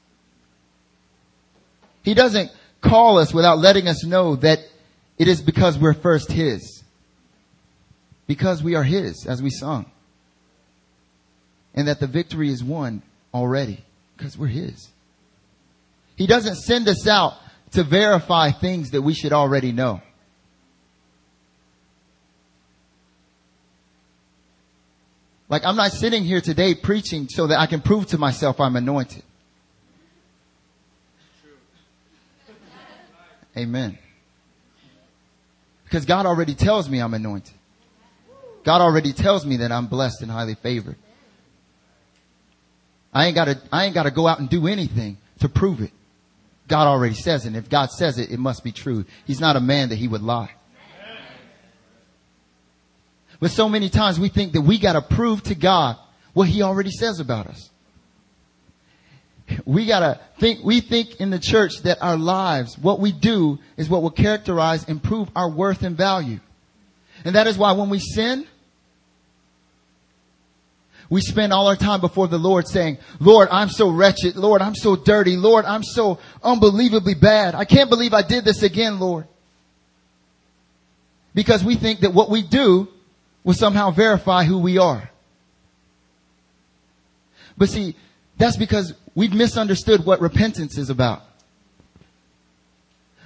He 2.02 2.14
doesn't 2.14 2.50
call 2.80 3.18
us 3.18 3.32
without 3.32 3.58
letting 3.58 3.88
us 3.88 4.04
know 4.04 4.36
that 4.36 4.60
it 5.18 5.28
is 5.28 5.42
because 5.42 5.78
we're 5.78 5.94
first 5.94 6.30
His. 6.30 6.82
Because 8.26 8.62
we 8.62 8.74
are 8.74 8.82
His, 8.82 9.26
as 9.26 9.42
we 9.42 9.50
sung. 9.50 9.86
And 11.74 11.88
that 11.88 12.00
the 12.00 12.06
victory 12.06 12.50
is 12.50 12.62
won 12.62 13.02
already, 13.32 13.84
because 14.16 14.36
we're 14.36 14.46
His. 14.48 14.88
He 16.16 16.26
doesn't 16.26 16.56
send 16.56 16.88
us 16.88 17.06
out 17.06 17.34
to 17.72 17.84
verify 17.84 18.50
things 18.50 18.90
that 18.90 19.02
we 19.02 19.14
should 19.14 19.32
already 19.32 19.72
know. 19.72 20.02
Like 25.48 25.64
I'm 25.64 25.76
not 25.76 25.92
sitting 25.92 26.24
here 26.24 26.40
today 26.40 26.74
preaching 26.74 27.28
so 27.28 27.46
that 27.46 27.58
I 27.58 27.66
can 27.66 27.80
prove 27.80 28.06
to 28.08 28.18
myself 28.18 28.60
I'm 28.60 28.76
anointed. 28.76 29.22
Amen. 33.56 33.98
Because 35.84 36.04
God 36.04 36.26
already 36.26 36.54
tells 36.54 36.88
me 36.88 37.00
I'm 37.00 37.14
anointed. 37.14 37.54
God 38.62 38.82
already 38.82 39.12
tells 39.12 39.46
me 39.46 39.56
that 39.58 39.72
I'm 39.72 39.86
blessed 39.86 40.22
and 40.22 40.30
highly 40.30 40.54
favored. 40.54 40.96
I 43.12 43.26
ain't 43.26 43.34
gotta, 43.34 43.60
I 43.72 43.86
ain't 43.86 43.94
gotta 43.94 44.10
go 44.10 44.26
out 44.28 44.38
and 44.38 44.50
do 44.50 44.66
anything 44.66 45.16
to 45.40 45.48
prove 45.48 45.80
it. 45.80 45.92
God 46.68 46.86
already 46.86 47.14
says 47.14 47.46
it. 47.46 47.48
And 47.48 47.56
if 47.56 47.70
God 47.70 47.90
says 47.90 48.18
it, 48.18 48.30
it 48.30 48.38
must 48.38 48.62
be 48.62 48.70
true. 48.70 49.06
He's 49.24 49.40
not 49.40 49.56
a 49.56 49.60
man 49.60 49.88
that 49.88 49.96
he 49.96 50.06
would 50.06 50.22
lie. 50.22 50.50
But 53.40 53.50
so 53.50 53.68
many 53.68 53.88
times 53.88 54.18
we 54.18 54.28
think 54.28 54.52
that 54.52 54.62
we 54.62 54.78
gotta 54.78 55.02
prove 55.02 55.42
to 55.44 55.54
God 55.54 55.96
what 56.32 56.48
he 56.48 56.62
already 56.62 56.90
says 56.90 57.20
about 57.20 57.46
us 57.46 57.70
we 59.64 59.86
gotta 59.86 60.20
think, 60.38 60.64
we 60.64 60.80
think 60.80 61.20
in 61.20 61.30
the 61.30 61.38
church 61.38 61.78
that 61.82 62.02
our 62.02 62.16
lives, 62.16 62.78
what 62.78 63.00
we 63.00 63.12
do 63.12 63.58
is 63.76 63.88
what 63.88 64.02
will 64.02 64.10
characterize 64.10 64.86
and 64.88 65.02
prove 65.02 65.28
our 65.34 65.50
worth 65.50 65.82
and 65.82 65.96
value. 65.96 66.40
And 67.24 67.34
that 67.34 67.46
is 67.46 67.58
why 67.58 67.72
when 67.72 67.90
we 67.90 67.98
sin, 67.98 68.46
we 71.10 71.20
spend 71.22 71.52
all 71.52 71.66
our 71.66 71.76
time 71.76 72.00
before 72.00 72.28
the 72.28 72.38
Lord 72.38 72.68
saying, 72.68 72.98
Lord, 73.18 73.48
I'm 73.50 73.70
so 73.70 73.88
wretched. 73.88 74.36
Lord, 74.36 74.60
I'm 74.60 74.74
so 74.74 74.94
dirty. 74.94 75.36
Lord, 75.36 75.64
I'm 75.64 75.82
so 75.82 76.18
unbelievably 76.42 77.14
bad. 77.14 77.54
I 77.54 77.64
can't 77.64 77.88
believe 77.88 78.12
I 78.12 78.22
did 78.22 78.44
this 78.44 78.62
again, 78.62 79.00
Lord. 79.00 79.26
Because 81.34 81.64
we 81.64 81.76
think 81.76 82.00
that 82.00 82.12
what 82.12 82.28
we 82.28 82.42
do 82.42 82.88
will 83.44 83.54
somehow 83.54 83.90
verify 83.90 84.44
who 84.44 84.58
we 84.58 84.78
are. 84.78 85.10
But 87.56 87.68
see, 87.68 87.96
that's 88.36 88.56
because 88.56 88.94
we've 89.14 89.34
misunderstood 89.34 90.04
what 90.04 90.20
repentance 90.20 90.78
is 90.78 90.90
about. 90.90 91.22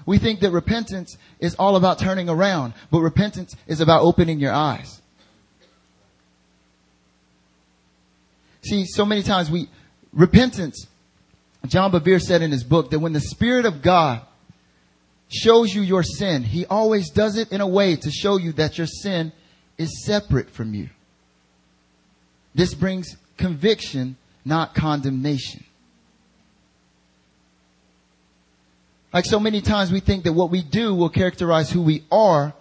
We 0.07 0.19
think 0.19 0.41
that 0.41 0.51
repentance 0.51 1.17
is 1.39 1.55
all 1.57 1.77
about 1.77 1.99
turning 1.99 2.29
around, 2.29 2.75
but 2.91 3.01
repentance 3.01 3.55
is 3.67 3.81
about 3.81 4.03
opening 4.03 4.41
your 4.41 4.53
eyes. 4.53 5.01
See, 8.63 8.85
so 8.87 9.05
many 9.05 9.23
times 9.23 9.51
we, 9.51 9.69
repentance, 10.13 10.87
John 11.67 11.93
Bevere 11.93 12.21
said 12.21 12.43
in 12.43 12.51
his 12.51 12.65
book 12.65 12.91
that 12.91 12.99
when 12.99 13.13
the 13.13 13.21
Spirit 13.21 13.67
of 13.67 13.83
God 13.83 14.23
shows 15.29 15.75
you 15.75 15.83
your 15.83 16.03
sin, 16.03 16.43
He 16.43 16.67
always 16.67 17.11
does 17.11 17.37
it 17.37 17.53
in 17.53 17.61
a 17.61 17.67
way 17.67 17.97
to 17.97 18.11
show 18.11 18.37
you 18.39 18.53
that 18.53 18.79
your 18.79 18.87
sin 18.87 19.33
is 19.79 20.05
separate 20.05 20.51
from 20.51 20.75
you. 20.75 20.91
This 22.55 22.75
brings 22.75 23.17
conviction 23.37 24.17
not 24.45 24.75
condemnation. 24.75 25.65
Like 29.13 29.27
so 29.27 29.39
many 29.39 29.61
times 29.61 29.93
we 29.93 30.01
think 30.01 30.25
that 30.25 30.33
what 30.33 30.51
we 30.51 30.63
do 30.63 30.95
will 30.95 31.11
characterize 31.11 31.71
who 31.71 31.83
we 31.83 32.05
are. 32.11 32.55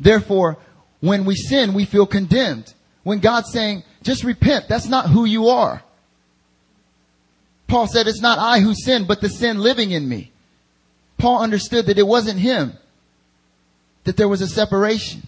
Therefore, 0.00 0.58
when 1.00 1.24
we 1.24 1.36
sin, 1.36 1.74
we 1.74 1.84
feel 1.84 2.06
condemned. 2.06 2.72
When 3.04 3.20
God's 3.20 3.52
saying, 3.52 3.84
just 4.02 4.24
repent, 4.24 4.68
that's 4.68 4.88
not 4.88 5.08
who 5.08 5.24
you 5.24 5.48
are. 5.48 5.82
Paul 7.68 7.86
said, 7.86 8.06
it's 8.06 8.20
not 8.20 8.38
I 8.38 8.60
who 8.60 8.74
sin, 8.74 9.06
but 9.06 9.20
the 9.20 9.28
sin 9.28 9.58
living 9.58 9.92
in 9.92 10.08
me. 10.08 10.32
Paul 11.18 11.42
understood 11.42 11.86
that 11.86 11.98
it 11.98 12.06
wasn't 12.06 12.38
him, 12.38 12.74
that 14.04 14.16
there 14.16 14.28
was 14.28 14.40
a 14.40 14.48
separation. 14.48 15.22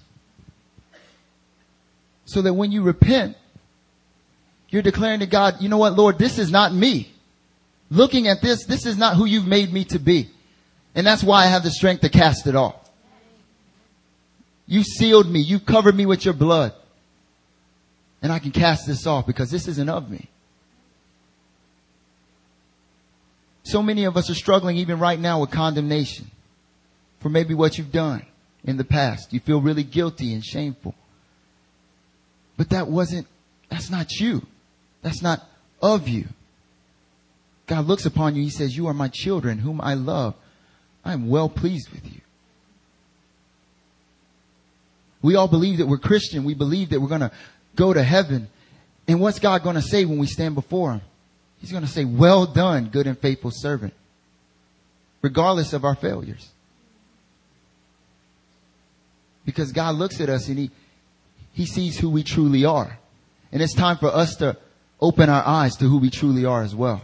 So 2.29 2.43
that 2.43 2.53
when 2.53 2.71
you 2.73 2.83
repent, 2.83 3.38
you're 4.69 4.83
declaring 4.83 5.21
to 5.21 5.27
God, 5.27 5.62
you 5.62 5.71
know 5.71 5.79
what, 5.79 5.95
Lord, 5.95 6.19
this 6.19 6.38
is 6.38 6.51
not 6.51 6.75
me. 6.75 7.11
Looking 7.88 8.29
at 8.29 8.43
this, 8.43 8.67
this 8.67 8.85
is 8.85 8.99
not 8.99 9.17
who 9.17 9.25
you've 9.25 9.47
made 9.47 9.73
me 9.73 9.85
to 9.87 9.99
be. 9.99 10.29
And 10.95 11.07
that's 11.07 11.25
why 11.25 11.45
I 11.45 11.47
have 11.47 11.62
the 11.62 11.71
strength 11.71 12.03
to 12.03 12.11
cast 12.11 12.47
it 12.47 12.55
off. 12.55 12.77
You 14.67 14.83
sealed 14.83 15.27
me. 15.27 15.41
You 15.41 15.59
covered 15.59 15.97
me 15.97 16.05
with 16.05 16.27
your 16.27 16.35
blood. 16.35 16.75
And 18.21 18.31
I 18.31 18.41
can 18.41 18.51
cast 18.51 18.87
this 18.87 19.07
off 19.07 19.27
because 19.27 19.51
this 19.51 19.67
isn't 19.67 19.88
of 19.88 20.11
me. 20.11 20.29
So 23.62 23.83
many 23.83 24.05
of 24.05 24.19
us 24.19 24.29
are 24.29 24.35
struggling 24.35 24.77
even 24.77 24.99
right 24.99 25.19
now 25.19 25.41
with 25.41 25.51
condemnation 25.51 26.31
for 27.21 27.31
maybe 27.31 27.55
what 27.55 27.79
you've 27.79 27.91
done 27.91 28.27
in 28.64 28.77
the 28.77 28.85
past. 28.85 29.33
You 29.33 29.41
feel 29.41 29.62
really 29.62 29.83
guilty 29.83 30.35
and 30.35 30.45
shameful. 30.45 30.95
But 32.59 32.71
that 32.71 32.88
wasn't, 32.88 33.27
that's 33.71 33.88
not 33.88 34.12
you. 34.21 34.47
That's 35.01 35.23
not 35.23 35.49
of 35.81 36.09
you. 36.09 36.27
God 37.66 37.87
looks 37.87 38.05
upon 38.05 38.35
you. 38.35 38.42
He 38.42 38.51
says, 38.51 38.77
you 38.77 38.88
are 38.88 38.94
my 38.94 39.09
children 39.09 39.59
whom 39.59 39.81
I 39.81 39.94
love. 39.94 40.35
I 41.05 41.12
am 41.12 41.29
well 41.29 41.49
pleased 41.49 41.90
with 41.90 42.05
you. 42.05 42.21
We 45.23 45.37
all 45.37 45.49
believe 45.49 45.79
that 45.79 45.87
we're 45.87 45.99
Christian. 45.99 46.44
We 46.44 46.55
believe 46.55 46.90
that 46.90 47.01
we're 47.01 47.09
going 47.09 47.21
to 47.23 47.33
go 47.77 47.92
to 47.92 48.03
heaven. 48.03 48.49
And 49.07 49.21
what's 49.21 49.38
God 49.38 49.62
going 49.62 49.77
to 49.77 49.83
say 49.83 50.05
when 50.05 50.18
we 50.18 50.27
stand 50.27 50.55
before 50.55 50.92
him? 50.92 51.01
He's 51.61 51.71
going 51.71 51.85
to 51.85 51.90
say, 51.90 52.05
well 52.05 52.47
done, 52.47 52.88
good 52.88 53.07
and 53.07 53.18
faithful 53.18 53.51
servant. 53.53 53.94
Regardless 55.23 55.73
of 55.73 55.85
our 55.85 55.94
failures. 55.94 56.49
Because 59.44 59.73
God 59.73 59.94
looks 59.94 60.21
at 60.21 60.29
us 60.29 60.49
and 60.49 60.59
he, 60.59 60.71
he 61.59 61.66
sees 61.66 61.99
who 61.99 62.09
we 62.09 62.23
truly 62.23 62.64
are. 62.64 63.01
And 63.51 63.61
it's 63.61 63.75
time 63.75 63.99
for 63.99 64.14
us 64.14 64.37
to 64.37 64.57
open 65.01 65.29
our 65.29 65.44
eyes 65.44 65.75
to 65.79 65.87
who 65.87 65.99
we 65.99 66.09
truly 66.09 66.44
are 66.44 66.62
as 66.62 66.73
well. 66.73 67.03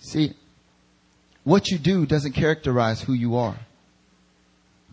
See, 0.00 0.34
what 1.44 1.70
you 1.70 1.78
do 1.78 2.04
doesn't 2.04 2.32
characterize 2.32 3.00
who 3.00 3.12
you 3.12 3.36
are. 3.36 3.54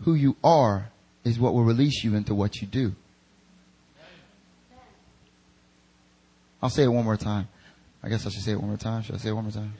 Who 0.02 0.14
you 0.14 0.36
are 0.44 0.92
is 1.24 1.40
what 1.40 1.54
will 1.54 1.64
release 1.64 2.04
you 2.04 2.14
into 2.14 2.36
what 2.36 2.62
you 2.62 2.68
do. 2.68 2.94
I'll 6.62 6.70
say 6.70 6.84
it 6.84 6.88
one 6.88 7.04
more 7.04 7.16
time. 7.16 7.48
I 8.00 8.10
guess 8.10 8.24
I 8.24 8.30
should 8.30 8.42
say 8.42 8.52
it 8.52 8.60
one 8.60 8.68
more 8.68 8.76
time. 8.76 9.02
Should 9.02 9.16
I 9.16 9.18
say 9.18 9.30
it 9.30 9.32
one 9.32 9.42
more 9.42 9.50
time? 9.50 9.74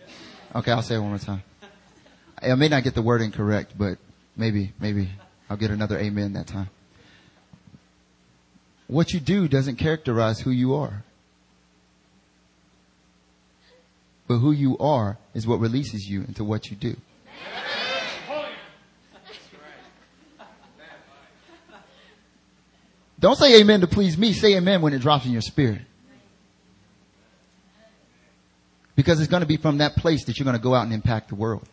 Okay, 0.56 0.72
I'll 0.72 0.82
say 0.82 0.96
it 0.96 0.98
one 0.98 1.10
more 1.10 1.18
time. 1.18 1.44
I 2.42 2.52
may 2.56 2.66
not 2.66 2.82
get 2.82 2.96
the 2.96 3.02
wording 3.02 3.30
correct, 3.30 3.78
but 3.78 3.98
maybe, 4.36 4.72
maybe 4.80 5.08
I'll 5.48 5.56
get 5.56 5.70
another 5.70 5.98
amen 5.98 6.32
that 6.34 6.46
time. 6.46 6.70
What 8.86 9.12
you 9.12 9.20
do 9.20 9.48
doesn't 9.48 9.76
characterize 9.76 10.40
who 10.40 10.50
you 10.50 10.74
are. 10.74 11.02
But 14.26 14.38
who 14.38 14.52
you 14.52 14.78
are 14.78 15.18
is 15.34 15.46
what 15.46 15.60
releases 15.60 16.08
you 16.08 16.22
into 16.22 16.44
what 16.44 16.70
you 16.70 16.76
do. 16.76 16.96
Don't 23.20 23.36
say 23.36 23.58
amen 23.60 23.80
to 23.80 23.86
please 23.86 24.18
me. 24.18 24.34
Say 24.34 24.54
amen 24.56 24.82
when 24.82 24.92
it 24.92 24.98
drops 24.98 25.24
in 25.24 25.32
your 25.32 25.40
spirit. 25.40 25.80
Because 28.96 29.18
it's 29.18 29.30
going 29.30 29.40
to 29.40 29.46
be 29.46 29.56
from 29.56 29.78
that 29.78 29.96
place 29.96 30.26
that 30.26 30.38
you're 30.38 30.44
going 30.44 30.56
to 30.56 30.62
go 30.62 30.74
out 30.74 30.84
and 30.84 30.92
impact 30.92 31.30
the 31.30 31.34
world. 31.34 31.66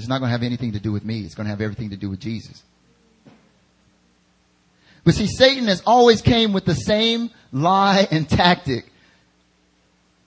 It's 0.00 0.08
not 0.08 0.18
going 0.18 0.28
to 0.28 0.32
have 0.32 0.42
anything 0.42 0.72
to 0.72 0.80
do 0.80 0.92
with 0.92 1.04
me. 1.04 1.20
It's 1.20 1.34
going 1.34 1.46
to 1.46 1.50
have 1.50 1.60
everything 1.60 1.90
to 1.90 1.96
do 1.96 2.10
with 2.10 2.20
Jesus. 2.20 2.62
But 5.04 5.14
see, 5.14 5.26
Satan 5.26 5.66
has 5.66 5.82
always 5.86 6.20
came 6.20 6.52
with 6.52 6.64
the 6.64 6.74
same 6.74 7.30
lie 7.52 8.06
and 8.10 8.28
tactic 8.28 8.90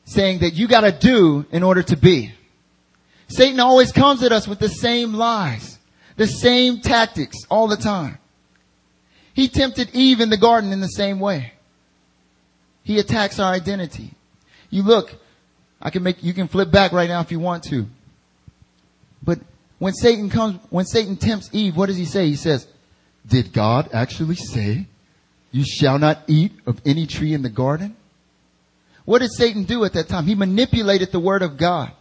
saying 0.06 0.40
that 0.40 0.54
you 0.54 0.68
gotta 0.68 0.92
do 0.92 1.46
in 1.52 1.64
order 1.64 1.84
to 1.84 1.96
be. 1.96 2.34
Satan 3.28 3.60
always 3.60 3.92
comes 3.92 4.24
at 4.24 4.32
us 4.32 4.48
with 4.48 4.60
the 4.60 4.70
same 4.70 5.14
lies, 5.14 5.80
the 6.18 6.28
same 6.28 6.82
tactics 6.82 7.38
all 7.50 7.68
the 7.68 7.78
time. 7.78 8.18
He 9.34 9.48
tempted 9.48 9.90
Eve 9.94 10.22
in 10.22 10.30
the 10.30 10.38
garden 10.38 10.72
in 10.72 10.82
the 10.82 10.88
same 10.88 11.20
way. 11.20 11.54
He 12.84 13.00
attacks 13.00 13.40
our 13.40 13.52
identity. 13.52 14.12
You 14.70 14.84
look, 14.84 15.16
I 15.82 15.90
can 15.90 16.04
make, 16.04 16.24
you 16.24 16.34
can 16.34 16.48
flip 16.48 16.70
back 16.70 16.92
right 16.92 17.10
now 17.10 17.22
if 17.22 17.32
you 17.32 17.40
want 17.40 17.64
to. 17.66 17.88
But 19.24 19.40
when 19.84 19.94
Satan 19.94 20.30
comes, 20.30 20.60
when 20.70 20.86
Satan 20.86 21.18
tempts 21.18 21.50
Eve, 21.52 21.76
what 21.76 21.88
does 21.88 21.98
he 21.98 22.06
say? 22.06 22.28
He 22.28 22.38
says, 22.38 22.66
did 23.28 23.52
God 23.52 23.90
actually 23.92 24.38
say, 24.38 24.88
you 25.52 25.66
shall 25.66 26.00
not 26.00 26.20
eat 26.26 26.54
of 26.66 26.80
any 26.86 27.06
tree 27.06 27.34
in 27.34 27.42
the 27.42 27.50
garden? 27.50 27.94
What 29.04 29.20
did 29.20 29.34
Satan 29.34 29.66
do 29.66 29.84
at 29.84 29.92
that 29.92 30.08
time? 30.08 30.26
He 30.26 30.36
manipulated 30.36 31.12
the 31.12 31.20
word 31.20 31.42
of 31.42 31.58
God. 31.58 31.92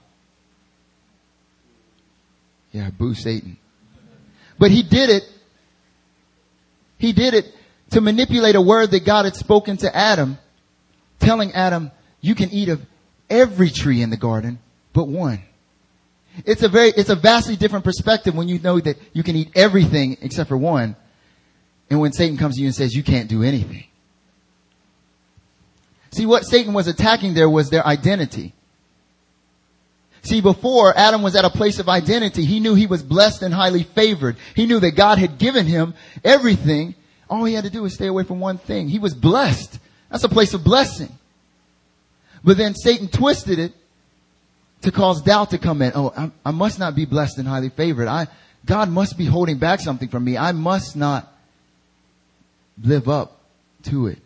Yeah, 2.70 2.90
boo 2.90 3.14
Satan. 3.14 3.56
But 4.60 4.70
he 4.70 4.84
did 4.84 5.10
it. 5.10 5.28
He 6.98 7.12
did 7.12 7.34
it 7.34 7.52
to 7.90 8.00
manipulate 8.00 8.54
a 8.54 8.62
word 8.62 8.92
that 8.92 9.04
God 9.04 9.24
had 9.24 9.34
spoken 9.34 9.78
to 9.78 9.92
Adam, 9.92 10.38
telling 11.18 11.50
Adam, 11.50 11.90
you 12.20 12.36
can 12.36 12.50
eat 12.50 12.68
of 12.68 12.80
every 13.28 13.70
tree 13.70 14.02
in 14.02 14.10
the 14.10 14.16
garden, 14.16 14.60
but 14.92 15.08
one. 15.08 15.42
It's 16.44 16.62
a 16.62 16.68
very, 16.68 16.88
it's 16.96 17.10
a 17.10 17.14
vastly 17.14 17.56
different 17.56 17.84
perspective 17.84 18.34
when 18.34 18.48
you 18.48 18.58
know 18.58 18.80
that 18.80 18.96
you 19.12 19.22
can 19.22 19.36
eat 19.36 19.50
everything 19.54 20.16
except 20.22 20.48
for 20.48 20.56
one. 20.56 20.96
And 21.90 22.00
when 22.00 22.12
Satan 22.12 22.38
comes 22.38 22.56
to 22.56 22.62
you 22.62 22.68
and 22.68 22.74
says 22.74 22.94
you 22.94 23.02
can't 23.02 23.28
do 23.28 23.42
anything. 23.42 23.84
See, 26.10 26.26
what 26.26 26.44
Satan 26.44 26.74
was 26.74 26.88
attacking 26.88 27.34
there 27.34 27.48
was 27.48 27.70
their 27.70 27.86
identity. 27.86 28.54
See, 30.22 30.40
before 30.40 30.96
Adam 30.96 31.22
was 31.22 31.34
at 31.34 31.44
a 31.44 31.50
place 31.50 31.78
of 31.78 31.88
identity, 31.88 32.44
he 32.44 32.60
knew 32.60 32.74
he 32.74 32.86
was 32.86 33.02
blessed 33.02 33.42
and 33.42 33.52
highly 33.52 33.82
favored. 33.82 34.36
He 34.54 34.66
knew 34.66 34.78
that 34.80 34.92
God 34.92 35.18
had 35.18 35.38
given 35.38 35.66
him 35.66 35.94
everything. 36.22 36.94
All 37.28 37.44
he 37.44 37.54
had 37.54 37.64
to 37.64 37.70
do 37.70 37.82
was 37.82 37.94
stay 37.94 38.06
away 38.06 38.24
from 38.24 38.40
one 38.40 38.58
thing. 38.58 38.88
He 38.88 38.98
was 38.98 39.14
blessed. 39.14 39.78
That's 40.10 40.24
a 40.24 40.28
place 40.28 40.54
of 40.54 40.62
blessing. 40.62 41.10
But 42.44 42.56
then 42.56 42.74
Satan 42.74 43.08
twisted 43.08 43.58
it 43.58 43.72
to 44.82 44.92
cause 44.92 45.22
doubt 45.22 45.50
to 45.50 45.58
come 45.58 45.82
in. 45.82 45.92
Oh, 45.94 46.12
I, 46.16 46.30
I 46.44 46.50
must 46.50 46.78
not 46.78 46.94
be 46.94 47.04
blessed 47.04 47.38
and 47.38 47.48
highly 47.48 47.70
favored. 47.70 48.08
I, 48.08 48.26
God 48.64 48.88
must 48.88 49.16
be 49.16 49.24
holding 49.24 49.58
back 49.58 49.80
something 49.80 50.08
from 50.08 50.24
me. 50.24 50.36
I 50.36 50.52
must 50.52 50.96
not 50.96 51.32
live 52.82 53.08
up 53.08 53.40
to 53.84 54.08
it. 54.08 54.18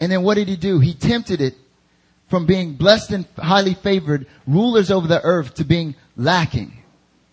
And 0.00 0.12
then 0.12 0.22
what 0.22 0.34
did 0.34 0.48
he 0.48 0.56
do? 0.56 0.78
He 0.78 0.94
tempted 0.94 1.40
it 1.40 1.54
from 2.28 2.46
being 2.46 2.74
blessed 2.74 3.10
and 3.12 3.26
highly 3.36 3.74
favored 3.74 4.26
rulers 4.46 4.90
over 4.90 5.06
the 5.06 5.22
earth 5.22 5.54
to 5.54 5.64
being 5.64 5.94
lacking, 6.16 6.72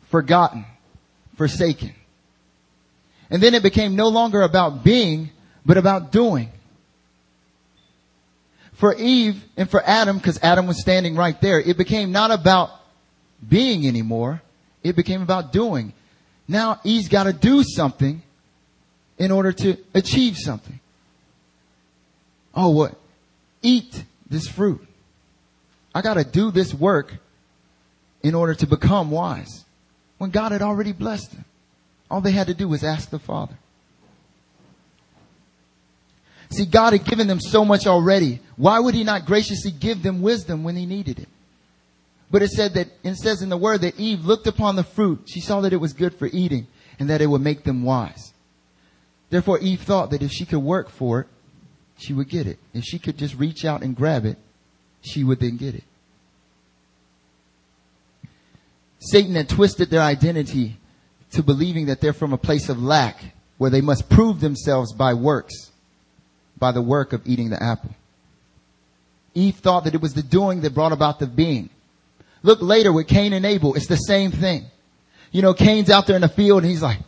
forgotten, 0.10 0.66
forsaken. 1.36 1.94
And 3.30 3.42
then 3.42 3.54
it 3.54 3.64
became 3.64 3.96
no 3.96 4.10
longer 4.10 4.42
about 4.42 4.84
being, 4.84 5.32
but 5.66 5.78
about 5.78 6.12
doing. 6.12 6.50
For 8.84 8.94
Eve 8.96 9.42
and 9.56 9.70
for 9.70 9.82
Adam, 9.82 10.18
because 10.18 10.44
Adam 10.44 10.68
was 10.68 10.82
standing 10.82 11.16
right 11.16 11.40
there, 11.40 11.58
it 11.58 11.78
became 11.78 12.12
not 12.12 12.32
about 12.32 12.70
being 13.48 13.88
anymore. 13.88 14.42
It 14.84 14.98
became 14.98 15.22
about 15.22 15.54
doing. 15.54 15.94
Now 16.50 16.82
Eve's 16.84 17.08
got 17.08 17.24
to 17.24 17.32
do 17.32 17.64
something 17.64 18.22
in 19.18 19.32
order 19.32 19.54
to 19.54 19.78
achieve 19.94 20.36
something. 20.38 20.82
Oh, 22.54 22.72
what? 22.72 22.96
Eat 23.62 24.04
this 24.30 24.50
fruit. 24.50 24.86
I 25.96 26.02
gotta 26.02 26.26
do 26.26 26.52
this 26.52 26.74
work 26.74 27.14
in 28.22 28.36
order 28.36 28.54
to 28.54 28.68
become 28.68 29.12
wise. 29.12 29.64
When 30.18 30.30
God 30.30 30.52
had 30.52 30.62
already 30.62 30.92
blessed 30.92 31.32
them. 31.32 31.46
All 32.12 32.20
they 32.20 32.32
had 32.32 32.48
to 32.48 32.54
do 32.54 32.68
was 32.68 32.84
ask 32.84 33.10
the 33.10 33.18
Father. 33.18 33.56
See, 36.54 36.66
God 36.66 36.94
had 36.94 37.06
given 37.06 37.28
them 37.28 37.40
so 37.40 37.66
much 37.66 37.88
already. 37.88 38.40
Why 38.58 38.80
would 38.80 38.94
He 38.94 39.04
not 39.04 39.26
graciously 39.26 39.72
give 39.72 40.04
them 40.04 40.22
wisdom 40.22 40.64
when 40.64 40.76
He 40.76 40.86
needed 40.86 41.20
it? 41.20 41.28
But 42.30 42.44
it 42.44 42.50
said 42.50 42.76
that, 42.76 42.88
it 43.04 43.16
says 43.16 43.42
in 43.42 43.50
the 43.50 43.58
Word 43.58 43.82
that 43.82 44.00
Eve 44.00 44.26
looked 44.26 44.48
upon 44.48 44.76
the 44.76 44.84
fruit. 44.84 45.24
She 45.26 45.40
saw 45.40 45.62
that 45.62 45.74
it 45.74 45.78
was 45.78 45.94
good 45.94 46.14
for 46.14 46.28
eating 46.28 46.68
and 47.00 47.10
that 47.10 47.22
it 47.22 47.28
would 47.28 47.42
make 47.42 47.64
them 47.64 47.84
wise. 47.84 48.34
Therefore, 49.30 49.60
Eve 49.60 49.82
thought 49.82 50.12
that 50.12 50.22
if 50.22 50.32
she 50.32 50.46
could 50.46 50.60
work 50.60 50.90
for 50.90 51.22
it, 51.22 51.28
she 51.98 52.14
would 52.14 52.30
get 52.30 52.48
it. 52.48 52.60
If 52.74 52.84
she 52.84 53.00
could 53.00 53.18
just 53.18 53.36
reach 53.36 53.66
out 53.66 53.82
and 53.82 53.96
grab 53.96 54.26
it, 54.26 54.38
she 55.02 55.24
would 55.24 55.40
then 55.40 55.58
get 55.58 55.76
it. 55.76 55.84
Satan 59.00 59.36
had 59.36 59.50
twisted 59.50 59.90
their 59.90 60.02
identity 60.02 60.78
to 61.32 61.44
believing 61.44 61.88
that 61.88 62.00
they're 62.00 62.14
from 62.14 62.32
a 62.32 62.38
place 62.38 62.70
of 62.70 62.82
lack 62.82 63.34
where 63.58 63.70
they 63.70 63.82
must 63.82 64.10
prove 64.10 64.40
themselves 64.40 64.94
by 64.94 65.14
works, 65.14 65.72
by 66.64 66.72
the 66.72 66.82
work 66.82 67.12
of 67.12 67.22
eating 67.26 67.50
the 67.50 67.62
apple. 67.62 67.90
Eve 69.34 69.56
thought 69.56 69.84
that 69.84 69.94
it 69.94 70.00
was 70.00 70.14
the 70.14 70.24
doing 70.24 70.62
that 70.62 70.74
brought 70.74 70.94
about 70.94 71.20
the 71.20 71.28
being. 71.28 71.70
Look 72.42 72.62
later 72.62 72.94
with 72.94 73.06
Cain 73.10 73.34
and 73.34 73.46
Abel, 73.46 73.76
it's 73.76 73.88
the 73.88 73.98
same 73.98 74.32
thing. 74.32 74.64
You 75.34 75.42
know, 75.42 75.54
Cain's 75.54 75.90
out 75.90 76.08
there 76.08 76.16
in 76.16 76.22
the 76.22 76.30
field 76.30 76.62
and 76.62 76.72
he's 76.72 76.82
like, 76.82 77.00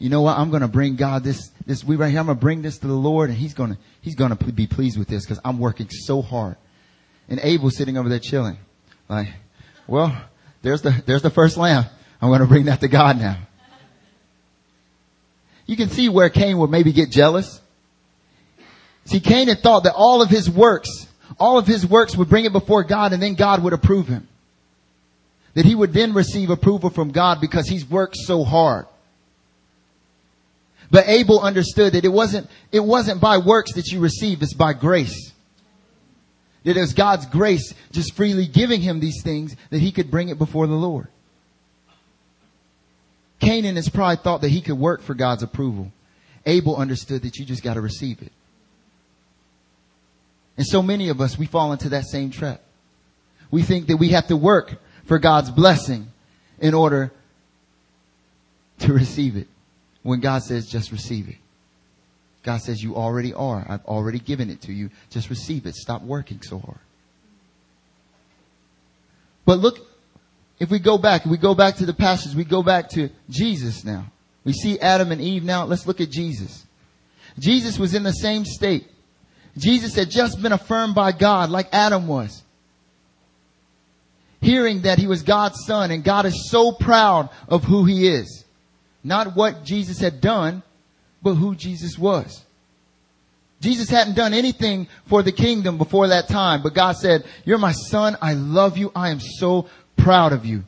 you 0.00 0.10
know 0.10 0.22
what? 0.22 0.36
I'm 0.36 0.50
going 0.50 0.62
to 0.62 0.68
bring 0.68 0.96
God 0.96 1.22
this, 1.22 1.52
this 1.64 1.84
we 1.84 1.94
right 1.94 2.10
here. 2.10 2.18
I'm 2.18 2.26
going 2.26 2.36
to 2.36 2.40
bring 2.40 2.62
this 2.62 2.78
to 2.78 2.88
the 2.88 2.94
Lord 2.94 3.30
and 3.30 3.38
he's 3.38 3.54
going 3.54 3.74
to, 3.74 3.78
he's 4.00 4.16
going 4.16 4.36
to 4.36 4.52
be 4.52 4.66
pleased 4.66 4.98
with 4.98 5.06
this 5.06 5.24
because 5.24 5.38
I'm 5.44 5.60
working 5.60 5.88
so 5.88 6.20
hard. 6.20 6.56
And 7.28 7.38
Abel 7.44 7.70
sitting 7.70 7.96
over 7.96 8.08
there 8.08 8.18
chilling. 8.18 8.58
Like, 9.08 9.28
well, 9.86 10.20
there's 10.62 10.82
the, 10.82 11.00
there's 11.06 11.22
the 11.22 11.30
first 11.30 11.56
lamb. 11.56 11.84
I'm 12.20 12.30
going 12.30 12.40
to 12.40 12.48
bring 12.48 12.64
that 12.64 12.80
to 12.80 12.88
God 12.88 13.20
now. 13.20 13.38
You 15.64 15.76
can 15.76 15.90
see 15.90 16.08
where 16.08 16.28
Cain 16.28 16.58
would 16.58 16.70
maybe 16.70 16.92
get 16.92 17.12
jealous. 17.12 17.60
See, 19.06 19.20
Cain 19.20 19.48
had 19.48 19.60
thought 19.60 19.84
that 19.84 19.94
all 19.94 20.20
of 20.20 20.28
his 20.28 20.50
works, 20.50 21.06
all 21.38 21.58
of 21.58 21.66
his 21.66 21.86
works 21.86 22.16
would 22.16 22.28
bring 22.28 22.44
it 22.44 22.52
before 22.52 22.82
God 22.84 23.12
and 23.12 23.22
then 23.22 23.34
God 23.34 23.62
would 23.62 23.72
approve 23.72 24.08
him. 24.08 24.28
That 25.54 25.64
he 25.64 25.74
would 25.74 25.92
then 25.92 26.12
receive 26.12 26.50
approval 26.50 26.90
from 26.90 27.12
God 27.12 27.40
because 27.40 27.68
he's 27.68 27.88
worked 27.88 28.16
so 28.16 28.44
hard. 28.44 28.86
But 30.90 31.08
Abel 31.08 31.40
understood 31.40 31.94
that 31.94 32.04
it 32.04 32.12
wasn't, 32.12 32.48
it 32.72 32.80
wasn't 32.80 33.20
by 33.20 33.38
works 33.38 33.74
that 33.74 33.86
you 33.88 34.00
receive, 34.00 34.42
it's 34.42 34.54
by 34.54 34.72
grace. 34.72 35.32
That 36.64 36.76
it 36.76 36.80
was 36.80 36.92
God's 36.92 37.26
grace 37.26 37.74
just 37.92 38.14
freely 38.14 38.46
giving 38.46 38.80
him 38.80 38.98
these 38.98 39.22
things 39.22 39.56
that 39.70 39.78
he 39.78 39.92
could 39.92 40.10
bring 40.10 40.28
it 40.28 40.38
before 40.38 40.66
the 40.66 40.74
Lord. 40.74 41.08
Cain 43.38 43.64
in 43.64 43.76
his 43.76 43.88
pride 43.88 44.22
thought 44.22 44.40
that 44.40 44.50
he 44.50 44.60
could 44.60 44.78
work 44.78 45.02
for 45.02 45.14
God's 45.14 45.42
approval. 45.42 45.92
Abel 46.44 46.76
understood 46.76 47.22
that 47.22 47.36
you 47.36 47.44
just 47.44 47.62
gotta 47.62 47.80
receive 47.80 48.20
it. 48.20 48.32
And 50.56 50.66
so 50.66 50.82
many 50.82 51.08
of 51.08 51.20
us, 51.20 51.38
we 51.38 51.46
fall 51.46 51.72
into 51.72 51.90
that 51.90 52.06
same 52.06 52.30
trap. 52.30 52.60
We 53.50 53.62
think 53.62 53.88
that 53.88 53.96
we 53.96 54.10
have 54.10 54.28
to 54.28 54.36
work 54.36 54.76
for 55.04 55.18
God's 55.18 55.50
blessing 55.50 56.08
in 56.58 56.74
order 56.74 57.12
to 58.80 58.92
receive 58.92 59.36
it 59.36 59.48
when 60.02 60.20
God 60.20 60.42
says 60.42 60.66
just 60.66 60.92
receive 60.92 61.28
it. 61.28 61.36
God 62.42 62.58
says 62.58 62.82
you 62.82 62.94
already 62.94 63.34
are. 63.34 63.66
I've 63.68 63.84
already 63.86 64.20
given 64.20 64.50
it 64.50 64.62
to 64.62 64.72
you. 64.72 64.90
Just 65.10 65.30
receive 65.30 65.66
it. 65.66 65.74
Stop 65.74 66.02
working 66.02 66.40
so 66.42 66.58
hard. 66.58 66.78
But 69.44 69.58
look, 69.58 69.78
if 70.58 70.70
we 70.70 70.78
go 70.78 70.96
back, 70.96 71.24
we 71.26 71.38
go 71.38 71.54
back 71.54 71.76
to 71.76 71.86
the 71.86 71.92
passage, 71.92 72.34
we 72.34 72.44
go 72.44 72.62
back 72.62 72.88
to 72.90 73.10
Jesus 73.28 73.84
now. 73.84 74.06
We 74.44 74.52
see 74.52 74.78
Adam 74.78 75.10
and 75.10 75.20
Eve 75.20 75.42
now. 75.42 75.64
Let's 75.64 75.86
look 75.86 76.00
at 76.00 76.10
Jesus. 76.10 76.64
Jesus 77.38 77.78
was 77.78 77.94
in 77.94 78.04
the 78.04 78.12
same 78.12 78.44
state. 78.44 78.86
Jesus 79.56 79.94
had 79.94 80.10
just 80.10 80.40
been 80.42 80.52
affirmed 80.52 80.94
by 80.94 81.12
God 81.12 81.50
like 81.50 81.68
Adam 81.72 82.06
was. 82.06 82.42
Hearing 84.40 84.82
that 84.82 84.98
he 84.98 85.06
was 85.06 85.22
God's 85.22 85.64
son 85.66 85.90
and 85.90 86.04
God 86.04 86.26
is 86.26 86.50
so 86.50 86.72
proud 86.72 87.30
of 87.48 87.64
who 87.64 87.84
he 87.84 88.06
is. 88.06 88.44
Not 89.02 89.34
what 89.34 89.64
Jesus 89.64 89.98
had 89.98 90.20
done, 90.20 90.62
but 91.22 91.34
who 91.34 91.54
Jesus 91.54 91.98
was. 91.98 92.44
Jesus 93.60 93.88
hadn't 93.88 94.14
done 94.14 94.34
anything 94.34 94.86
for 95.06 95.22
the 95.22 95.32
kingdom 95.32 95.78
before 95.78 96.08
that 96.08 96.28
time, 96.28 96.62
but 96.62 96.74
God 96.74 96.96
said, 96.96 97.24
you're 97.44 97.56
my 97.56 97.72
son. 97.72 98.16
I 98.20 98.34
love 98.34 98.76
you. 98.76 98.92
I 98.94 99.08
am 99.10 99.20
so 99.20 99.68
proud 99.96 100.32
of 100.32 100.44
you. 100.44 100.64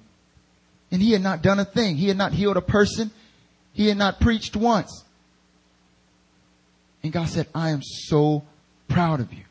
And 0.90 1.02
he 1.02 1.12
had 1.12 1.22
not 1.22 1.42
done 1.42 1.60
a 1.60 1.64
thing. 1.66 1.96
He 1.96 2.08
had 2.08 2.16
not 2.16 2.32
healed 2.32 2.56
a 2.56 2.62
person. 2.62 3.10
He 3.74 3.88
had 3.88 3.98
not 3.98 4.20
preached 4.20 4.56
once. 4.56 5.04
And 7.02 7.12
God 7.12 7.28
said, 7.28 7.46
I 7.54 7.70
am 7.70 7.82
so 7.82 8.42
proud 8.88 9.20
of 9.20 9.32
you. 9.32 9.44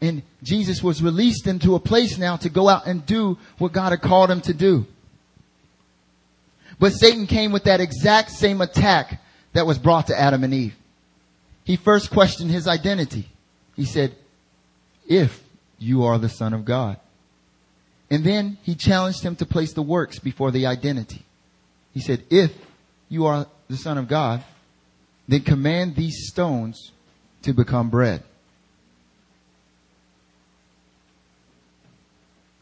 And 0.00 0.22
Jesus 0.42 0.82
was 0.82 1.02
released 1.02 1.46
into 1.46 1.76
a 1.76 1.80
place 1.80 2.18
now 2.18 2.36
to 2.38 2.48
go 2.48 2.68
out 2.68 2.86
and 2.86 3.06
do 3.06 3.38
what 3.58 3.72
God 3.72 3.90
had 3.90 4.02
called 4.02 4.30
him 4.30 4.40
to 4.42 4.52
do. 4.52 4.86
But 6.80 6.90
Satan 6.90 7.28
came 7.28 7.52
with 7.52 7.64
that 7.64 7.80
exact 7.80 8.32
same 8.32 8.60
attack 8.60 9.22
that 9.52 9.66
was 9.66 9.78
brought 9.78 10.08
to 10.08 10.18
Adam 10.18 10.42
and 10.42 10.52
Eve. 10.52 10.74
He 11.62 11.76
first 11.76 12.10
questioned 12.10 12.50
his 12.50 12.66
identity. 12.66 13.28
He 13.76 13.84
said, 13.84 14.16
if 15.08 15.42
you 15.78 16.04
are 16.04 16.18
the 16.18 16.28
son 16.28 16.52
of 16.52 16.64
God. 16.64 16.98
And 18.10 18.24
then 18.24 18.58
he 18.62 18.74
challenged 18.74 19.22
him 19.22 19.36
to 19.36 19.46
place 19.46 19.72
the 19.72 19.82
works 19.82 20.18
before 20.18 20.50
the 20.50 20.66
identity. 20.66 21.22
He 21.94 22.00
said, 22.00 22.24
if 22.30 22.52
you 23.08 23.26
are 23.26 23.46
the 23.68 23.76
son 23.76 23.98
of 23.98 24.08
God, 24.08 24.44
then 25.28 25.40
command 25.42 25.96
these 25.96 26.28
stones 26.28 26.92
to 27.42 27.52
become 27.52 27.90
bread. 27.90 28.22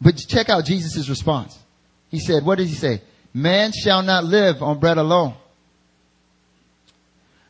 But 0.01 0.17
check 0.17 0.49
out 0.49 0.65
Jesus' 0.65 1.09
response. 1.09 1.59
He 2.11 2.19
said, 2.19 2.45
what 2.45 2.59
did 2.59 2.69
he 2.69 2.75
say? 2.75 3.03
Man 3.33 3.73
shall 3.73 4.03
not 4.03 4.25
live 4.25 4.63
on 4.63 4.81
bread 4.81 4.99
alone, 4.99 5.35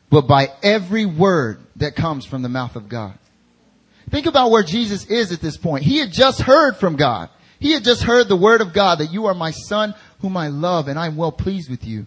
but 0.09 0.27
by 0.27 0.49
every 0.61 1.05
word 1.05 1.59
that 1.77 1.95
comes 1.95 2.25
from 2.25 2.41
the 2.41 2.49
mouth 2.49 2.75
of 2.75 2.89
God. 2.89 3.17
Think 4.09 4.25
about 4.25 4.51
where 4.51 4.63
Jesus 4.63 5.05
is 5.05 5.31
at 5.31 5.39
this 5.39 5.57
point. 5.57 5.83
He 5.83 5.97
had 5.97 6.11
just 6.11 6.41
heard 6.41 6.75
from 6.75 6.97
God. 6.97 7.29
He 7.59 7.71
had 7.71 7.83
just 7.83 8.03
heard 8.03 8.27
the 8.27 8.35
word 8.35 8.61
of 8.61 8.73
God 8.73 8.99
that 8.99 9.11
you 9.11 9.27
are 9.27 9.33
my 9.33 9.51
son 9.51 9.95
whom 10.19 10.35
I 10.35 10.49
love 10.49 10.87
and 10.87 10.99
I'm 10.99 11.15
well 11.15 11.31
pleased 11.31 11.69
with 11.69 11.85
you. 11.85 12.05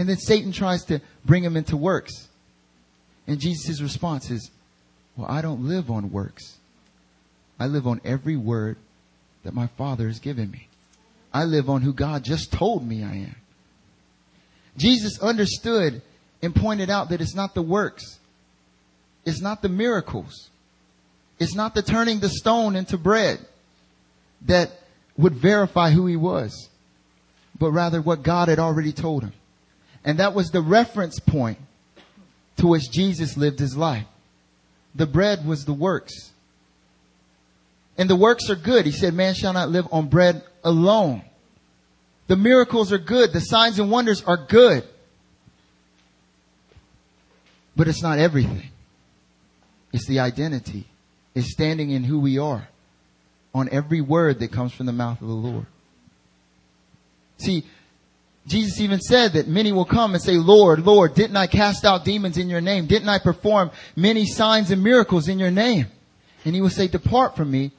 And 0.00 0.08
then 0.08 0.16
Satan 0.16 0.50
tries 0.50 0.82
to 0.86 1.02
bring 1.26 1.44
him 1.44 1.58
into 1.58 1.76
works. 1.76 2.26
And 3.26 3.38
Jesus' 3.38 3.82
response 3.82 4.30
is, 4.30 4.50
well, 5.14 5.30
I 5.30 5.42
don't 5.42 5.68
live 5.68 5.90
on 5.90 6.10
works. 6.10 6.56
I 7.58 7.66
live 7.66 7.86
on 7.86 8.00
every 8.02 8.38
word 8.38 8.78
that 9.44 9.52
my 9.52 9.66
Father 9.66 10.06
has 10.06 10.18
given 10.18 10.50
me. 10.50 10.68
I 11.34 11.44
live 11.44 11.68
on 11.68 11.82
who 11.82 11.92
God 11.92 12.24
just 12.24 12.50
told 12.50 12.82
me 12.82 13.04
I 13.04 13.12
am. 13.12 13.36
Jesus 14.78 15.20
understood 15.20 16.00
and 16.40 16.56
pointed 16.56 16.88
out 16.88 17.10
that 17.10 17.20
it's 17.20 17.34
not 17.34 17.54
the 17.54 17.60
works. 17.60 18.18
It's 19.26 19.42
not 19.42 19.60
the 19.60 19.68
miracles. 19.68 20.48
It's 21.38 21.54
not 21.54 21.74
the 21.74 21.82
turning 21.82 22.20
the 22.20 22.30
stone 22.30 22.74
into 22.74 22.96
bread 22.96 23.38
that 24.46 24.70
would 25.18 25.34
verify 25.34 25.90
who 25.90 26.06
he 26.06 26.16
was, 26.16 26.70
but 27.58 27.72
rather 27.72 28.00
what 28.00 28.22
God 28.22 28.48
had 28.48 28.58
already 28.58 28.92
told 28.92 29.24
him. 29.24 29.34
And 30.04 30.18
that 30.18 30.34
was 30.34 30.50
the 30.50 30.62
reference 30.62 31.18
point 31.18 31.58
to 32.56 32.66
which 32.66 32.90
Jesus 32.90 33.36
lived 33.36 33.58
his 33.58 33.76
life. 33.76 34.06
The 34.94 35.06
bread 35.06 35.46
was 35.46 35.64
the 35.64 35.72
works. 35.72 36.30
And 37.98 38.08
the 38.08 38.16
works 38.16 38.48
are 38.50 38.56
good. 38.56 38.86
He 38.86 38.92
said, 38.92 39.14
man 39.14 39.34
shall 39.34 39.52
not 39.52 39.68
live 39.68 39.86
on 39.92 40.08
bread 40.08 40.42
alone. 40.64 41.22
The 42.28 42.36
miracles 42.36 42.92
are 42.92 42.98
good. 42.98 43.32
The 43.32 43.40
signs 43.40 43.78
and 43.78 43.90
wonders 43.90 44.22
are 44.24 44.36
good. 44.36 44.84
But 47.76 47.88
it's 47.88 48.02
not 48.02 48.18
everything. 48.18 48.70
It's 49.92 50.06
the 50.06 50.20
identity. 50.20 50.86
It's 51.34 51.52
standing 51.52 51.90
in 51.90 52.04
who 52.04 52.20
we 52.20 52.38
are 52.38 52.68
on 53.54 53.68
every 53.70 54.00
word 54.00 54.40
that 54.40 54.52
comes 54.52 54.72
from 54.72 54.86
the 54.86 54.92
mouth 54.92 55.20
of 55.20 55.28
the 55.28 55.34
Lord. 55.34 55.66
See, 57.38 57.64
Jesus 58.46 58.80
even 58.80 59.00
said 59.00 59.34
that 59.34 59.48
many 59.48 59.70
will 59.70 59.84
come 59.84 60.14
and 60.14 60.22
say, 60.22 60.36
Lord, 60.36 60.80
Lord, 60.80 61.14
didn't 61.14 61.36
I 61.36 61.46
cast 61.46 61.84
out 61.84 62.04
demons 62.04 62.38
in 62.38 62.48
your 62.48 62.60
name? 62.60 62.86
Didn't 62.86 63.08
I 63.08 63.18
perform 63.18 63.70
many 63.94 64.26
signs 64.26 64.70
and 64.70 64.82
miracles 64.82 65.28
in 65.28 65.38
your 65.38 65.50
name? 65.50 65.86
And 66.44 66.54
he 66.54 66.60
will 66.60 66.70
say, 66.70 66.88
depart 66.88 67.36
from 67.36 67.50
me. 67.50 67.70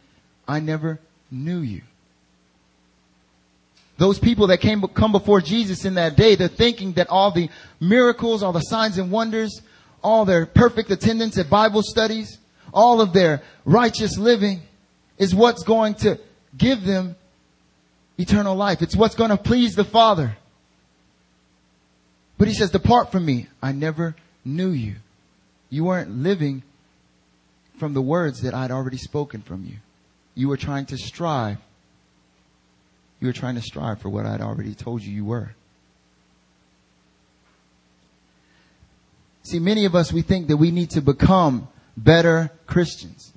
I 0.47 0.59
never 0.59 0.99
knew 1.31 1.59
you. 1.59 1.81
Those 3.97 4.19
people 4.19 4.47
that 4.47 4.59
came, 4.59 4.81
come 4.81 5.11
before 5.11 5.41
Jesus 5.41 5.85
in 5.85 5.95
that 5.95 6.15
day, 6.15 6.35
they're 6.35 6.47
thinking 6.47 6.93
that 6.93 7.09
all 7.09 7.31
the 7.31 7.49
miracles, 7.79 8.41
all 8.41 8.53
the 8.53 8.61
signs 8.61 8.97
and 8.97 9.11
wonders, 9.11 9.61
all 10.03 10.25
their 10.25 10.45
perfect 10.45 10.89
attendance 10.89 11.37
at 11.37 11.49
Bible 11.49 11.83
studies, 11.83 12.39
all 12.73 13.01
of 13.01 13.13
their 13.13 13.41
righteous 13.65 14.17
living 14.17 14.61
is 15.17 15.35
what's 15.35 15.63
going 15.63 15.95
to 15.95 16.19
give 16.57 16.83
them 16.83 17.15
eternal 18.17 18.55
life. 18.55 18.81
It's 18.81 18.95
what's 18.95 19.15
going 19.15 19.29
to 19.29 19.37
please 19.37 19.75
the 19.75 19.83
Father. 19.83 20.37
But 22.41 22.47
he 22.47 22.55
says, 22.55 22.71
depart 22.71 23.11
from 23.11 23.23
me. 23.23 23.45
I 23.61 23.71
never 23.71 24.15
knew 24.43 24.71
you. 24.71 24.95
You 25.69 25.83
weren't 25.83 26.09
living 26.09 26.63
from 27.77 27.93
the 27.93 28.01
words 28.01 28.41
that 28.41 28.55
I'd 28.55 28.71
already 28.71 28.97
spoken 28.97 29.43
from 29.43 29.63
you. 29.63 29.75
You 30.33 30.47
were 30.47 30.57
trying 30.57 30.87
to 30.87 30.97
strive. 30.97 31.59
You 33.19 33.27
were 33.27 33.33
trying 33.33 33.53
to 33.57 33.61
strive 33.61 34.01
for 34.01 34.09
what 34.09 34.25
I'd 34.25 34.41
already 34.41 34.73
told 34.73 35.03
you 35.03 35.13
you 35.13 35.23
were. 35.23 35.53
See, 39.43 39.59
many 39.59 39.85
of 39.85 39.93
us, 39.93 40.11
we 40.11 40.23
think 40.23 40.47
that 40.47 40.57
we 40.57 40.71
need 40.71 40.89
to 40.89 41.01
become 41.01 41.67
better 41.95 42.49
Christians. 42.65 43.33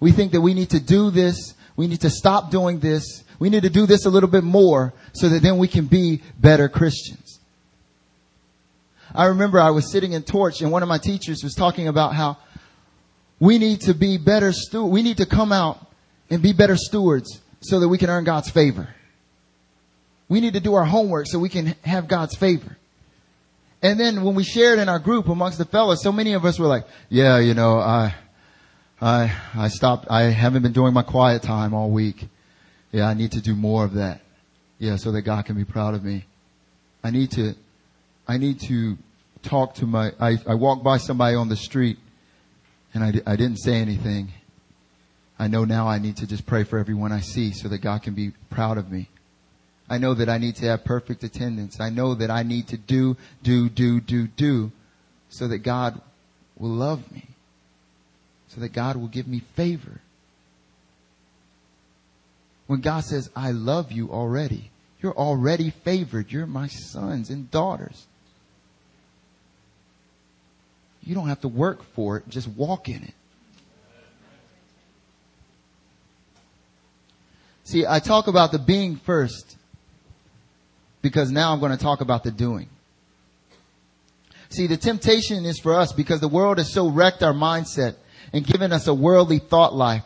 We 0.00 0.12
think 0.12 0.32
that 0.32 0.42
we 0.42 0.52
need 0.52 0.68
to 0.68 0.80
do 0.80 1.10
this. 1.10 1.54
We 1.76 1.86
need 1.86 2.02
to 2.02 2.10
stop 2.10 2.50
doing 2.50 2.78
this. 2.78 3.24
We 3.38 3.48
need 3.48 3.62
to 3.62 3.70
do 3.70 3.86
this 3.86 4.04
a 4.04 4.10
little 4.10 4.28
bit 4.28 4.44
more 4.44 4.92
so 5.14 5.30
that 5.30 5.40
then 5.40 5.56
we 5.56 5.66
can 5.66 5.86
be 5.86 6.20
better 6.38 6.68
Christians. 6.68 7.25
I 9.16 9.26
remember 9.26 9.58
I 9.58 9.70
was 9.70 9.90
sitting 9.90 10.12
in 10.12 10.22
Torch 10.22 10.60
and 10.60 10.70
one 10.70 10.82
of 10.82 10.88
my 10.88 10.98
teachers 10.98 11.42
was 11.42 11.54
talking 11.54 11.88
about 11.88 12.14
how 12.14 12.36
we 13.40 13.58
need 13.58 13.80
to 13.82 13.94
be 13.94 14.18
better 14.18 14.52
stewards. 14.52 14.92
We 14.92 15.02
need 15.02 15.16
to 15.16 15.26
come 15.26 15.52
out 15.52 15.84
and 16.28 16.42
be 16.42 16.52
better 16.52 16.76
stewards 16.76 17.40
so 17.60 17.80
that 17.80 17.88
we 17.88 17.96
can 17.96 18.10
earn 18.10 18.24
God's 18.24 18.50
favor. 18.50 18.88
We 20.28 20.40
need 20.40 20.52
to 20.52 20.60
do 20.60 20.74
our 20.74 20.84
homework 20.84 21.26
so 21.28 21.38
we 21.38 21.48
can 21.48 21.74
have 21.82 22.08
God's 22.08 22.36
favor. 22.36 22.76
And 23.82 23.98
then 23.98 24.22
when 24.22 24.34
we 24.34 24.44
shared 24.44 24.78
in 24.78 24.88
our 24.88 24.98
group 24.98 25.28
amongst 25.28 25.58
the 25.58 25.64
fellows, 25.64 26.02
so 26.02 26.12
many 26.12 26.34
of 26.34 26.44
us 26.44 26.58
were 26.58 26.66
like, 26.66 26.86
yeah, 27.08 27.38
you 27.38 27.54
know, 27.54 27.78
I, 27.78 28.14
I, 29.00 29.32
I 29.54 29.68
stopped, 29.68 30.06
I 30.10 30.24
haven't 30.24 30.62
been 30.62 30.72
doing 30.72 30.92
my 30.92 31.02
quiet 31.02 31.42
time 31.42 31.72
all 31.72 31.90
week. 31.90 32.26
Yeah, 32.92 33.06
I 33.06 33.14
need 33.14 33.32
to 33.32 33.40
do 33.40 33.54
more 33.54 33.84
of 33.84 33.94
that. 33.94 34.20
Yeah, 34.78 34.96
so 34.96 35.12
that 35.12 35.22
God 35.22 35.46
can 35.46 35.56
be 35.56 35.64
proud 35.64 35.94
of 35.94 36.04
me. 36.04 36.24
I 37.02 37.10
need 37.10 37.30
to, 37.32 37.54
I 38.26 38.38
need 38.38 38.60
to 38.62 38.98
talk 39.46 39.74
to 39.76 39.86
my, 39.86 40.12
I, 40.20 40.38
I 40.46 40.54
walked 40.54 40.84
by 40.84 40.98
somebody 40.98 41.36
on 41.36 41.48
the 41.48 41.56
street 41.56 41.98
and 42.92 43.02
I, 43.02 43.12
I 43.26 43.36
didn't 43.36 43.58
say 43.58 43.74
anything. 43.76 44.32
I 45.38 45.48
know 45.48 45.64
now 45.64 45.88
I 45.88 45.98
need 45.98 46.16
to 46.18 46.26
just 46.26 46.46
pray 46.46 46.64
for 46.64 46.78
everyone 46.78 47.12
I 47.12 47.20
see 47.20 47.52
so 47.52 47.68
that 47.68 47.78
God 47.78 48.02
can 48.02 48.14
be 48.14 48.32
proud 48.50 48.78
of 48.78 48.90
me. 48.90 49.08
I 49.88 49.98
know 49.98 50.14
that 50.14 50.28
I 50.28 50.38
need 50.38 50.56
to 50.56 50.66
have 50.66 50.84
perfect 50.84 51.22
attendance. 51.22 51.80
I 51.80 51.90
know 51.90 52.14
that 52.14 52.30
I 52.30 52.42
need 52.42 52.68
to 52.68 52.76
do, 52.76 53.16
do, 53.42 53.68
do, 53.68 54.00
do, 54.00 54.26
do 54.26 54.72
so 55.28 55.46
that 55.48 55.58
God 55.58 56.00
will 56.58 56.70
love 56.70 57.12
me. 57.12 57.24
So 58.48 58.60
that 58.60 58.72
God 58.72 58.96
will 58.96 59.08
give 59.08 59.28
me 59.28 59.40
favor. 59.54 60.00
When 62.66 62.80
God 62.80 63.04
says, 63.04 63.30
I 63.36 63.52
love 63.52 63.92
you 63.92 64.10
already, 64.10 64.70
you're 65.00 65.16
already 65.16 65.70
favored. 65.70 66.32
You're 66.32 66.46
my 66.46 66.66
sons 66.66 67.30
and 67.30 67.50
daughters. 67.50 68.06
You 71.06 71.14
don't 71.14 71.28
have 71.28 71.40
to 71.42 71.48
work 71.48 71.84
for 71.94 72.18
it. 72.18 72.28
Just 72.28 72.48
walk 72.48 72.88
in 72.88 73.02
it. 73.04 73.14
See, 77.64 77.86
I 77.86 78.00
talk 78.00 78.26
about 78.26 78.52
the 78.52 78.58
being 78.58 78.96
first 78.96 79.56
because 81.00 81.30
now 81.30 81.52
I'm 81.52 81.60
going 81.60 81.72
to 81.72 81.82
talk 81.82 82.00
about 82.00 82.24
the 82.24 82.30
doing. 82.30 82.68
See, 84.48 84.66
the 84.66 84.76
temptation 84.76 85.44
is 85.44 85.58
for 85.58 85.74
us 85.74 85.92
because 85.92 86.20
the 86.20 86.28
world 86.28 86.58
has 86.58 86.72
so 86.72 86.88
wrecked 86.88 87.22
our 87.22 87.32
mindset 87.32 87.94
and 88.32 88.44
given 88.44 88.72
us 88.72 88.86
a 88.86 88.94
worldly 88.94 89.38
thought 89.38 89.74
life 89.74 90.04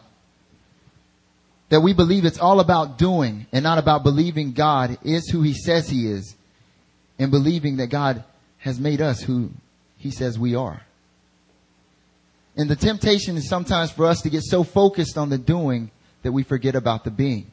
that 1.71 1.81
we 1.81 1.95
believe 1.95 2.25
it's 2.25 2.39
all 2.39 2.61
about 2.61 2.99
doing 2.99 3.47
and 3.53 3.63
not 3.63 3.79
about 3.79 4.03
believing 4.03 4.53
God 4.53 4.99
is 5.03 5.29
who 5.29 5.43
he 5.43 5.55
says 5.55 5.89
he 5.89 6.07
is 6.07 6.35
and 7.19 7.31
believing 7.31 7.77
that 7.77 7.87
God 7.87 8.25
has 8.59 8.79
made 8.79 9.01
us 9.01 9.23
who 9.23 9.51
he 9.97 10.11
says 10.11 10.39
we 10.39 10.55
are. 10.55 10.83
And 12.57 12.69
the 12.69 12.77
temptation 12.77 13.37
is 13.37 13.49
sometimes 13.49 13.91
for 13.91 14.07
us 14.07 14.23
to 14.23 14.31
get 14.31 14.43
so 14.43 14.65
focused 14.65 15.17
on 15.17 15.31
the 15.31 15.39
doing 15.39 15.91
that 16.23 16.33
we 16.33 16.43
forget 16.43 16.75
about 16.75 17.05
the 17.05 17.11
being. 17.11 17.51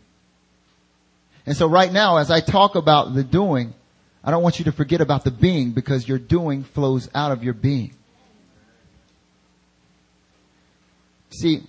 And 1.46 1.56
so 1.56 1.68
right 1.68 1.92
now, 1.92 2.18
as 2.18 2.30
I 2.30 2.42
talk 2.42 2.76
about 2.76 3.14
the 3.14 3.24
doing, 3.24 3.74
I 4.24 4.32
don't 4.32 4.44
want 4.44 4.60
you 4.60 4.66
to 4.66 4.72
forget 4.72 5.00
about 5.00 5.24
the 5.24 5.32
being 5.32 5.72
because 5.72 6.08
your 6.08 6.18
doing 6.18 6.64
flows 6.64 7.10
out 7.16 7.32
of 7.32 7.44
your 7.44 7.54
being. 7.54 7.94
See, 11.30 11.64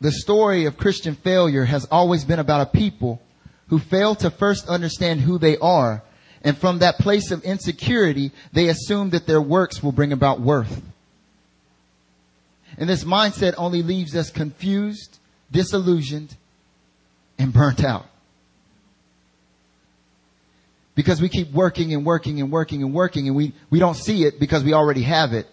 the 0.00 0.12
story 0.12 0.66
of 0.66 0.76
Christian 0.76 1.14
failure 1.14 1.64
has 1.64 1.86
always 1.90 2.24
been 2.24 2.38
about 2.38 2.62
a 2.62 2.70
people 2.70 3.20
who 3.68 3.78
fail 3.78 4.14
to 4.16 4.30
first 4.30 4.68
understand 4.68 5.20
who 5.20 5.38
they 5.38 5.58
are. 5.58 6.02
And 6.42 6.56
from 6.56 6.78
that 6.78 6.98
place 6.98 7.30
of 7.30 7.42
insecurity, 7.42 8.30
they 8.52 8.68
assume 8.68 9.10
that 9.10 9.26
their 9.26 9.42
works 9.42 9.82
will 9.82 9.92
bring 9.92 10.12
about 10.12 10.40
worth. 10.40 10.82
And 12.78 12.88
this 12.88 13.04
mindset 13.04 13.54
only 13.56 13.82
leaves 13.82 14.14
us 14.14 14.30
confused, 14.30 15.18
disillusioned, 15.50 16.36
and 17.38 17.52
burnt 17.52 17.84
out. 17.84 18.06
Because 20.94 21.20
we 21.20 21.28
keep 21.28 21.52
working 21.52 21.92
and 21.92 22.04
working 22.04 22.40
and 22.40 22.50
working 22.50 22.82
and 22.82 22.92
working 22.92 23.28
and 23.28 23.36
we, 23.36 23.52
we 23.70 23.78
don't 23.78 23.96
see 23.96 24.24
it 24.24 24.40
because 24.40 24.64
we 24.64 24.72
already 24.72 25.02
have 25.02 25.32
it. 25.32 25.46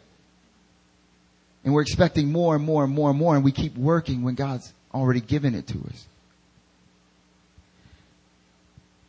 And 1.65 1.73
we're 1.73 1.81
expecting 1.81 2.31
more 2.31 2.55
and 2.55 2.63
more 2.63 2.83
and 2.83 2.93
more 2.93 3.09
and 3.09 3.19
more 3.19 3.35
and 3.35 3.43
we 3.43 3.51
keep 3.51 3.75
working 3.77 4.23
when 4.23 4.35
God's 4.35 4.73
already 4.93 5.21
given 5.21 5.55
it 5.55 5.67
to 5.67 5.79
us. 5.89 6.07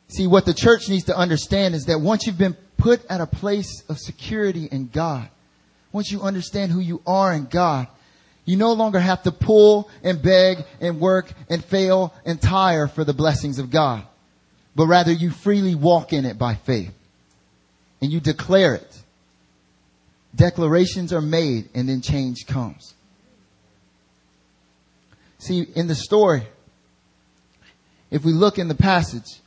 See, 0.08 0.26
what 0.26 0.44
the 0.44 0.54
church 0.54 0.88
needs 0.88 1.04
to 1.04 1.16
understand 1.16 1.74
is 1.74 1.84
that 1.84 2.00
once 2.00 2.26
you've 2.26 2.38
been 2.38 2.56
put 2.76 3.04
at 3.06 3.20
a 3.20 3.26
place 3.26 3.82
of 3.88 3.98
security 3.98 4.68
in 4.70 4.88
God, 4.88 5.28
once 5.92 6.10
you 6.10 6.22
understand 6.22 6.72
who 6.72 6.80
you 6.80 7.00
are 7.06 7.32
in 7.32 7.46
God, 7.46 7.88
you 8.44 8.56
no 8.56 8.72
longer 8.72 8.98
have 8.98 9.22
to 9.22 9.32
pull 9.32 9.88
and 10.02 10.20
beg 10.20 10.64
and 10.80 11.00
work 11.00 11.32
and 11.48 11.64
fail 11.64 12.12
and 12.24 12.40
tire 12.40 12.86
for 12.88 13.04
the 13.04 13.14
blessings 13.14 13.58
of 13.58 13.70
God, 13.70 14.04
but 14.76 14.86
rather 14.86 15.12
you 15.12 15.30
freely 15.30 15.74
walk 15.74 16.12
in 16.12 16.24
it 16.24 16.38
by 16.38 16.54
faith 16.54 16.92
and 18.02 18.12
you 18.12 18.20
declare 18.20 18.74
it. 18.74 19.00
Declarations 20.34 21.12
are 21.12 21.22
made 21.22 21.68
and 21.74 21.88
then 21.88 22.02
change 22.02 22.46
comes. 22.46 22.94
See, 25.38 25.66
in 25.74 25.86
the 25.86 25.94
story, 25.94 26.42
if 28.10 28.24
we 28.24 28.32
look 28.32 28.58
in 28.58 28.68
the 28.68 28.74
passage, 28.74 29.40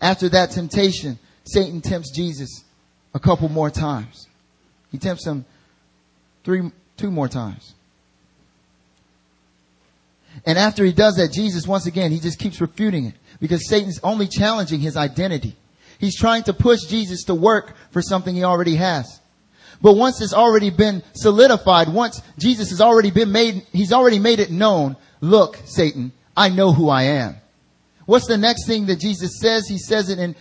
after 0.00 0.28
that 0.30 0.50
temptation, 0.50 1.18
Satan 1.44 1.80
tempts 1.80 2.10
Jesus 2.10 2.64
a 3.12 3.20
couple 3.20 3.48
more 3.48 3.70
times. 3.70 4.28
He 4.90 4.98
tempts 4.98 5.26
him 5.26 5.44
three, 6.42 6.70
two 6.96 7.10
more 7.10 7.28
times. 7.28 7.73
And 10.46 10.58
after 10.58 10.84
he 10.84 10.92
does 10.92 11.16
that, 11.16 11.32
Jesus, 11.32 11.66
once 11.66 11.86
again, 11.86 12.10
he 12.10 12.20
just 12.20 12.38
keeps 12.38 12.60
refuting 12.60 13.06
it 13.06 13.14
because 13.40 13.68
Satan's 13.68 14.00
only 14.02 14.26
challenging 14.26 14.80
his 14.80 14.96
identity. 14.96 15.56
He's 15.98 16.18
trying 16.18 16.42
to 16.44 16.52
push 16.52 16.80
Jesus 16.82 17.24
to 17.24 17.34
work 17.34 17.74
for 17.90 18.02
something 18.02 18.34
he 18.34 18.44
already 18.44 18.76
has. 18.76 19.20
But 19.80 19.94
once 19.94 20.20
it's 20.20 20.34
already 20.34 20.70
been 20.70 21.02
solidified, 21.14 21.88
once 21.88 22.22
Jesus 22.38 22.70
has 22.70 22.80
already 22.80 23.10
been 23.10 23.32
made, 23.32 23.66
he's 23.72 23.92
already 23.92 24.18
made 24.18 24.40
it 24.40 24.50
known, 24.50 24.96
look, 25.20 25.58
Satan, 25.64 26.12
I 26.36 26.48
know 26.48 26.72
who 26.72 26.88
I 26.88 27.02
am. 27.02 27.36
What's 28.06 28.26
the 28.26 28.38
next 28.38 28.66
thing 28.66 28.86
that 28.86 29.00
Jesus 29.00 29.38
says? 29.40 29.66
He 29.66 29.78
says 29.78 30.10
it 30.10 30.18
in 30.18 30.34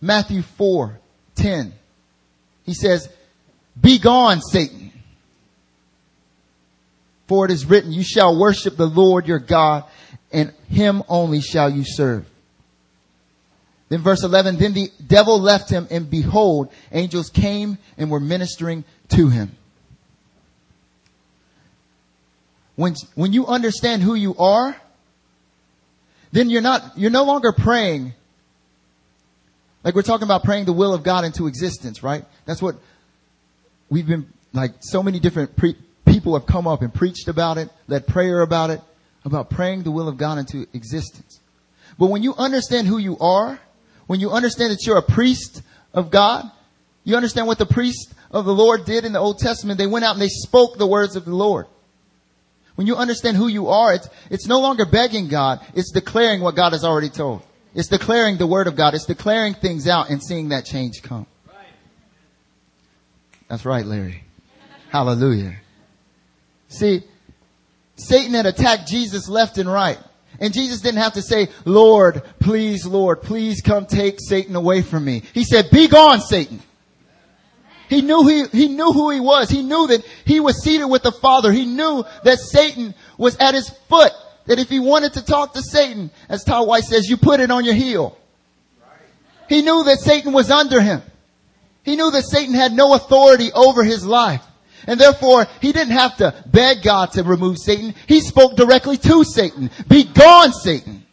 Matthew 0.00 0.42
4, 0.42 0.98
10. 1.36 1.72
He 2.64 2.74
says, 2.74 3.08
be 3.80 3.98
gone, 3.98 4.40
Satan. 4.40 4.83
For 7.26 7.44
it 7.44 7.50
is 7.50 7.64
written, 7.64 7.92
you 7.92 8.02
shall 8.02 8.38
worship 8.38 8.76
the 8.76 8.86
Lord 8.86 9.26
your 9.26 9.38
God 9.38 9.84
and 10.32 10.52
him 10.68 11.02
only 11.08 11.40
shall 11.40 11.70
you 11.70 11.84
serve. 11.84 12.26
Then 13.88 14.00
verse 14.00 14.24
11, 14.24 14.56
then 14.56 14.72
the 14.72 14.90
devil 15.06 15.40
left 15.40 15.70
him 15.70 15.86
and 15.90 16.10
behold, 16.10 16.72
angels 16.90 17.30
came 17.30 17.78
and 17.96 18.10
were 18.10 18.20
ministering 18.20 18.84
to 19.10 19.28
him. 19.28 19.52
When, 22.76 22.94
when 23.14 23.32
you 23.32 23.46
understand 23.46 24.02
who 24.02 24.14
you 24.14 24.34
are, 24.36 24.76
then 26.32 26.50
you're 26.50 26.62
not, 26.62 26.98
you're 26.98 27.10
no 27.10 27.24
longer 27.24 27.52
praying. 27.52 28.12
Like 29.84 29.94
we're 29.94 30.02
talking 30.02 30.24
about 30.24 30.42
praying 30.42 30.64
the 30.64 30.72
will 30.72 30.92
of 30.92 31.04
God 31.04 31.24
into 31.24 31.46
existence, 31.46 32.02
right? 32.02 32.24
That's 32.46 32.60
what 32.60 32.74
we've 33.88 34.06
been, 34.06 34.26
like 34.52 34.72
so 34.80 35.02
many 35.02 35.20
different 35.20 35.54
pre- 35.54 35.76
people 36.24 36.38
have 36.38 36.46
come 36.46 36.66
up 36.66 36.80
and 36.80 36.94
preached 36.94 37.28
about 37.28 37.58
it, 37.58 37.68
led 37.86 38.06
prayer 38.06 38.40
about 38.40 38.70
it, 38.70 38.80
about 39.26 39.50
praying 39.50 39.82
the 39.82 39.90
will 39.90 40.08
of 40.08 40.16
God 40.16 40.38
into 40.38 40.66
existence. 40.72 41.38
But 41.98 42.06
when 42.06 42.22
you 42.22 42.34
understand 42.34 42.86
who 42.86 42.96
you 42.96 43.18
are, 43.18 43.60
when 44.06 44.20
you 44.20 44.30
understand 44.30 44.72
that 44.72 44.86
you're 44.86 44.96
a 44.96 45.02
priest 45.02 45.60
of 45.92 46.10
God, 46.10 46.50
you 47.04 47.14
understand 47.14 47.46
what 47.46 47.58
the 47.58 47.66
priest 47.66 48.14
of 48.30 48.46
the 48.46 48.54
Lord 48.54 48.86
did 48.86 49.04
in 49.04 49.12
the 49.12 49.18
Old 49.18 49.38
Testament. 49.38 49.76
They 49.76 49.86
went 49.86 50.06
out 50.06 50.14
and 50.14 50.22
they 50.22 50.28
spoke 50.28 50.78
the 50.78 50.86
words 50.86 51.14
of 51.14 51.26
the 51.26 51.34
Lord. 51.34 51.66
When 52.76 52.86
you 52.86 52.96
understand 52.96 53.36
who 53.36 53.48
you 53.48 53.68
are, 53.68 53.92
it's, 53.92 54.08
it's 54.30 54.46
no 54.46 54.60
longer 54.60 54.86
begging 54.86 55.28
God. 55.28 55.60
It's 55.74 55.92
declaring 55.92 56.40
what 56.40 56.56
God 56.56 56.72
has 56.72 56.84
already 56.84 57.10
told. 57.10 57.42
It's 57.74 57.88
declaring 57.88 58.38
the 58.38 58.46
word 58.46 58.66
of 58.66 58.76
God. 58.76 58.94
It's 58.94 59.04
declaring 59.04 59.52
things 59.52 59.86
out 59.86 60.08
and 60.08 60.22
seeing 60.22 60.48
that 60.48 60.64
change 60.64 61.02
come. 61.02 61.26
That's 63.46 63.66
right, 63.66 63.84
Larry. 63.84 64.24
Hallelujah. 64.88 65.56
See, 66.78 67.02
Satan 67.96 68.34
had 68.34 68.46
attacked 68.46 68.88
Jesus 68.88 69.28
left 69.28 69.58
and 69.58 69.70
right. 69.70 69.98
And 70.40 70.52
Jesus 70.52 70.80
didn't 70.80 71.00
have 71.00 71.14
to 71.14 71.22
say, 71.22 71.48
Lord, 71.64 72.22
please, 72.40 72.86
Lord, 72.86 73.22
please 73.22 73.60
come 73.60 73.86
take 73.86 74.16
Satan 74.18 74.56
away 74.56 74.82
from 74.82 75.04
me. 75.04 75.22
He 75.32 75.44
said, 75.44 75.70
be 75.70 75.86
gone, 75.86 76.20
Satan. 76.20 76.60
He 77.88 78.02
knew 78.02 78.26
he, 78.26 78.46
he 78.46 78.68
knew 78.68 78.92
who 78.92 79.10
he 79.10 79.20
was. 79.20 79.48
He 79.48 79.62
knew 79.62 79.86
that 79.88 80.04
he 80.24 80.40
was 80.40 80.62
seated 80.62 80.86
with 80.86 81.02
the 81.02 81.12
Father. 81.12 81.52
He 81.52 81.66
knew 81.66 82.04
that 82.24 82.38
Satan 82.38 82.94
was 83.16 83.36
at 83.36 83.54
his 83.54 83.68
foot. 83.88 84.12
That 84.46 84.58
if 84.58 84.68
he 84.68 84.80
wanted 84.80 85.12
to 85.14 85.24
talk 85.24 85.54
to 85.54 85.62
Satan, 85.62 86.10
as 86.28 86.42
Todd 86.44 86.66
White 86.66 86.84
says, 86.84 87.08
you 87.08 87.16
put 87.16 87.40
it 87.40 87.50
on 87.50 87.64
your 87.64 87.74
heel. 87.74 88.18
He 89.48 89.62
knew 89.62 89.84
that 89.84 90.00
Satan 90.00 90.32
was 90.32 90.50
under 90.50 90.80
him. 90.80 91.02
He 91.84 91.96
knew 91.96 92.10
that 92.10 92.24
Satan 92.24 92.54
had 92.54 92.72
no 92.72 92.94
authority 92.94 93.52
over 93.52 93.84
his 93.84 94.04
life. 94.04 94.42
And 94.86 95.00
therefore, 95.00 95.46
he 95.60 95.72
didn't 95.72 95.92
have 95.92 96.16
to 96.18 96.34
beg 96.46 96.82
God 96.82 97.12
to 97.12 97.22
remove 97.22 97.58
Satan. 97.58 97.94
He 98.06 98.20
spoke 98.20 98.56
directly 98.56 98.96
to 98.98 99.24
Satan. 99.24 99.70
Be 99.88 100.04
gone, 100.04 100.52
Satan. 100.52 101.04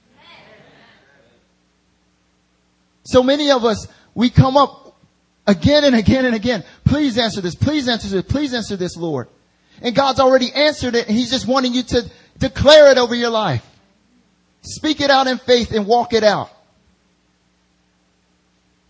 So 3.03 3.23
many 3.23 3.51
of 3.51 3.65
us, 3.65 3.87
we 4.13 4.29
come 4.29 4.57
up 4.57 4.95
again 5.47 5.83
and 5.83 5.95
again 5.95 6.25
and 6.25 6.35
again. 6.35 6.63
Please 6.85 7.17
answer 7.17 7.41
this. 7.41 7.55
Please 7.55 7.87
answer 7.87 8.07
this. 8.07 8.23
Please 8.23 8.53
answer 8.53 8.75
this, 8.75 8.95
Lord. 8.95 9.27
And 9.81 9.95
God's 9.95 10.19
already 10.19 10.51
answered 10.53 10.95
it 10.95 11.07
and 11.07 11.17
He's 11.17 11.31
just 11.31 11.47
wanting 11.47 11.73
you 11.73 11.83
to 11.83 12.09
declare 12.37 12.91
it 12.91 12.97
over 12.97 13.15
your 13.15 13.29
life. 13.29 13.65
Speak 14.61 15.01
it 15.01 15.09
out 15.09 15.27
in 15.27 15.37
faith 15.39 15.71
and 15.71 15.87
walk 15.87 16.13
it 16.13 16.23
out. 16.23 16.49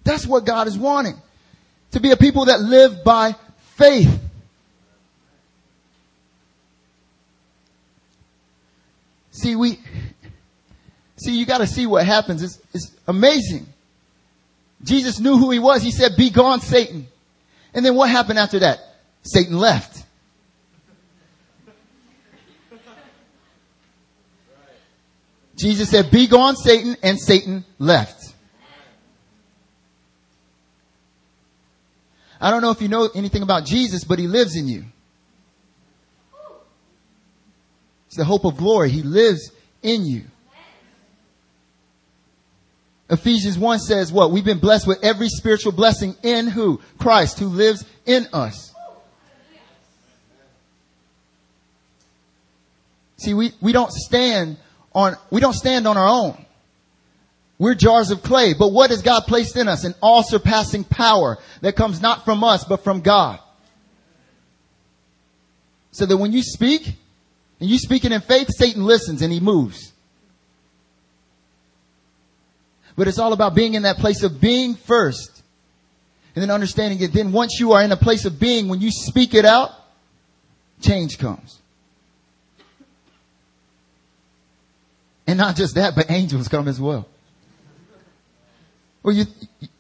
That's 0.04 0.26
what 0.26 0.46
God 0.46 0.68
is 0.68 0.78
wanting. 0.78 1.16
To 1.92 2.00
be 2.00 2.12
a 2.12 2.18
people 2.18 2.46
that 2.46 2.60
live 2.60 3.04
by 3.04 3.36
faith. 3.78 4.21
See, 9.42 9.56
we, 9.56 9.80
see, 11.18 11.36
you 11.36 11.48
gotta 11.48 11.66
see 11.66 11.88
what 11.88 12.06
happens. 12.06 12.44
It's, 12.44 12.60
it's 12.76 12.92
amazing. 13.08 13.66
Jesus 14.84 15.20
knew 15.20 15.36
who 15.36 15.50
he 15.50 15.58
was. 15.58 15.82
He 15.82 15.90
said, 15.90 16.12
be 16.16 16.30
gone, 16.30 16.62
Satan. 16.62 17.08
And 17.74 17.84
then 17.84 17.96
what 17.96 18.08
happened 18.08 18.38
after 18.38 18.60
that? 18.60 18.78
Satan 19.24 19.58
left. 19.58 20.04
Jesus 25.56 25.90
said, 25.90 26.12
be 26.12 26.28
gone, 26.28 26.56
Satan, 26.56 26.96
and 27.02 27.20
Satan 27.20 27.66
left. 27.80 28.36
I 32.40 32.52
don't 32.52 32.62
know 32.62 32.72
if 32.72 32.82
you 32.82 32.90
know 32.90 33.10
anything 33.16 33.42
about 33.42 33.66
Jesus, 33.66 34.04
but 34.04 34.20
he 34.20 34.28
lives 34.28 34.56
in 34.56 34.68
you. 34.68 34.86
It's 38.12 38.18
the 38.18 38.26
hope 38.26 38.44
of 38.44 38.58
glory. 38.58 38.90
He 38.90 39.04
lives 39.04 39.54
in 39.82 40.06
you. 40.06 40.26
Ephesians 43.10 43.58
1 43.58 43.80
says 43.80 44.12
what? 44.12 44.32
We've 44.32 44.44
been 44.44 44.60
blessed 44.60 44.86
with 44.86 45.02
every 45.02 45.30
spiritual 45.30 45.72
blessing 45.72 46.18
in 46.22 46.50
who? 46.50 46.82
Christ, 46.98 47.40
who 47.40 47.48
lives 47.48 47.86
in 48.06 48.28
us. 48.34 48.76
See, 53.16 53.34
we, 53.34 53.54
we 53.62 53.72
don't 53.72 53.94
stand 53.94 54.58
on, 54.92 55.16
we 55.30 55.40
don't 55.40 55.54
stand 55.54 55.88
on 55.88 55.96
our 55.96 56.10
own. 56.10 56.46
We're 57.58 57.76
jars 57.76 58.12
of 58.12 58.24
clay, 58.24 58.54
but 58.54 58.74
what 58.74 58.90
has 58.90 59.02
God 59.02 59.22
placed 59.26 59.56
in 59.56 59.70
us? 59.70 59.86
An 59.86 59.96
all 60.02 60.24
surpassing 60.24 60.84
power 60.84 61.38
that 61.62 61.78
comes 61.78 62.02
not 62.02 62.26
from 62.26 62.44
us, 62.44 62.66
but 62.66 62.84
from 62.84 63.00
God. 63.00 63.40
So 65.92 66.06
that 66.06 66.18
when 66.18 66.34
you 66.34 66.44
speak, 66.44 66.98
and 67.62 67.70
you 67.70 67.78
speaking 67.78 68.12
in 68.12 68.22
faith, 68.22 68.50
Satan 68.50 68.84
listens 68.84 69.22
and 69.22 69.32
he 69.32 69.40
moves. 69.40 69.94
But 72.96 73.08
it's 73.08 73.20
all 73.20 73.34
about 73.34 73.54
being 73.54 73.76
in 73.76 73.84
that 73.84 73.98
place 73.98 74.24
of 74.24 74.42
being 74.42 74.74
first. 74.74 75.44
And 76.36 76.42
then 76.42 76.50
understanding 76.50 77.00
it. 77.02 77.14
Then 77.14 77.32
once 77.32 77.60
you 77.60 77.74
are 77.74 77.84
in 77.84 77.92
a 77.92 77.98
place 77.98 78.26
of 78.26 78.40
being, 78.40 78.68
when 78.68 78.82
you 78.82 78.90
speak 78.90 79.36
it 79.36 79.46
out, 79.46 79.70
change 80.82 81.20
comes. 81.20 81.60
And 85.28 85.38
not 85.38 85.56
just 85.56 85.76
that, 85.76 85.96
but 85.96 86.10
angels 86.10 86.48
come 86.48 86.68
as 86.68 86.82
well. 86.82 87.08
Well, 89.04 89.16
you, 89.16 89.26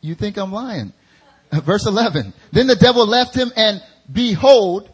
you 0.01 0.13
think 0.13 0.37
I'm 0.37 0.51
lying. 0.51 0.93
Uh, 1.51 1.61
verse 1.61 1.87
11. 1.87 2.31
Then 2.51 2.67
the 2.67 2.75
devil 2.75 3.07
left 3.07 3.35
him 3.35 3.51
and 3.55 3.81
behold, 4.11 4.87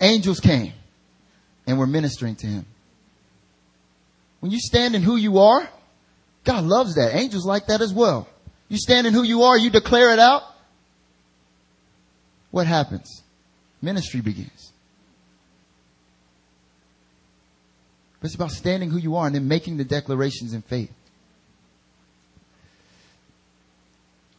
angels 0.00 0.40
came 0.40 0.72
and 1.68 1.78
we're 1.78 1.86
ministering 1.86 2.34
to 2.34 2.46
him. 2.46 2.66
When 4.40 4.50
you 4.50 4.58
stand 4.58 4.94
in 4.94 5.02
who 5.02 5.16
you 5.16 5.38
are, 5.38 5.68
God 6.44 6.64
loves 6.64 6.94
that. 6.94 7.14
Angels 7.14 7.44
like 7.44 7.66
that 7.66 7.82
as 7.82 7.92
well. 7.92 8.26
You 8.68 8.78
stand 8.78 9.06
in 9.06 9.12
who 9.12 9.22
you 9.22 9.42
are, 9.42 9.56
you 9.56 9.68
declare 9.68 10.12
it 10.12 10.18
out. 10.18 10.42
What 12.50 12.66
happens? 12.66 13.22
Ministry 13.82 14.22
begins. 14.22 14.72
But 18.20 18.26
it's 18.26 18.34
about 18.34 18.50
standing 18.50 18.90
who 18.90 18.98
you 18.98 19.16
are 19.16 19.26
and 19.26 19.34
then 19.34 19.46
making 19.46 19.76
the 19.76 19.84
declarations 19.84 20.54
in 20.54 20.62
faith. 20.62 20.92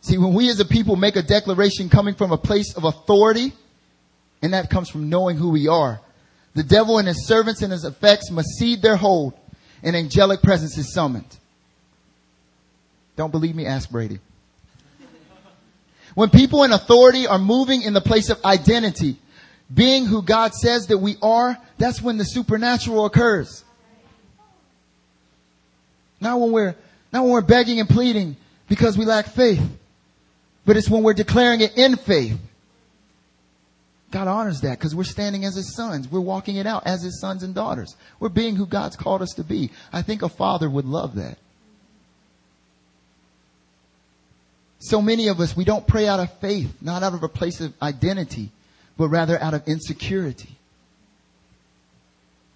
See, 0.01 0.17
when 0.17 0.33
we 0.33 0.49
as 0.49 0.59
a 0.59 0.65
people 0.65 0.95
make 0.95 1.15
a 1.15 1.21
declaration 1.21 1.89
coming 1.89 2.15
from 2.15 2.31
a 2.31 2.37
place 2.37 2.75
of 2.75 2.85
authority, 2.85 3.53
and 4.41 4.53
that 4.53 4.71
comes 4.71 4.89
from 4.89 5.09
knowing 5.09 5.37
who 5.37 5.51
we 5.51 5.67
are, 5.67 6.01
the 6.55 6.63
devil 6.63 6.97
and 6.97 7.07
his 7.07 7.27
servants 7.27 7.61
and 7.61 7.71
his 7.71 7.85
effects 7.85 8.31
must 8.31 8.49
cede 8.57 8.81
their 8.81 8.95
hold, 8.95 9.33
and 9.83 9.95
angelic 9.95 10.41
presence 10.41 10.77
is 10.77 10.93
summoned. 10.93 11.37
Don't 13.15 13.31
believe 13.31 13.55
me? 13.55 13.65
Ask 13.65 13.89
Brady. 13.89 14.19
When 16.15 16.29
people 16.29 16.63
in 16.63 16.71
authority 16.71 17.27
are 17.27 17.39
moving 17.39 17.81
in 17.81 17.93
the 17.93 18.01
place 18.01 18.29
of 18.29 18.43
identity, 18.43 19.17
being 19.73 20.05
who 20.05 20.21
God 20.21 20.53
says 20.53 20.87
that 20.87 20.97
we 20.97 21.17
are, 21.21 21.57
that's 21.77 22.01
when 22.01 22.17
the 22.17 22.23
supernatural 22.23 23.05
occurs. 23.05 23.63
Not 26.19 26.39
when 26.39 26.51
we're, 26.51 26.75
not 27.13 27.23
when 27.23 27.31
we're 27.31 27.41
begging 27.41 27.79
and 27.79 27.87
pleading 27.87 28.35
because 28.67 28.97
we 28.97 29.05
lack 29.05 29.27
faith, 29.27 29.61
but 30.65 30.77
it's 30.77 30.89
when 30.89 31.03
we're 31.03 31.13
declaring 31.13 31.61
it 31.61 31.77
in 31.77 31.95
faith. 31.95 32.37
God 34.11 34.27
honors 34.27 34.61
that 34.61 34.79
because 34.79 34.95
we're 34.95 35.03
standing 35.03 35.45
as 35.45 35.55
his 35.55 35.75
sons. 35.75 36.07
We're 36.09 36.19
walking 36.19 36.55
it 36.55 36.65
out 36.65 36.85
as 36.85 37.03
his 37.03 37.19
sons 37.21 37.43
and 37.43 37.53
daughters. 37.53 37.95
We're 38.19 38.29
being 38.29 38.55
who 38.55 38.65
God's 38.65 38.95
called 38.95 39.21
us 39.21 39.33
to 39.35 39.43
be. 39.43 39.71
I 39.93 40.01
think 40.01 40.21
a 40.21 40.29
father 40.29 40.69
would 40.69 40.85
love 40.85 41.15
that. 41.15 41.37
So 44.79 45.01
many 45.01 45.27
of 45.27 45.39
us, 45.39 45.55
we 45.55 45.65
don't 45.65 45.85
pray 45.85 46.07
out 46.07 46.19
of 46.19 46.31
faith, 46.39 46.73
not 46.81 47.03
out 47.03 47.13
of 47.13 47.21
a 47.21 47.27
place 47.27 47.59
of 47.59 47.73
identity, 47.81 48.49
but 48.97 49.09
rather 49.09 49.39
out 49.41 49.53
of 49.53 49.67
insecurity. 49.67 50.57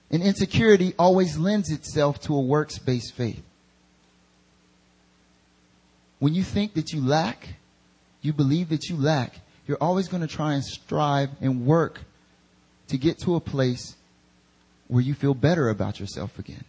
And 0.09 0.23
insecurity 0.23 0.93
always 0.97 1.37
lends 1.37 1.69
itself 1.69 2.21
to 2.21 2.35
a 2.35 2.41
works 2.41 2.79
based 2.79 3.13
faith. 3.13 3.43
When 6.19 6.33
you 6.33 6.43
think 6.43 6.75
that 6.75 6.93
you 6.93 7.05
lack, 7.05 7.55
you 8.21 8.31
believe 8.31 8.69
that 8.69 8.89
you 8.89 8.95
lack, 8.95 9.33
you're 9.68 9.78
always 9.82 10.07
going 10.07 10.22
to 10.22 10.28
try 10.28 10.53
and 10.53 10.64
strive 10.64 11.30
and 11.41 11.66
work 11.66 11.99
to 12.88 12.97
get 12.97 13.20
to 13.20 13.36
a 13.36 13.39
place 13.39 13.95
where 14.88 15.01
you 15.01 15.14
feel 15.14 15.34
better 15.34 15.70
about 15.70 15.99
yourself 15.99 16.38
again. 16.38 16.66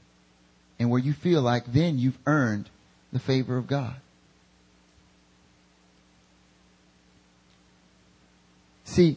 And 0.79 0.91
where 0.91 1.01
you 1.01 1.13
feel 1.13 1.41
like 1.41 1.73
then 1.73 1.99
you've 1.99 2.19
earned 2.27 2.69
the 3.13 3.19
favor 3.19 3.57
of 3.57 3.67
God. 3.67 3.95
See, 8.85 9.17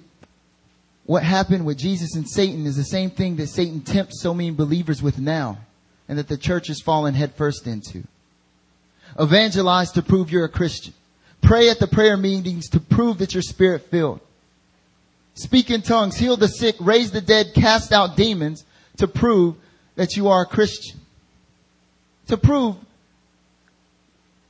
what 1.05 1.23
happened 1.23 1.65
with 1.65 1.77
Jesus 1.77 2.15
and 2.15 2.29
Satan 2.29 2.65
is 2.65 2.75
the 2.75 2.83
same 2.83 3.09
thing 3.09 3.37
that 3.37 3.47
Satan 3.47 3.81
tempts 3.81 4.21
so 4.21 4.33
many 4.33 4.51
believers 4.51 5.01
with 5.01 5.19
now 5.19 5.59
and 6.07 6.17
that 6.17 6.27
the 6.27 6.37
church 6.37 6.67
has 6.67 6.81
fallen 6.81 7.13
headfirst 7.13 7.67
into. 7.67 8.03
Evangelize 9.19 9.91
to 9.91 10.01
prove 10.01 10.31
you're 10.31 10.45
a 10.45 10.49
Christian. 10.49 10.93
Pray 11.41 11.69
at 11.69 11.79
the 11.79 11.87
prayer 11.87 12.17
meetings 12.17 12.69
to 12.69 12.79
prove 12.79 13.19
that 13.19 13.33
you're 13.33 13.41
spirit 13.41 13.83
filled. 13.89 14.19
Speak 15.35 15.69
in 15.69 15.81
tongues, 15.81 16.17
heal 16.17 16.35
the 16.35 16.47
sick, 16.47 16.75
raise 16.79 17.11
the 17.11 17.21
dead, 17.21 17.53
cast 17.53 17.91
out 17.91 18.15
demons 18.15 18.65
to 18.97 19.07
prove 19.07 19.55
that 19.95 20.15
you 20.15 20.27
are 20.27 20.41
a 20.41 20.45
Christian. 20.45 20.99
To 22.27 22.37
prove 22.37 22.75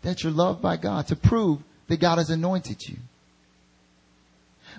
that 0.01 0.23
you're 0.23 0.31
loved 0.31 0.61
by 0.61 0.77
God. 0.77 1.07
To 1.07 1.15
prove 1.15 1.59
that 1.87 1.99
God 1.99 2.17
has 2.17 2.29
anointed 2.29 2.81
you. 2.87 2.97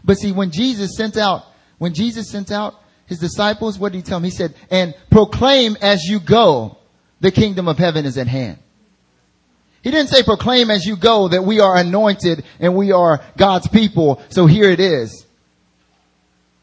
But 0.05 0.17
see, 0.17 0.33
when 0.33 0.51
Jesus 0.51 0.97
sent 0.97 1.17
out, 1.17 1.45
when 1.79 1.95
Jesus 1.95 2.31
sent 2.31 2.51
out 2.51 2.75
his 3.07 3.19
disciples, 3.19 3.79
what 3.79 3.93
did 3.93 3.99
he 3.99 4.03
tell 4.03 4.19
them? 4.19 4.25
He 4.25 4.31
said, 4.31 4.55
and 4.71 4.95
proclaim 5.11 5.77
as 5.81 6.05
you 6.05 6.21
go, 6.21 6.77
the 7.21 7.31
kingdom 7.31 7.69
of 7.69 7.79
heaven 7.79 8.05
is 8.07 8.19
at 8.19 8.27
hand. 8.27 8.59
He 9.83 9.91
didn't 9.91 10.11
say 10.11 10.23
proclaim 10.23 10.71
as 10.71 10.85
you 10.85 10.97
go 10.97 11.29
that 11.29 11.45
we 11.45 11.61
are 11.61 11.77
anointed 11.77 12.45
and 12.59 12.75
we 12.75 12.93
are 12.93 13.23
God's 13.37 13.69
people, 13.69 14.23
so 14.29 14.47
here 14.47 14.71
it 14.71 14.81
is. 14.81 15.25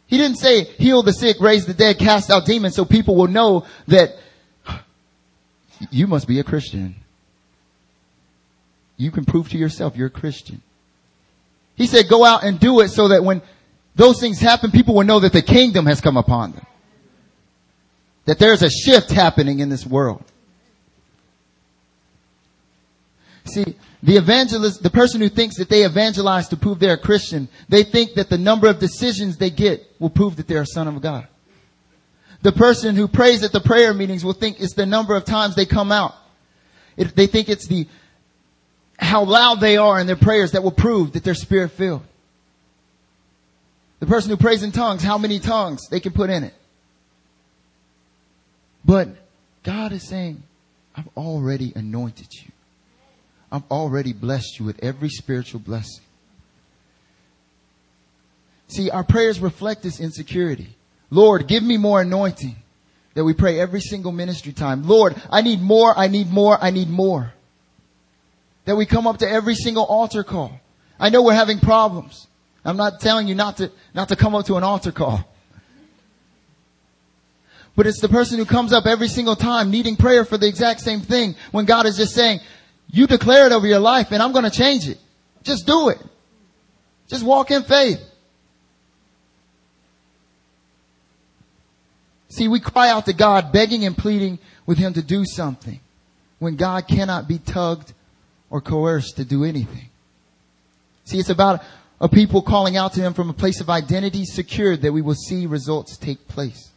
He 0.08 0.18
didn't 0.18 0.38
say 0.38 0.64
heal 0.64 1.02
the 1.02 1.14
sick, 1.14 1.38
raise 1.40 1.66
the 1.66 1.74
dead, 1.74 1.98
cast 1.98 2.30
out 2.30 2.46
demons 2.46 2.76
so 2.76 2.86
people 2.86 3.16
will 3.16 3.28
know 3.28 3.66
that 3.88 4.16
you 5.90 6.08
must 6.08 6.28
be 6.28 6.40
a 6.40 6.44
Christian. 6.44 6.96
You 8.98 9.12
can 9.12 9.26
prove 9.26 9.50
to 9.50 9.58
yourself 9.58 9.98
you're 9.98 10.08
a 10.08 10.12
Christian. 10.12 10.62
He 11.76 11.88
said, 11.88 12.08
go 12.08 12.24
out 12.24 12.44
and 12.44 12.60
do 12.60 12.80
it 12.82 12.90
so 12.90 13.10
that 13.10 13.24
when 13.24 13.42
those 13.96 14.20
things 14.20 14.40
happen, 14.40 14.72
people 14.72 14.96
will 14.96 15.04
know 15.04 15.20
that 15.20 15.34
the 15.34 15.42
kingdom 15.42 15.86
has 15.88 16.00
come 16.02 16.18
upon 16.18 16.54
them. 16.54 16.66
That 18.26 18.40
there's 18.40 18.62
a 18.62 18.70
shift 18.70 19.12
happening 19.12 19.60
in 19.60 19.70
this 19.70 19.86
world. 19.86 20.24
See, 23.46 23.76
the 24.02 24.18
evangelist, 24.18 24.82
the 24.82 24.90
person 24.90 25.22
who 25.22 25.30
thinks 25.30 25.58
that 25.58 25.70
they 25.70 25.84
evangelize 25.84 26.48
to 26.50 26.58
prove 26.58 26.80
they're 26.80 26.96
a 26.96 26.98
Christian, 26.98 27.48
they 27.70 27.84
think 27.84 28.16
that 28.16 28.30
the 28.30 28.38
number 28.38 28.68
of 28.68 28.80
decisions 28.80 29.38
they 29.38 29.50
get 29.50 29.86
will 30.00 30.10
prove 30.10 30.36
that 30.38 30.48
they're 30.48 30.62
a 30.62 30.68
son 30.68 30.88
of 30.88 31.02
God. 31.02 31.28
The 32.42 32.52
person 32.52 32.96
who 32.96 33.08
prays 33.08 33.44
at 33.44 33.52
the 33.52 33.60
prayer 33.60 33.94
meetings 33.94 34.24
will 34.24 34.34
think 34.34 34.60
it's 34.60 34.74
the 34.74 34.86
number 34.86 35.16
of 35.16 35.26
times 35.26 35.56
they 35.56 35.66
come 35.66 35.92
out. 35.92 36.14
It, 36.98 37.16
they 37.16 37.28
think 37.28 37.50
it's 37.50 37.68
the 37.68 37.88
how 38.98 39.24
loud 39.24 39.60
they 39.60 39.78
are 39.78 40.00
in 40.00 40.08
their 40.08 40.16
prayers 40.16 40.52
that 40.52 40.64
will 40.64 40.72
prove 40.72 41.14
that 41.14 41.24
they're 41.24 41.34
spirit 41.34 41.72
filled. 41.72 42.04
The 44.00 44.06
person 44.06 44.30
who 44.30 44.38
prays 44.38 44.64
in 44.64 44.72
tongues, 44.72 45.02
how 45.02 45.18
many 45.18 45.40
tongues 45.40 45.88
they 45.90 46.00
can 46.00 46.14
put 46.14 46.30
in 46.30 46.44
it. 46.44 46.54
But 48.86 49.10
God 49.64 49.92
is 49.92 50.08
saying, 50.08 50.44
I've 50.96 51.10
already 51.18 51.74
anointed 51.76 52.28
you. 52.32 52.52
I've 53.56 53.72
already 53.72 54.12
blessed 54.12 54.60
you 54.60 54.66
with 54.66 54.84
every 54.84 55.08
spiritual 55.08 55.62
blessing. 55.62 56.04
See, 58.68 58.90
our 58.90 59.04
prayers 59.04 59.40
reflect 59.40 59.82
this 59.82 60.02
insecurity. 60.02 60.76
Lord, 61.10 61.48
give 61.48 61.64
me 61.64 61.78
more 61.78 62.02
anointing 62.02 62.58
that 63.14 63.24
we 63.24 63.34
pray 63.34 63.60
every 63.60 63.80
single 63.80 64.12
ministry 64.12 64.52
time. 64.52 64.86
Lord, 64.86 65.16
I 65.30 65.42
need 65.42 65.62
more, 65.62 65.98
I 65.98 66.08
need 66.08 66.30
more, 66.30 66.58
I 66.62 66.72
need 66.72 66.90
more 66.90 67.32
that 68.66 68.76
we 68.76 68.86
come 68.86 69.08
up 69.08 69.20
to 69.20 69.30
every 69.30 69.56
single 69.56 69.86
altar 69.86 70.24
call. 70.24 70.60
I 71.00 71.10
know 71.10 71.22
we're 71.22 71.34
having 71.34 71.60
problems. 71.60 72.28
I'm 72.66 72.78
not 72.78 73.00
telling 73.00 73.28
you 73.28 73.36
not 73.36 73.58
to, 73.58 73.72
not 73.94 74.10
to 74.10 74.16
come 74.16 74.36
up 74.36 74.48
to 74.48 74.56
an 74.56 74.64
altar 74.64 74.92
call. 74.92 75.24
But 77.76 77.88
it's 77.88 78.00
the 78.00 78.10
person 78.10 78.38
who 78.38 78.46
comes 78.46 78.74
up 78.74 78.86
every 78.86 79.08
single 79.08 79.36
time 79.36 79.70
needing 79.70 79.98
prayer 79.98 80.26
for 80.26 80.38
the 80.38 80.48
exact 80.48 80.80
same 80.80 81.02
thing 81.02 81.36
when 81.52 81.66
God 81.66 81.86
is 81.86 81.98
just 81.98 82.14
saying, 82.14 82.40
you 82.90 83.08
declare 83.08 83.46
it 83.46 83.52
over 83.52 83.68
your 83.68 83.80
life 83.80 84.12
and 84.12 84.22
I'm 84.22 84.32
going 84.32 84.46
to 84.46 84.52
change 84.52 84.88
it. 84.88 84.98
Just 85.44 85.66
do 85.66 85.90
it. 85.90 86.00
Just 87.08 87.24
walk 87.24 87.52
in 87.52 87.64
faith. 87.64 88.02
See, 92.30 92.48
we 92.48 92.60
cry 92.60 92.90
out 92.90 93.06
to 93.06 93.14
God 93.14 93.52
begging 93.52 93.86
and 93.86 93.98
pleading 93.98 94.40
with 94.66 94.78
Him 94.78 94.94
to 94.94 95.02
do 95.02 95.24
something 95.26 95.80
when 96.40 96.56
God 96.56 96.88
cannot 96.88 97.28
be 97.28 97.38
tugged 97.38 97.94
or 98.50 98.62
coerced 98.62 99.18
to 99.18 99.26
do 99.26 99.44
anything. 99.44 99.90
See, 101.06 101.20
it's 101.20 101.30
about 101.30 101.64
a 102.02 102.10
people 102.10 102.42
calling 102.42 102.76
out 102.76 102.94
to 102.94 103.02
him 103.02 103.14
from 103.14 103.30
a 103.30 103.34
place 103.34 103.62
of 103.62 103.70
identity 103.70 104.26
secured 104.26 104.82
that 104.82 104.92
we 104.92 105.02
will 105.02 105.16
see 105.16 105.46
results 105.46 105.98
take 105.98 106.28
place. 106.28 106.72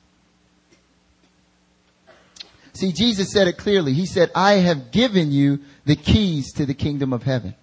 See, 2.74 2.92
Jesus 2.92 3.32
said 3.32 3.48
it 3.48 3.58
clearly. 3.58 3.92
He 3.92 4.06
said, 4.06 4.30
I 4.34 4.54
have 4.54 4.92
given 4.92 5.32
you 5.32 5.60
the 5.88 5.96
keys 5.96 6.52
to 6.52 6.66
the 6.66 6.74
kingdom 6.74 7.14
of 7.14 7.22
heaven. 7.22 7.54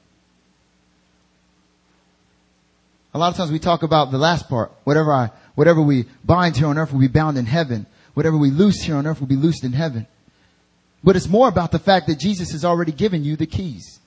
A 3.13 3.19
lot 3.19 3.29
of 3.29 3.37
times 3.37 3.51
we 3.51 3.59
talk 3.59 3.83
about 3.83 4.09
the 4.09 4.17
last 4.17 4.49
part. 4.49 4.71
Whatever 4.83 5.13
I, 5.13 5.29
whatever 5.53 5.79
we 5.79 6.05
bind 6.23 6.57
here 6.57 6.65
on 6.65 6.79
earth 6.79 6.91
will 6.91 6.99
be 6.99 7.07
bound 7.07 7.37
in 7.37 7.45
heaven. 7.45 7.85
Whatever 8.15 8.35
we 8.35 8.49
loose 8.49 8.81
here 8.81 8.95
on 8.95 9.05
earth 9.05 9.19
will 9.19 9.27
be 9.27 9.35
loosed 9.35 9.63
in 9.63 9.73
heaven. 9.73 10.07
But 11.03 11.15
it's 11.15 11.29
more 11.29 11.47
about 11.47 11.71
the 11.71 11.77
fact 11.77 12.07
that 12.07 12.17
Jesus 12.17 12.51
has 12.51 12.65
already 12.65 12.91
given 12.91 13.23
you 13.23 13.35
the 13.35 13.45
keys. 13.45 13.99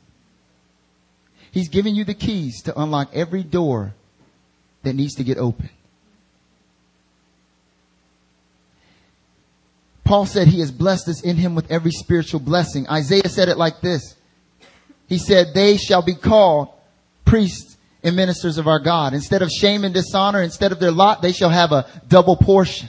He's 1.52 1.68
giving 1.68 1.94
you 1.94 2.02
the 2.02 2.12
keys 2.12 2.60
to 2.62 2.76
unlock 2.76 3.10
every 3.14 3.44
door 3.44 3.94
that 4.82 4.94
needs 4.94 5.14
to 5.14 5.24
get 5.24 5.38
open. 5.38 5.70
Paul 10.09 10.24
said 10.24 10.48
he 10.48 10.61
has 10.61 10.72
blessed 10.72 11.06
us 11.09 11.20
in 11.20 11.36
him 11.36 11.54
with 11.54 11.70
every 11.70 11.90
spiritual 11.90 12.40
blessing. 12.40 12.88
Isaiah 12.88 13.28
said 13.28 13.50
it 13.50 13.59
like 13.59 13.82
this. 13.82 14.14
He 15.06 15.18
said, 15.18 15.48
they 15.52 15.76
shall 15.76 16.00
be 16.00 16.14
called 16.14 16.68
priests 17.26 17.76
and 18.02 18.16
ministers 18.16 18.56
of 18.56 18.66
our 18.66 18.78
God. 18.78 19.12
Instead 19.12 19.42
of 19.42 19.50
shame 19.50 19.84
and 19.84 19.92
dishonor, 19.92 20.40
instead 20.40 20.72
of 20.72 20.80
their 20.80 20.92
lot, 20.92 21.20
they 21.20 21.32
shall 21.32 21.50
have 21.50 21.72
a 21.72 21.86
double 22.09 22.36
portion. 22.36 22.88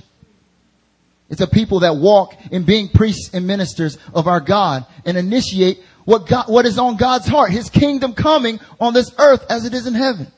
It's 1.30 1.42
a 1.42 1.48
people 1.48 1.82
that 1.82 1.98
walk 1.98 2.36
in 2.52 2.64
being 2.64 2.88
priests 2.88 3.32
and 3.34 3.46
ministers 3.46 3.98
of 4.14 4.30
our 4.30 4.40
God 4.40 4.86
and 5.04 5.18
initiate 5.18 5.84
what 6.06 6.26
God, 6.26 6.46
what 6.48 6.66
is 6.66 6.80
on 6.80 6.96
God's 6.96 7.28
heart, 7.28 7.52
His 7.52 7.70
kingdom 7.70 8.14
coming 8.14 8.62
on 8.80 8.94
this 8.94 9.12
earth 9.20 9.46
as 9.50 9.66
it 9.66 9.74
is 9.74 9.88
in 9.88 9.94
heaven. 9.94 10.32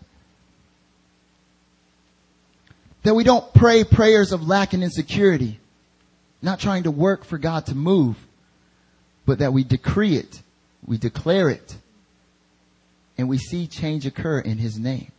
That 3.03 3.13
we 3.13 3.23
don't 3.23 3.53
pray 3.53 3.83
prayers 3.83 4.31
of 4.31 4.47
lack 4.47 4.73
and 4.73 4.83
insecurity, 4.83 5.59
not 6.41 6.59
trying 6.59 6.83
to 6.83 6.91
work 6.91 7.23
for 7.23 7.37
God 7.37 7.67
to 7.67 7.75
move, 7.75 8.17
but 9.25 9.39
that 9.39 9.53
we 9.53 9.63
decree 9.63 10.15
it, 10.15 10.41
we 10.85 10.97
declare 10.97 11.49
it, 11.49 11.75
and 13.17 13.29
we 13.29 13.37
see 13.37 13.67
change 13.67 14.05
occur 14.05 14.39
in 14.39 14.57
His 14.57 14.79
name. 14.79 15.11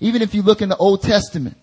Even 0.00 0.22
if 0.22 0.34
you 0.34 0.42
look 0.42 0.62
in 0.62 0.68
the 0.68 0.76
Old 0.76 1.02
Testament, 1.02 1.56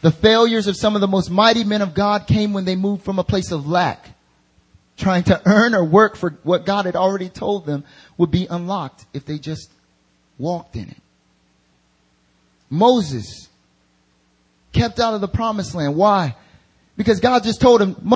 the 0.00 0.10
failures 0.10 0.66
of 0.66 0.76
some 0.76 0.94
of 0.94 1.00
the 1.00 1.08
most 1.08 1.30
mighty 1.30 1.64
men 1.64 1.82
of 1.82 1.94
God 1.94 2.26
came 2.26 2.52
when 2.52 2.64
they 2.64 2.76
moved 2.76 3.04
from 3.04 3.18
a 3.18 3.24
place 3.24 3.50
of 3.50 3.66
lack, 3.66 4.08
trying 4.96 5.24
to 5.24 5.40
earn 5.46 5.74
or 5.74 5.84
work 5.84 6.16
for 6.16 6.30
what 6.42 6.66
God 6.66 6.86
had 6.86 6.96
already 6.96 7.28
told 7.28 7.66
them 7.66 7.84
would 8.16 8.30
be 8.30 8.46
unlocked 8.46 9.06
if 9.12 9.24
they 9.24 9.38
just 9.38 9.70
walked 10.38 10.76
in 10.76 10.88
it. 10.88 10.96
Moses 12.70 13.47
kept 14.72 15.00
out 15.00 15.14
of 15.14 15.20
the 15.20 15.28
promised 15.28 15.74
land. 15.74 15.96
Why? 15.96 16.36
Because 16.96 17.20
God 17.20 17.44
just 17.44 17.60
told 17.60 17.80
him, 17.80 18.14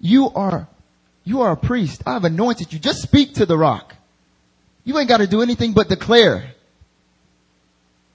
you 0.00 0.30
are, 0.30 0.68
you 1.24 1.42
are 1.42 1.52
a 1.52 1.56
priest. 1.56 2.02
I've 2.06 2.24
anointed 2.24 2.72
you. 2.72 2.78
Just 2.78 3.02
speak 3.02 3.34
to 3.34 3.46
the 3.46 3.56
rock. 3.56 3.94
You 4.84 4.98
ain't 4.98 5.08
got 5.08 5.18
to 5.18 5.26
do 5.26 5.42
anything 5.42 5.72
but 5.72 5.88
declare 5.88 6.52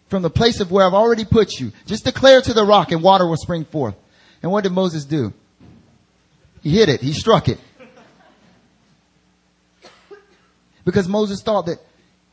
from 0.08 0.22
the 0.24 0.30
place 0.30 0.60
of 0.60 0.72
where 0.72 0.86
I've 0.86 0.94
already 0.94 1.26
put 1.26 1.60
you. 1.60 1.72
Just 1.86 2.06
declare 2.06 2.42
to 2.42 2.54
the 2.54 2.64
rock 2.64 2.92
and 2.92 3.04
water 3.04 3.28
will 3.28 3.38
spring 3.38 3.66
forth. 3.66 3.96
And 4.42 4.52
what 4.52 4.64
did 4.64 4.72
Moses 4.72 5.06
do? 5.06 5.34
He 6.62 6.72
hit 6.72 6.90
it. 6.90 7.02
He 7.02 7.14
struck 7.14 7.48
it. 7.48 7.60
Because 10.86 11.08
Moses 11.08 11.42
thought 11.42 11.68
that 11.68 11.80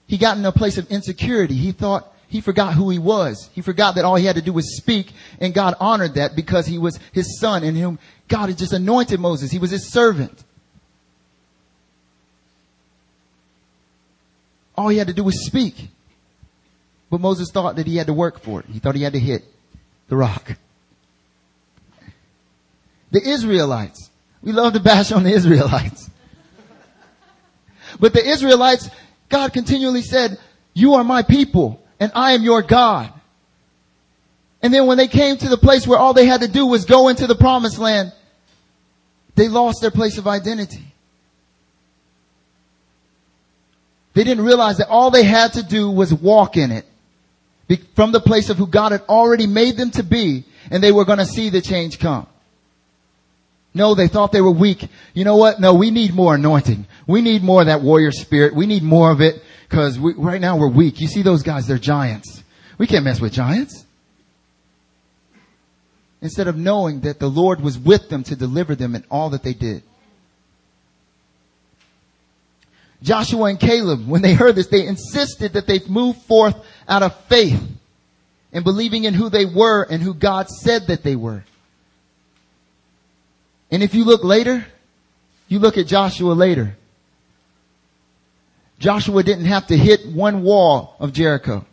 he 0.07 0.19
got 0.19 0.39
in 0.39 0.45
a 0.45 0.53
place 0.53 0.79
of 0.79 0.91
insecurity. 0.91 1.55
He 1.55 1.73
thought 1.73 2.13
he 2.29 2.41
forgot 2.41 2.75
who 2.75 2.91
he 2.91 2.99
was. 2.99 3.49
He 3.53 3.61
forgot 3.61 3.95
that 3.95 4.05
all 4.05 4.17
he 4.17 4.25
had 4.25 4.37
to 4.37 4.43
do 4.43 4.53
was 4.53 4.77
speak 4.77 5.13
and 5.41 5.55
God 5.55 5.75
honored 5.79 6.15
that 6.15 6.35
because 6.35 6.67
he 6.67 6.79
was 6.79 6.99
his 7.13 7.39
son 7.39 7.63
and 7.63 7.77
whom 7.77 7.99
God 8.29 8.49
had 8.49 8.59
just 8.59 8.73
anointed 8.73 9.21
Moses. 9.21 9.51
He 9.51 9.59
was 9.59 9.71
his 9.71 9.91
servant. 9.93 10.43
All 14.77 14.89
he 14.89 14.99
had 14.99 15.07
to 15.07 15.15
do 15.15 15.25
was 15.25 15.47
speak. 15.47 15.89
But 17.11 17.21
Moses 17.21 17.51
thought 17.51 17.77
that 17.77 17.87
he 17.87 17.97
had 17.97 18.09
to 18.09 18.13
work 18.13 18.41
for 18.41 18.61
it. 18.61 18.67
He 18.67 18.81
thought 18.81 18.97
he 18.97 19.03
had 19.03 19.13
to 19.13 19.21
hit 19.21 19.45
the 20.09 20.17
rock. 20.17 20.57
The 23.13 23.23
Israelites. 23.23 24.11
We 24.43 24.53
love 24.53 24.73
to 24.73 24.81
bash 24.81 25.13
on 25.13 25.23
the 25.23 25.31
Israelites. 25.31 26.11
But 28.01 28.13
the 28.13 28.29
Israelites, 28.29 28.91
God 29.29 29.53
continually 29.53 30.03
said, 30.03 30.39
you 30.75 30.95
are 30.95 31.05
my 31.05 31.23
people 31.23 31.81
and 31.99 32.13
I 32.15 32.33
am 32.33 32.43
your 32.43 32.63
God. 32.63 33.13
And 34.63 34.73
then 34.73 34.87
when 34.87 34.99
they 34.99 35.09
came 35.09 35.37
to 35.37 35.49
the 35.49 35.59
place 35.59 35.87
where 35.87 35.99
all 35.99 36.13
they 36.13 36.27
had 36.27 36.41
to 36.41 36.49
do 36.49 36.67
was 36.67 36.85
go 36.85 37.09
into 37.09 37.27
the 37.27 37.35
promised 37.35 37.79
land, 37.79 38.13
they 39.35 39.49
lost 39.49 39.81
their 39.81 39.91
place 39.91 40.19
of 40.19 40.27
identity. 40.27 40.85
They 44.15 44.25
didn't 44.25 44.45
realize 44.45 44.79
that 44.79 44.89
all 44.89 45.11
they 45.11 45.25
had 45.25 45.53
to 45.55 45.63
do 45.63 45.91
was 45.91 46.13
walk 46.13 46.57
in 46.57 46.73
it 46.73 46.87
from 47.95 48.13
the 48.13 48.21
place 48.21 48.49
of 48.49 48.57
who 48.57 48.67
God 48.67 48.93
had 48.93 49.03
already 49.03 49.47
made 49.47 49.77
them 49.77 49.91
to 49.93 50.03
be 50.03 50.45
and 50.71 50.83
they 50.83 50.93
were 50.93 51.05
going 51.05 51.19
to 51.19 51.27
see 51.27 51.51
the 51.51 51.61
change 51.61 51.99
come. 51.99 52.27
No, 53.75 53.95
they 53.95 54.09
thought 54.09 54.33
they 54.33 54.41
were 54.41 54.51
weak. 54.51 54.89
You 55.13 55.25
know 55.25 55.37
what? 55.37 55.61
No, 55.61 55.75
we 55.75 55.91
need 55.91 56.15
more 56.15 56.35
anointing. 56.35 56.87
We 57.07 57.21
need 57.21 57.43
more 57.43 57.61
of 57.61 57.67
that 57.67 57.83
warrior 57.83 58.11
spirit. 58.11 58.55
We 58.55 58.67
need 58.67 58.83
more 58.83 59.11
of 59.11 59.21
it 59.21 59.43
because 59.69 59.99
right 59.99 60.41
now 60.41 60.57
we're 60.57 60.69
weak. 60.69 61.01
You 61.01 61.09
see 61.09 61.23
those 61.23 61.43
guys, 61.43 61.67
they're 61.67 61.79
giants. 61.79 62.43
We 62.79 62.87
can't 62.87 63.05
mess 63.05 63.21
with 63.21 63.33
giants. 63.33 63.85
Instead 66.23 66.49
of 66.49 66.57
knowing 66.57 67.01
that 67.01 67.19
the 67.19 67.29
Lord 67.29 67.61
was 67.61 67.79
with 67.79 68.09
them 68.09 68.23
to 68.25 68.37
deliver 68.37 68.75
them 68.75 68.95
in 68.95 69.05
all 69.11 69.31
that 69.31 69.43
they 69.43 69.55
did. 69.55 69.83
Joshua 73.03 73.45
and 73.45 73.61
Caleb, 73.61 74.09
when 74.09 74.23
they 74.23 74.35
heard 74.35 74.55
this, 74.55 74.69
they 74.69 74.87
insisted 74.87 75.53
that 75.53 75.67
they 75.67 75.81
move 75.89 76.17
forth 76.23 76.57
out 76.89 77.03
of 77.03 77.15
faith 77.25 77.63
and 78.53 78.65
believing 78.65 79.05
in 79.05 79.15
who 79.15 79.29
they 79.29 79.45
were 79.45 79.83
and 79.83 80.03
who 80.03 80.15
God 80.15 80.49
said 80.49 80.87
that 80.87 81.03
they 81.03 81.17
were. 81.17 81.45
And 83.71 83.83
if 83.83 83.95
you 83.95 84.05
look 84.05 84.25
later, 84.25 84.67
you 85.49 85.59
look 85.59 85.77
at 85.77 85.87
Joshua 85.87 86.33
later. 86.33 86.77
Joshua 88.79 89.23
didn't 89.23 89.47
have 89.47 89.69
to 89.69 89.77
hit 89.77 90.07
one 90.07 90.43
wall 90.43 90.97
of 91.01 91.13
Jericho. 91.13 91.65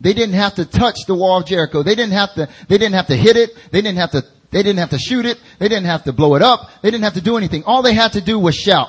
They 0.00 0.12
didn't 0.12 0.34
have 0.34 0.54
to 0.56 0.64
touch 0.64 1.06
the 1.06 1.14
wall 1.14 1.38
of 1.38 1.46
Jericho. 1.46 1.82
They 1.82 1.94
didn't 1.94 2.12
have 2.12 2.34
to, 2.34 2.48
they 2.68 2.78
didn't 2.78 2.94
have 2.94 3.06
to 3.08 3.16
hit 3.16 3.36
it. 3.36 3.56
They 3.72 3.80
didn't 3.80 3.98
have 3.98 4.12
to, 4.12 4.24
they 4.50 4.62
didn't 4.62 4.78
have 4.78 4.90
to 4.90 4.98
shoot 4.98 5.26
it. 5.26 5.38
They 5.58 5.68
didn't 5.68 5.86
have 5.86 6.04
to 6.04 6.12
blow 6.12 6.34
it 6.34 6.42
up. 6.42 6.70
They 6.82 6.90
didn't 6.90 7.04
have 7.04 7.14
to 7.14 7.20
do 7.20 7.36
anything. 7.36 7.64
All 7.64 7.82
they 7.82 7.94
had 7.94 8.12
to 8.12 8.20
do 8.20 8.38
was 8.38 8.54
shout. 8.54 8.88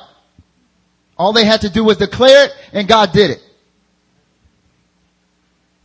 All 1.17 1.33
they 1.33 1.45
had 1.45 1.61
to 1.61 1.69
do 1.69 1.83
was 1.83 1.97
declare 1.97 2.45
it 2.45 2.51
and 2.73 2.87
God 2.87 3.11
did 3.13 3.31
it. 3.31 3.41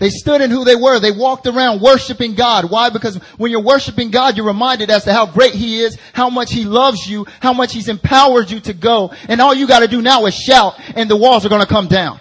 They 0.03 0.11
stood 0.11 0.41
in 0.41 0.51
who 0.51 0.65
they 0.65 0.75
were. 0.75 0.99
They 0.99 1.13
walked 1.13 1.47
around 1.47 1.81
worshiping 1.81 2.35
God. 2.35 2.69
Why? 2.69 2.91
Because 2.91 3.15
when 3.39 3.53
you're 3.53 3.63
worshiping 3.63 4.11
God, 4.11 4.37
you're 4.37 4.45
reminded 4.45 4.91
as 4.91 5.05
to 5.05 5.13
how 5.13 5.27
great 5.27 5.55
He 5.55 5.79
is, 5.79 5.97
how 6.13 6.29
much 6.29 6.51
He 6.51 6.65
loves 6.65 7.09
you, 7.09 7.25
how 7.39 7.53
much 7.53 7.73
He's 7.73 7.87
empowered 7.87 8.51
you 8.51 8.59
to 8.63 8.73
go. 8.73 9.13
And 9.29 9.41
all 9.41 9.55
you 9.55 9.69
gotta 9.69 9.87
do 9.87 10.03
now 10.03 10.27
is 10.27 10.35
shout 10.35 10.75
and 10.97 11.09
the 11.09 11.17
walls 11.17 11.47
are 11.47 11.49
gonna 11.49 11.67
come 11.67 11.87
down. 11.87 12.19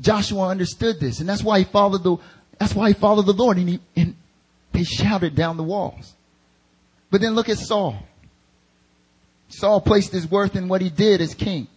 Joshua 0.00 0.48
understood 0.48 1.00
this 1.00 1.20
and 1.20 1.28
that's 1.28 1.42
why 1.42 1.58
he 1.58 1.64
followed 1.66 2.02
the, 2.02 2.16
that's 2.58 2.74
why 2.74 2.88
he 2.88 2.94
followed 2.94 3.26
the 3.26 3.34
Lord 3.34 3.58
and, 3.58 3.68
he, 3.68 3.80
and 3.94 4.16
they 4.72 4.84
shouted 4.84 5.34
down 5.34 5.58
the 5.58 5.64
walls. 5.64 6.14
But 7.10 7.20
then 7.20 7.34
look 7.34 7.50
at 7.50 7.58
Saul. 7.58 8.02
Saul 9.48 9.80
placed 9.80 10.12
his 10.12 10.30
worth 10.30 10.56
in 10.56 10.68
what 10.68 10.80
he 10.80 10.90
did 10.90 11.20
as 11.20 11.34
king. 11.34 11.68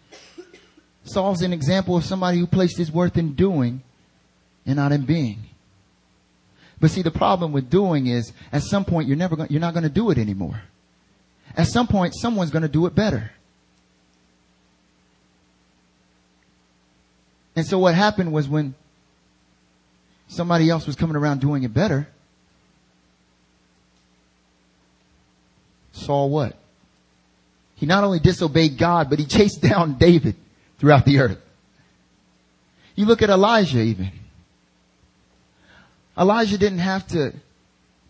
Saul's 1.04 1.42
an 1.42 1.54
example 1.54 1.98
of 1.98 2.04
somebody 2.04 2.40
who 2.40 2.48
placed 2.48 2.78
his 2.78 2.92
worth 2.92 3.18
in 3.18 3.34
doing 3.34 3.82
and 4.66 4.76
not 4.76 4.92
in 4.92 5.06
being. 5.06 5.40
But 6.80 6.92
see, 6.92 7.02
the 7.02 7.12
problem 7.12 7.52
with 7.52 7.70
doing 7.70 8.08
is 8.08 8.32
at 8.52 8.64
some 8.64 8.86
point 8.86 9.08
you're 9.08 9.18
never 9.18 9.36
going, 9.36 9.50
you're 9.50 9.60
not 9.60 9.74
going 9.74 9.84
to 9.84 9.90
do 9.90 10.12
it 10.12 10.18
anymore. 10.18 10.62
At 11.56 11.68
some 11.68 11.88
point, 11.88 12.14
someone's 12.16 12.52
going 12.52 12.62
to 12.62 12.70
do 12.70 12.86
it 12.86 12.96
better. 12.96 13.32
And 17.56 17.66
so 17.66 17.80
what 17.80 17.96
happened 17.96 18.32
was 18.32 18.48
when 18.48 18.76
somebody 20.28 20.70
else 20.70 20.88
was 20.88 20.96
coming 20.96 21.16
around 21.16 21.42
doing 21.42 21.64
it 21.64 21.74
better, 21.74 22.08
Saul 25.92 26.30
what? 26.30 26.56
He 27.80 27.86
not 27.86 28.04
only 28.04 28.20
disobeyed 28.20 28.78
God, 28.78 29.10
but 29.10 29.20
he 29.20 29.26
chased 29.26 29.62
down 29.62 29.98
David 29.98 30.36
throughout 30.80 31.06
the 31.06 31.20
earth. 31.20 31.38
You 32.96 33.06
look 33.06 33.22
at 33.22 33.30
Elijah 33.30 33.80
even. 33.80 34.12
Elijah 36.18 36.58
didn't 36.58 36.80
have 36.80 37.08
to, 37.08 37.34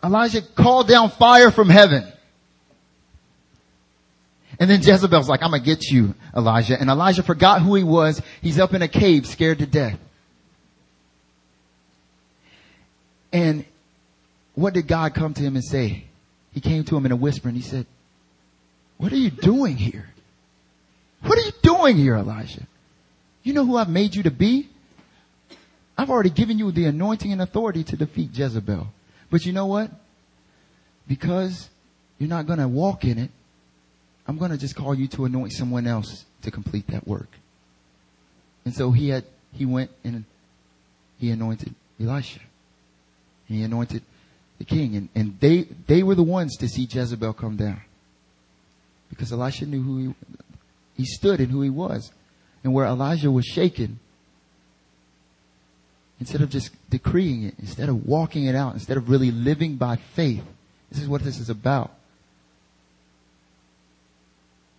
Elijah 0.02 0.42
called 0.42 0.88
down 0.88 1.10
fire 1.10 1.52
from 1.52 1.68
heaven. 1.68 2.04
And 4.58 4.68
then 4.68 4.82
Jezebel's 4.82 5.28
like, 5.28 5.42
I'm 5.42 5.52
gonna 5.52 5.62
get 5.62 5.84
you, 5.84 6.14
Elijah. 6.36 6.78
And 6.78 6.90
Elijah 6.90 7.22
forgot 7.22 7.62
who 7.62 7.76
he 7.76 7.84
was. 7.84 8.20
He's 8.42 8.58
up 8.58 8.74
in 8.74 8.82
a 8.82 8.88
cave 8.88 9.24
scared 9.26 9.60
to 9.60 9.66
death. 9.66 9.98
And 13.32 13.64
what 14.56 14.74
did 14.74 14.88
God 14.88 15.14
come 15.14 15.32
to 15.34 15.42
him 15.42 15.54
and 15.54 15.64
say? 15.64 16.04
He 16.52 16.60
came 16.60 16.82
to 16.84 16.96
him 16.96 17.06
in 17.06 17.12
a 17.12 17.16
whisper 17.16 17.46
and 17.48 17.56
he 17.56 17.62
said, 17.62 17.86
what 19.00 19.12
are 19.12 19.16
you 19.16 19.30
doing 19.30 19.76
here? 19.76 20.06
What 21.22 21.38
are 21.38 21.42
you 21.42 21.52
doing 21.62 21.96
here, 21.96 22.16
Elijah? 22.16 22.66
You 23.42 23.54
know 23.54 23.64
who 23.64 23.78
I've 23.78 23.88
made 23.88 24.14
you 24.14 24.24
to 24.24 24.30
be? 24.30 24.68
I've 25.96 26.10
already 26.10 26.28
given 26.28 26.58
you 26.58 26.70
the 26.70 26.84
anointing 26.84 27.32
and 27.32 27.40
authority 27.40 27.82
to 27.84 27.96
defeat 27.96 28.30
Jezebel. 28.34 28.88
But 29.30 29.46
you 29.46 29.54
know 29.54 29.64
what? 29.64 29.90
Because 31.08 31.70
you're 32.18 32.28
not 32.28 32.46
going 32.46 32.58
to 32.58 32.68
walk 32.68 33.04
in 33.04 33.18
it, 33.18 33.30
I'm 34.28 34.36
going 34.36 34.50
to 34.50 34.58
just 34.58 34.76
call 34.76 34.94
you 34.94 35.08
to 35.08 35.24
anoint 35.24 35.52
someone 35.52 35.86
else 35.86 36.26
to 36.42 36.50
complete 36.50 36.86
that 36.88 37.08
work. 37.08 37.28
And 38.66 38.74
so 38.74 38.92
he 38.92 39.08
had, 39.08 39.24
he 39.54 39.64
went 39.64 39.90
and 40.04 40.24
he 41.18 41.30
anointed 41.30 41.74
Elisha. 41.98 42.40
He 43.48 43.62
anointed 43.62 44.02
the 44.58 44.64
king. 44.64 44.94
And, 44.94 45.08
and 45.14 45.40
they, 45.40 45.62
they 45.86 46.02
were 46.02 46.14
the 46.14 46.22
ones 46.22 46.58
to 46.58 46.68
see 46.68 46.84
Jezebel 46.84 47.32
come 47.32 47.56
down. 47.56 47.80
Because 49.10 49.32
Elisha 49.32 49.66
knew 49.66 49.82
who 49.82 49.98
he, 49.98 50.14
he 50.96 51.04
stood 51.04 51.40
and 51.40 51.50
who 51.50 51.60
he 51.60 51.70
was. 51.70 52.12
And 52.62 52.72
where 52.72 52.86
Elijah 52.86 53.30
was 53.30 53.44
shaken, 53.44 53.98
instead 56.20 56.42
of 56.42 56.50
just 56.50 56.70
decreeing 56.90 57.42
it, 57.44 57.54
instead 57.58 57.88
of 57.88 58.06
walking 58.06 58.44
it 58.44 58.54
out, 58.54 58.74
instead 58.74 58.96
of 58.96 59.08
really 59.08 59.30
living 59.30 59.76
by 59.76 59.96
faith, 59.96 60.44
this 60.90 61.00
is 61.00 61.08
what 61.08 61.22
this 61.22 61.38
is 61.38 61.48
about. 61.48 61.90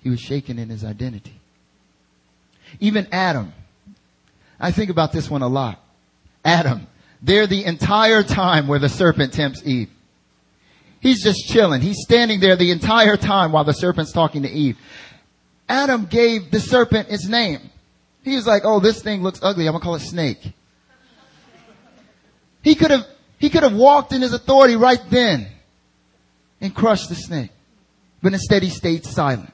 He 0.04 0.10
was 0.10 0.20
shaken 0.20 0.60
in 0.60 0.70
his 0.70 0.84
identity. 0.84 1.40
Even 2.80 3.08
Adam. 3.12 3.54
I 4.60 4.72
think 4.72 4.90
about 4.90 5.12
this 5.12 5.30
one 5.30 5.42
a 5.42 5.48
lot. 5.48 5.80
Adam. 6.46 6.88
There 7.22 7.46
the 7.48 7.66
entire 7.66 8.24
time 8.24 8.68
where 8.68 8.80
the 8.80 8.90
serpent 8.90 9.34
tempts 9.34 9.62
Eve. 9.66 9.90
He's 11.02 11.24
just 11.24 11.47
chilling. 11.47 11.82
He's 11.82 12.02
standing 12.02 12.39
there 12.39 12.56
the 12.56 12.72
entire 12.72 13.18
time 13.18 13.52
while 13.52 13.64
the 13.64 13.74
serpent's 13.74 14.12
talking 14.12 14.43
to 14.43 14.49
Eve. 14.49 14.78
Adam 15.68 16.06
gave 16.06 16.52
the 16.52 16.60
serpent 16.60 17.10
its 17.10 17.28
name. 17.28 17.72
He 18.24 18.36
was 18.36 18.45
like, 18.45 18.62
oh, 18.66 18.80
this 18.80 19.02
thing 19.02 19.24
looks 19.24 19.39
ugly. 19.41 19.68
I'm 19.68 19.74
gonna 19.74 19.84
call 19.84 19.95
it 19.95 20.02
snake. 20.02 20.54
He 22.62 22.76
could 22.76 22.91
have, 22.91 23.08
he 23.39 23.49
could 23.49 23.64
have 23.64 23.74
walked 23.74 24.14
in 24.14 24.22
his 24.22 24.34
authority 24.34 24.76
right 24.76 25.02
then 25.10 25.47
and 26.62 26.76
crushed 26.76 27.10
the 27.10 27.16
snake. 27.16 27.49
But 28.22 28.34
instead 28.34 28.62
he 28.62 28.70
stayed 28.70 29.04
silent. 29.04 29.52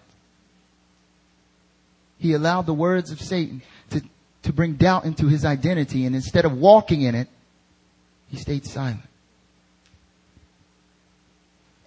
He 2.20 2.34
allowed 2.34 2.66
the 2.66 2.74
words 2.74 3.12
of 3.12 3.22
Satan 3.22 3.62
to, 3.92 4.02
to 4.44 4.52
bring 4.52 4.74
doubt 4.74 5.06
into 5.06 5.28
his 5.28 5.46
identity 5.46 6.06
and 6.06 6.14
instead 6.14 6.44
of 6.44 6.58
walking 6.58 7.04
in 7.04 7.16
it, 7.16 7.30
he 8.30 8.36
stayed 8.36 8.66
silent. 8.66 9.07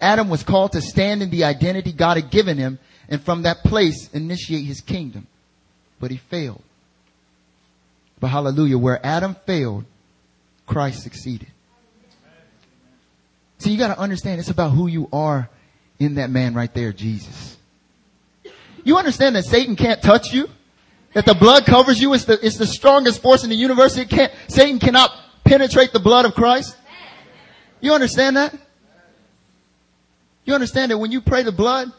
Adam 0.00 0.28
was 0.28 0.42
called 0.42 0.72
to 0.72 0.80
stand 0.80 1.22
in 1.22 1.30
the 1.30 1.44
identity 1.44 1.92
God 1.92 2.16
had 2.16 2.30
given 2.30 2.56
him 2.56 2.78
and 3.08 3.22
from 3.22 3.42
that 3.42 3.62
place 3.64 4.08
initiate 4.12 4.64
his 4.64 4.80
kingdom. 4.80 5.26
But 5.98 6.10
he 6.10 6.16
failed. 6.16 6.62
But 8.18 8.28
hallelujah, 8.28 8.78
where 8.78 9.04
Adam 9.04 9.36
failed, 9.46 9.84
Christ 10.66 11.02
succeeded. 11.02 11.48
So 13.58 13.68
you 13.68 13.76
gotta 13.76 13.98
understand 13.98 14.40
it's 14.40 14.50
about 14.50 14.70
who 14.70 14.86
you 14.86 15.08
are 15.12 15.50
in 15.98 16.14
that 16.14 16.30
man 16.30 16.54
right 16.54 16.72
there, 16.72 16.92
Jesus. 16.92 17.58
You 18.84 18.96
understand 18.96 19.36
that 19.36 19.44
Satan 19.44 19.76
can't 19.76 20.00
touch 20.00 20.32
you? 20.32 20.48
That 21.12 21.26
the 21.26 21.34
blood 21.34 21.66
covers 21.66 22.00
you. 22.00 22.14
It's 22.14 22.24
the, 22.24 22.38
it's 22.44 22.56
the 22.56 22.66
strongest 22.66 23.20
force 23.20 23.44
in 23.44 23.50
the 23.50 23.56
universe. 23.56 23.96
It 23.96 24.08
can't, 24.08 24.32
Satan 24.48 24.78
cannot 24.78 25.12
penetrate 25.44 25.92
the 25.92 26.00
blood 26.00 26.24
of 26.24 26.34
Christ. 26.34 26.76
You 27.80 27.92
understand 27.92 28.36
that? 28.36 28.54
You 30.50 30.54
understand 30.54 30.90
that 30.90 30.98
when 30.98 31.12
you 31.12 31.20
pray 31.20 31.44
the 31.44 31.52
blood, 31.52 31.92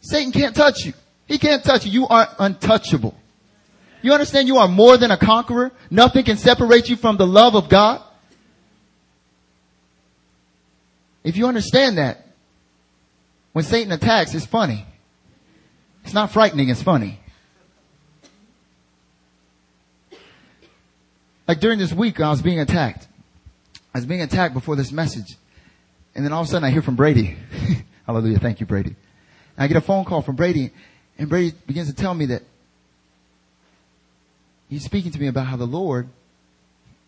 Satan 0.00 0.30
can't 0.30 0.54
touch 0.54 0.84
you. 0.84 0.92
He 1.24 1.38
can't 1.38 1.64
touch 1.64 1.86
you. 1.86 1.92
You 2.02 2.06
are 2.06 2.28
untouchable. 2.38 3.14
You 4.02 4.12
understand 4.12 4.46
you 4.46 4.58
are 4.58 4.68
more 4.68 4.98
than 4.98 5.10
a 5.10 5.16
conqueror? 5.16 5.72
Nothing 5.90 6.22
can 6.26 6.36
separate 6.36 6.90
you 6.90 6.96
from 6.96 7.16
the 7.16 7.26
love 7.26 7.54
of 7.54 7.70
God. 7.70 8.02
If 11.22 11.38
you 11.38 11.46
understand 11.46 11.96
that, 11.96 12.26
when 13.54 13.64
Satan 13.64 13.90
attacks, 13.90 14.34
it's 14.34 14.44
funny. 14.44 14.84
It's 16.04 16.12
not 16.12 16.30
frightening, 16.30 16.68
it's 16.68 16.82
funny. 16.82 17.18
Like 21.48 21.60
during 21.60 21.78
this 21.78 21.94
week, 21.94 22.20
I 22.20 22.28
was 22.28 22.42
being 22.42 22.60
attacked. 22.60 23.08
I 23.94 23.98
was 23.98 24.04
being 24.04 24.20
attacked 24.20 24.52
before 24.52 24.76
this 24.76 24.92
message. 24.92 25.38
And 26.14 26.22
then 26.22 26.34
all 26.34 26.42
of 26.42 26.48
a 26.48 26.50
sudden 26.50 26.64
I 26.66 26.70
hear 26.70 26.82
from 26.82 26.96
Brady. 26.96 27.38
Hallelujah. 28.06 28.38
Thank 28.38 28.60
you, 28.60 28.66
Brady. 28.66 28.90
And 29.56 29.64
I 29.64 29.66
get 29.66 29.76
a 29.76 29.80
phone 29.80 30.04
call 30.04 30.22
from 30.22 30.36
Brady 30.36 30.72
and 31.18 31.28
Brady 31.28 31.56
begins 31.66 31.88
to 31.88 31.94
tell 31.94 32.14
me 32.14 32.26
that 32.26 32.42
he's 34.68 34.84
speaking 34.84 35.12
to 35.12 35.20
me 35.20 35.28
about 35.28 35.46
how 35.46 35.56
the 35.56 35.66
Lord, 35.66 36.08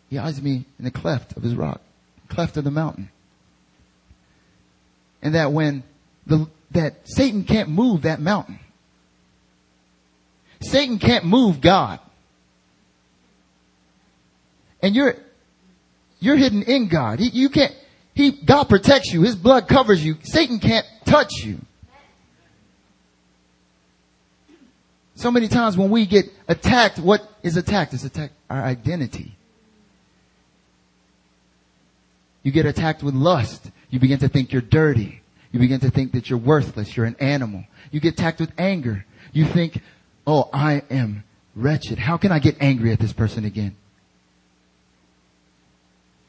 he 0.09 0.17
hides 0.17 0.41
me 0.41 0.65
in 0.79 0.85
the 0.85 0.91
cleft 0.91 1.37
of 1.37 1.43
his 1.43 1.55
rock, 1.55 1.81
cleft 2.29 2.57
of 2.57 2.65
the 2.65 2.71
mountain. 2.71 3.11
And 5.23 5.35
that 5.35 5.51
when 5.51 5.83
the, 6.27 6.49
that 6.73 6.95
Satan 7.05 7.45
can't 7.45 7.69
move 7.69 8.03
that 8.03 8.21
mountain. 8.21 8.61
Satan 10.61 10.99
can't 10.99 11.25
move 11.25 11.61
God. 11.61 11.99
And 14.83 14.95
you're, 14.95 15.17
you're 16.21 16.37
hidden 16.37 16.63
in 16.63 16.89
God. 16.89 17.19
You 17.21 17.49
can't, 17.49 17.75
he, 18.17 18.31
God 18.31 18.65
protects 18.65 19.13
you. 19.13 19.23
His 19.23 19.37
blood 19.37 19.69
covers 19.69 20.03
you. 20.03 20.17
Satan 20.23 20.59
can't 20.59 20.87
touch 21.05 21.45
you. 21.45 21.61
So 25.17 25.31
many 25.31 25.49
times 25.49 25.77
when 25.77 25.91
we 25.91 26.07
get 26.07 26.25
attacked, 26.49 26.99
what 26.99 27.31
is 27.43 27.59
attacked? 27.59 27.93
It's 27.93 28.05
attacked 28.05 28.33
our 28.49 28.63
identity. 28.63 29.37
You 32.43 32.53
get 32.53 32.65
attacked 32.65 33.03
with 33.03 33.15
lust. 33.15 33.71
You 33.91 34.01
begin 34.01 34.19
to 34.21 34.29
think 34.29 34.51
you're 34.51 34.63
dirty. 34.63 35.21
You 35.53 35.61
begin 35.61 35.81
to 35.81 35.91
think 35.91 36.13
that 36.13 36.31
you're 36.31 36.39
worthless. 36.39 36.97
You're 36.97 37.07
an 37.07 37.17
animal. 37.21 37.65
You 37.91 38.01
get 38.01 38.15
attacked 38.15 38.41
with 38.41 38.53
anger. 38.57 39.05
You 39.33 39.45
think, 39.45 39.83
oh, 40.27 40.49
I 40.55 40.83
am 40.91 41.25
wretched. 41.55 41.99
How 41.99 42.17
can 42.17 42.33
I 42.33 42.39
get 42.39 42.57
angry 42.61 42.93
at 42.93 42.99
this 42.99 43.13
person 43.13 43.45
again? 43.45 43.77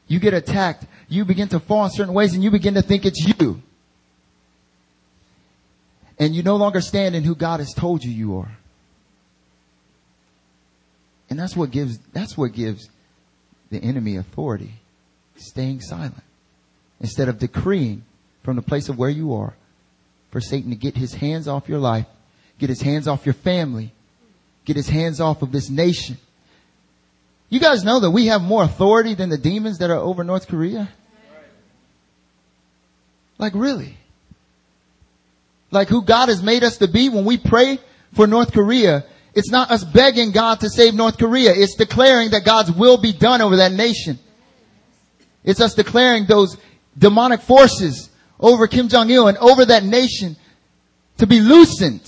You 0.08 0.18
get 0.18 0.34
attacked. 0.34 0.86
You 1.08 1.24
begin 1.24 1.48
to 1.48 1.60
fall 1.60 1.84
in 1.84 1.90
certain 1.90 2.14
ways 2.14 2.34
and 2.34 2.44
you 2.44 2.50
begin 2.50 2.74
to 2.74 2.82
think 2.82 3.06
it's 3.06 3.20
you. 3.20 3.62
And 6.18 6.34
you 6.34 6.42
no 6.42 6.56
longer 6.56 6.80
stand 6.80 7.14
in 7.14 7.24
who 7.24 7.34
God 7.34 7.60
has 7.60 7.72
told 7.72 8.04
you 8.04 8.10
you 8.10 8.38
are. 8.38 8.50
And 11.30 11.38
that's 11.38 11.56
what 11.56 11.70
gives, 11.70 11.98
that's 12.12 12.36
what 12.36 12.52
gives 12.52 12.88
the 13.70 13.78
enemy 13.78 14.16
authority. 14.16 14.72
Staying 15.36 15.80
silent. 15.80 16.22
Instead 17.00 17.28
of 17.28 17.38
decreeing 17.38 18.04
from 18.42 18.56
the 18.56 18.62
place 18.62 18.88
of 18.88 18.98
where 18.98 19.10
you 19.10 19.34
are 19.34 19.54
for 20.30 20.40
Satan 20.40 20.70
to 20.70 20.76
get 20.76 20.96
his 20.96 21.14
hands 21.14 21.46
off 21.46 21.68
your 21.68 21.78
life, 21.78 22.06
get 22.58 22.68
his 22.68 22.82
hands 22.82 23.06
off 23.06 23.24
your 23.24 23.34
family, 23.34 23.92
get 24.64 24.76
his 24.76 24.88
hands 24.88 25.20
off 25.20 25.42
of 25.42 25.52
this 25.52 25.70
nation. 25.70 26.18
You 27.48 27.60
guys 27.60 27.84
know 27.84 28.00
that 28.00 28.10
we 28.10 28.26
have 28.26 28.42
more 28.42 28.62
authority 28.64 29.14
than 29.14 29.30
the 29.30 29.38
demons 29.38 29.78
that 29.78 29.90
are 29.90 29.96
over 29.96 30.24
North 30.24 30.48
Korea? 30.48 30.88
Like 33.38 33.54
really? 33.54 33.96
Like 35.70 35.88
who 35.88 36.02
God 36.02 36.28
has 36.28 36.42
made 36.42 36.64
us 36.64 36.78
to 36.78 36.88
be 36.88 37.08
when 37.08 37.24
we 37.24 37.38
pray 37.38 37.78
for 38.14 38.26
North 38.26 38.52
Korea, 38.52 39.04
it's 39.34 39.50
not 39.50 39.70
us 39.70 39.84
begging 39.84 40.32
God 40.32 40.60
to 40.60 40.68
save 40.68 40.94
North 40.94 41.18
Korea. 41.18 41.52
It's 41.54 41.76
declaring 41.76 42.30
that 42.30 42.44
God's 42.44 42.72
will 42.72 42.96
be 42.96 43.12
done 43.12 43.40
over 43.40 43.56
that 43.56 43.72
nation. 43.72 44.18
It's 45.44 45.60
us 45.60 45.74
declaring 45.74 46.26
those 46.26 46.56
demonic 46.96 47.40
forces 47.40 48.10
over 48.40 48.66
Kim 48.66 48.88
Jong-il 48.88 49.28
and 49.28 49.38
over 49.38 49.64
that 49.66 49.84
nation 49.84 50.36
to 51.18 51.26
be 51.26 51.40
loosened. 51.40 52.02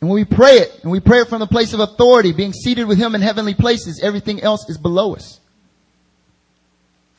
And 0.00 0.10
when 0.10 0.16
we 0.16 0.24
pray 0.24 0.58
it, 0.58 0.80
and 0.82 0.90
we 0.90 1.00
pray 1.00 1.20
it 1.20 1.28
from 1.28 1.40
the 1.40 1.46
place 1.46 1.72
of 1.72 1.80
authority, 1.80 2.32
being 2.32 2.52
seated 2.52 2.86
with 2.86 2.98
Him 2.98 3.14
in 3.14 3.22
heavenly 3.22 3.54
places, 3.54 4.00
everything 4.02 4.42
else 4.42 4.68
is 4.68 4.78
below 4.78 5.14
us. 5.14 5.40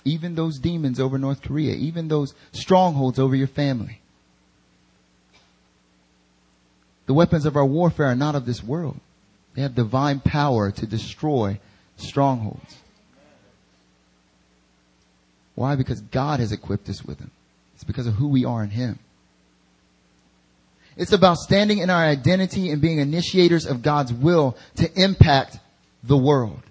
Even 0.06 0.36
those 0.36 0.60
demons 0.60 1.00
over 1.00 1.18
North 1.18 1.42
Korea, 1.42 1.74
even 1.76 2.08
those 2.08 2.34
strongholds 2.52 3.20
over 3.20 3.36
your 3.36 3.48
family. 3.48 4.00
The 7.08 7.14
weapons 7.14 7.46
of 7.46 7.56
our 7.56 7.66
warfare 7.66 8.08
are 8.08 8.16
not 8.16 8.36
of 8.36 8.46
this 8.46 8.64
world. 8.64 9.00
They 9.56 9.62
have 9.62 9.76
divine 9.76 10.20
power 10.20 10.72
to 10.72 10.86
destroy 10.86 11.60
strongholds. 11.98 12.78
Why? 15.56 15.76
Because 15.76 16.02
God 16.02 16.40
has 16.40 16.52
equipped 16.52 16.90
us 16.90 17.04
with 17.04 17.18
them. 17.18 17.32
It's 17.74 17.84
because 17.84 18.08
of 18.08 18.16
who 18.16 18.28
we 18.28 18.46
are 18.46 18.64
in 18.64 18.70
Him. 18.70 19.00
It's 20.98 21.14
about 21.14 21.38
standing 21.38 21.80
in 21.80 21.90
our 21.90 22.04
identity 22.04 22.70
and 22.70 22.82
being 22.82 23.00
initiators 23.00 23.66
of 23.66 23.82
God's 23.82 24.14
will 24.14 24.58
to 24.76 25.02
impact 25.02 25.58
the 26.04 26.18
world. 26.18 26.62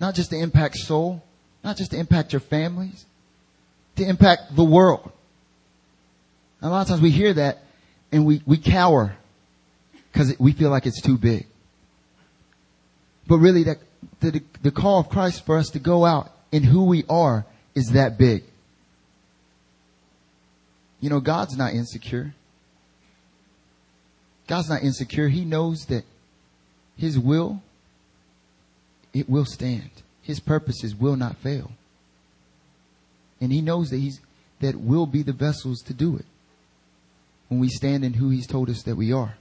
Not 0.00 0.14
just 0.14 0.30
to 0.30 0.36
impact 0.36 0.76
soul, 0.76 1.22
not 1.64 1.78
just 1.78 1.92
to 1.92 1.96
impact 1.96 2.32
your 2.32 2.40
families, 2.40 3.06
to 3.96 4.04
impact 4.04 4.54
the 4.54 4.62
world. 4.62 5.10
And 6.60 6.70
a 6.70 6.72
lot 6.72 6.82
of 6.82 6.88
times 6.88 7.00
we 7.00 7.10
hear 7.10 7.32
that 7.32 7.62
and 8.12 8.26
we, 8.26 8.42
we 8.46 8.58
cower 8.58 9.16
because 10.12 10.38
we 10.38 10.52
feel 10.52 10.70
like 10.70 10.86
it's 10.86 11.00
too 11.00 11.16
big. 11.16 11.46
But 13.26 13.38
really 13.38 13.64
that, 13.64 13.78
the, 14.20 14.42
the 14.62 14.70
call 14.70 15.00
of 15.00 15.08
Christ 15.08 15.46
for 15.46 15.56
us 15.56 15.70
to 15.70 15.78
go 15.78 16.04
out 16.04 16.30
in 16.52 16.62
who 16.62 16.84
we 16.84 17.04
are 17.08 17.46
is 17.74 17.92
that 17.94 18.18
big. 18.18 18.44
You 21.00 21.10
know, 21.10 21.20
God's 21.20 21.56
not 21.56 21.72
insecure. 21.72 22.34
God's 24.46 24.68
not 24.68 24.82
insecure. 24.82 25.28
He 25.28 25.44
knows 25.44 25.86
that 25.86 26.04
His 26.96 27.18
will, 27.18 27.62
it 29.14 29.28
will 29.28 29.46
stand. 29.46 29.90
His 30.24 30.40
purposes 30.40 30.94
will 30.94 31.16
not 31.16 31.36
fail. 31.36 31.70
And 33.40 33.52
he 33.52 33.60
knows 33.60 33.90
that 33.90 33.98
he's, 33.98 34.20
that 34.60 34.74
we'll 34.74 35.06
be 35.06 35.22
the 35.22 35.32
vessels 35.32 35.80
to 35.82 35.94
do 35.94 36.16
it 36.16 36.24
when 37.48 37.60
we 37.60 37.68
stand 37.68 38.04
in 38.04 38.14
who 38.14 38.30
he's 38.30 38.46
told 38.46 38.70
us 38.70 38.82
that 38.84 38.96
we 38.96 39.12
are. 39.12 39.36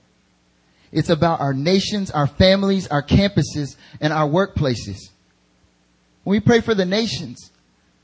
It's 0.92 1.10
about 1.10 1.40
our 1.40 1.54
nations, 1.54 2.12
our 2.12 2.28
families, 2.28 2.88
our 2.88 3.02
campuses, 3.02 3.78
and 4.02 4.12
our 4.12 4.28
workplaces. 4.28 5.00
When 6.24 6.36
we 6.36 6.40
pray 6.42 6.60
for 6.60 6.76
the 6.76 6.86
nations, 6.86 7.50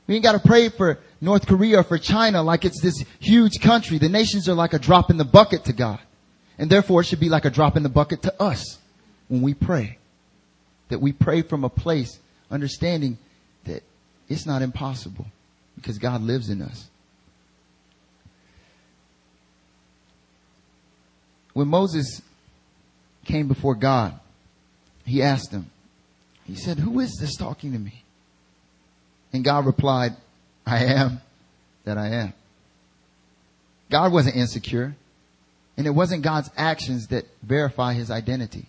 we 0.06 0.14
ain't 0.14 0.24
got 0.24 0.32
to 0.32 0.48
pray 0.48 0.70
for 0.70 0.98
North 1.20 1.46
Korea 1.46 1.80
or 1.80 1.82
for 1.82 1.98
China 1.98 2.42
like 2.42 2.64
it's 2.64 2.80
this 2.80 3.04
huge 3.20 3.60
country. 3.60 3.98
The 3.98 4.08
nations 4.08 4.48
are 4.48 4.54
like 4.54 4.72
a 4.72 4.78
drop 4.78 5.10
in 5.10 5.18
the 5.18 5.24
bucket 5.24 5.66
to 5.66 5.74
God. 5.74 6.00
And 6.58 6.70
therefore 6.70 7.02
it 7.02 7.04
should 7.04 7.20
be 7.20 7.28
like 7.28 7.44
a 7.44 7.50
drop 7.50 7.76
in 7.76 7.82
the 7.82 7.90
bucket 7.90 8.22
to 8.22 8.42
us 8.42 8.78
when 9.28 9.42
we 9.42 9.52
pray. 9.52 9.98
That 10.88 11.00
we 11.00 11.12
pray 11.12 11.42
from 11.42 11.62
a 11.62 11.68
place 11.68 12.18
understanding 12.50 13.18
that 13.64 13.82
it's 14.28 14.46
not 14.46 14.62
impossible 14.62 15.26
because 15.76 15.98
God 15.98 16.22
lives 16.22 16.48
in 16.50 16.62
us. 16.62 16.88
When 21.52 21.68
Moses 21.68 22.22
came 23.24 23.48
before 23.48 23.74
God, 23.74 24.18
he 25.04 25.22
asked 25.22 25.50
him, 25.50 25.70
he 26.44 26.54
said, 26.54 26.78
who 26.78 27.00
is 27.00 27.16
this 27.20 27.36
talking 27.36 27.72
to 27.72 27.78
me? 27.78 28.04
And 29.32 29.44
God 29.44 29.66
replied, 29.66 30.16
I 30.66 30.84
am 30.84 31.20
that 31.84 31.98
I 31.98 32.08
am. 32.08 32.32
God 33.90 34.12
wasn't 34.12 34.36
insecure. 34.36 34.94
And 35.76 35.86
it 35.86 35.90
wasn't 35.90 36.22
God's 36.22 36.50
actions 36.56 37.06
that 37.06 37.24
verify 37.42 37.94
his 37.94 38.10
identity. 38.10 38.66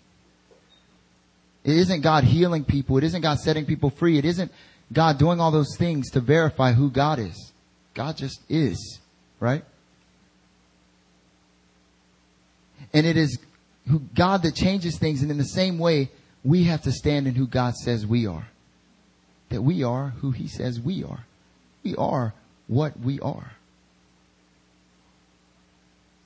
It 1.64 1.76
isn't 1.76 2.00
God 2.00 2.24
healing 2.24 2.64
people. 2.64 2.98
It 2.98 3.04
isn't 3.04 3.22
God 3.22 3.38
setting 3.38 3.66
people 3.66 3.90
free. 3.90 4.18
It 4.18 4.24
isn't 4.24 4.50
God 4.92 5.18
doing 5.18 5.40
all 5.40 5.50
those 5.50 5.76
things 5.76 6.10
to 6.10 6.20
verify 6.20 6.72
who 6.72 6.90
God 6.90 7.18
is. 7.18 7.52
God 7.94 8.16
just 8.16 8.40
is, 8.48 8.98
right? 9.38 9.64
And 12.92 13.06
it 13.06 13.16
is 13.16 13.38
who 13.88 14.00
God 14.14 14.42
that 14.42 14.54
changes 14.54 14.98
things. 14.98 15.22
And 15.22 15.30
in 15.30 15.38
the 15.38 15.44
same 15.44 15.78
way, 15.78 16.10
we 16.44 16.64
have 16.64 16.82
to 16.82 16.92
stand 16.92 17.26
in 17.26 17.34
who 17.34 17.46
God 17.46 17.74
says 17.76 18.06
we 18.06 18.26
are. 18.26 18.48
That 19.50 19.62
we 19.62 19.84
are 19.84 20.08
who 20.20 20.30
he 20.32 20.48
says 20.48 20.80
we 20.80 21.04
are. 21.04 21.24
We 21.84 21.94
are 21.96 22.34
what 22.66 22.98
we 22.98 23.20
are. 23.20 23.52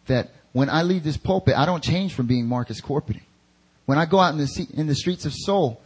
That 0.07 0.31
when 0.53 0.71
I 0.71 0.83
leave 0.83 1.03
this 1.03 1.17
pulpit, 1.17 1.57
I 1.57 1.67
don't 1.67 1.83
change 1.83 2.15
from 2.15 2.27
being 2.27 2.47
Marcus 2.47 2.81
Corpening. 2.81 3.26
When 3.87 3.99
I 3.99 4.05
go 4.05 4.19
out 4.19 4.35
in 4.35 4.39
the, 4.39 4.67
in 4.75 4.87
the 4.87 4.95
streets 4.95 5.25
of 5.25 5.33
Seoul, 5.33 5.81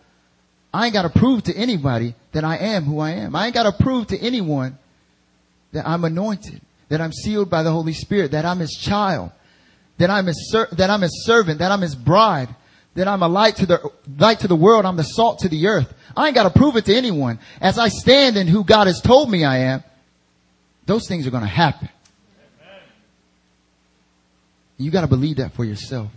I 0.73 0.87
ain't 0.87 0.95
got 0.95 1.03
to 1.03 1.11
prove 1.11 1.45
to 1.45 1.55
anybody 1.55 2.15
that 2.33 2.45
I 2.45 2.57
am 2.57 2.85
who 2.85 2.99
I 2.99 3.11
am. 3.13 3.37
I 3.37 3.47
ain't 3.47 3.55
got 3.55 3.65
to 3.65 3.73
prove 3.73 4.09
to 4.09 4.19
anyone 4.19 4.79
that 5.73 5.87
I'm 5.87 6.05
anointed, 6.05 6.61
that 6.89 7.01
I'm 7.01 7.13
sealed 7.13 7.51
by 7.51 7.63
the 7.63 7.71
Holy 7.71 7.93
Spirit, 7.93 8.33
that 8.33 8.45
I'm 8.45 8.59
His 8.59 8.73
child, 8.73 9.31
that 9.99 10.11
I'm 10.11 10.27
His 10.27 10.51
ser- 10.51 10.69
that 10.73 10.91
I'm 10.91 11.03
His 11.03 11.25
servant, 11.25 11.59
that 11.59 11.71
I'm 11.71 11.83
His 11.83 11.95
bride, 11.95 12.49
that 12.95 13.07
I'm 13.07 13.23
a 13.23 13.29
light 13.29 13.57
to 13.57 13.67
the 13.67 13.91
light 14.19 14.41
to 14.41 14.49
the 14.49 14.57
world. 14.57 14.87
I'm 14.87 14.97
the 14.97 15.03
salt 15.05 15.41
to 15.41 15.49
the 15.49 15.67
earth. 15.67 15.93
I 16.17 16.27
ain't 16.27 16.35
got 16.35 16.45
to 16.45 16.59
prove 16.59 16.77
it 16.77 16.87
to 16.87 16.95
anyone. 16.95 17.39
As 17.61 17.79
I 17.79 17.89
stand 17.89 18.37
in 18.37 18.47
who 18.47 18.65
God 18.65 18.87
has 18.87 19.01
told 19.01 19.31
me 19.31 19.45
I 19.45 19.59
am, 19.59 19.85
those 20.87 21.07
things 21.07 21.27
are 21.27 21.31
going 21.31 21.45
to 21.45 21.49
happen. 21.49 21.89
You 24.77 24.91
got 24.91 25.03
to 25.03 25.07
believe 25.07 25.37
that 25.37 25.53
for 25.53 25.65
yourself. 25.65 26.11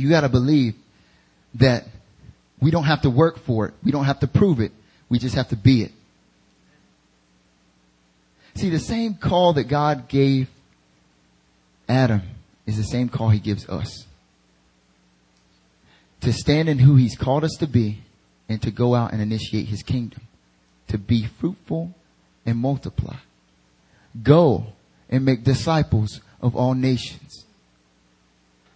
You 0.00 0.08
got 0.08 0.22
to 0.22 0.28
believe 0.28 0.74
that 1.54 1.84
we 2.60 2.70
don't 2.70 2.84
have 2.84 3.02
to 3.02 3.10
work 3.10 3.38
for 3.38 3.66
it. 3.66 3.74
We 3.82 3.92
don't 3.92 4.06
have 4.06 4.20
to 4.20 4.26
prove 4.26 4.60
it. 4.60 4.72
We 5.08 5.18
just 5.18 5.34
have 5.34 5.48
to 5.48 5.56
be 5.56 5.82
it. 5.82 5.92
See, 8.54 8.70
the 8.70 8.78
same 8.78 9.14
call 9.14 9.54
that 9.54 9.64
God 9.64 10.08
gave 10.08 10.48
Adam 11.88 12.22
is 12.66 12.76
the 12.76 12.84
same 12.84 13.08
call 13.08 13.28
he 13.28 13.40
gives 13.40 13.68
us. 13.68 14.06
To 16.22 16.32
stand 16.32 16.68
in 16.68 16.78
who 16.78 16.96
he's 16.96 17.16
called 17.16 17.44
us 17.44 17.56
to 17.60 17.66
be 17.66 17.98
and 18.48 18.60
to 18.62 18.70
go 18.70 18.94
out 18.94 19.12
and 19.12 19.20
initiate 19.20 19.66
his 19.66 19.82
kingdom. 19.82 20.22
To 20.88 20.98
be 20.98 21.26
fruitful 21.26 21.94
and 22.44 22.58
multiply. 22.58 23.16
Go 24.22 24.66
and 25.08 25.24
make 25.24 25.44
disciples 25.44 26.20
of 26.40 26.56
all 26.56 26.74
nations. 26.74 27.44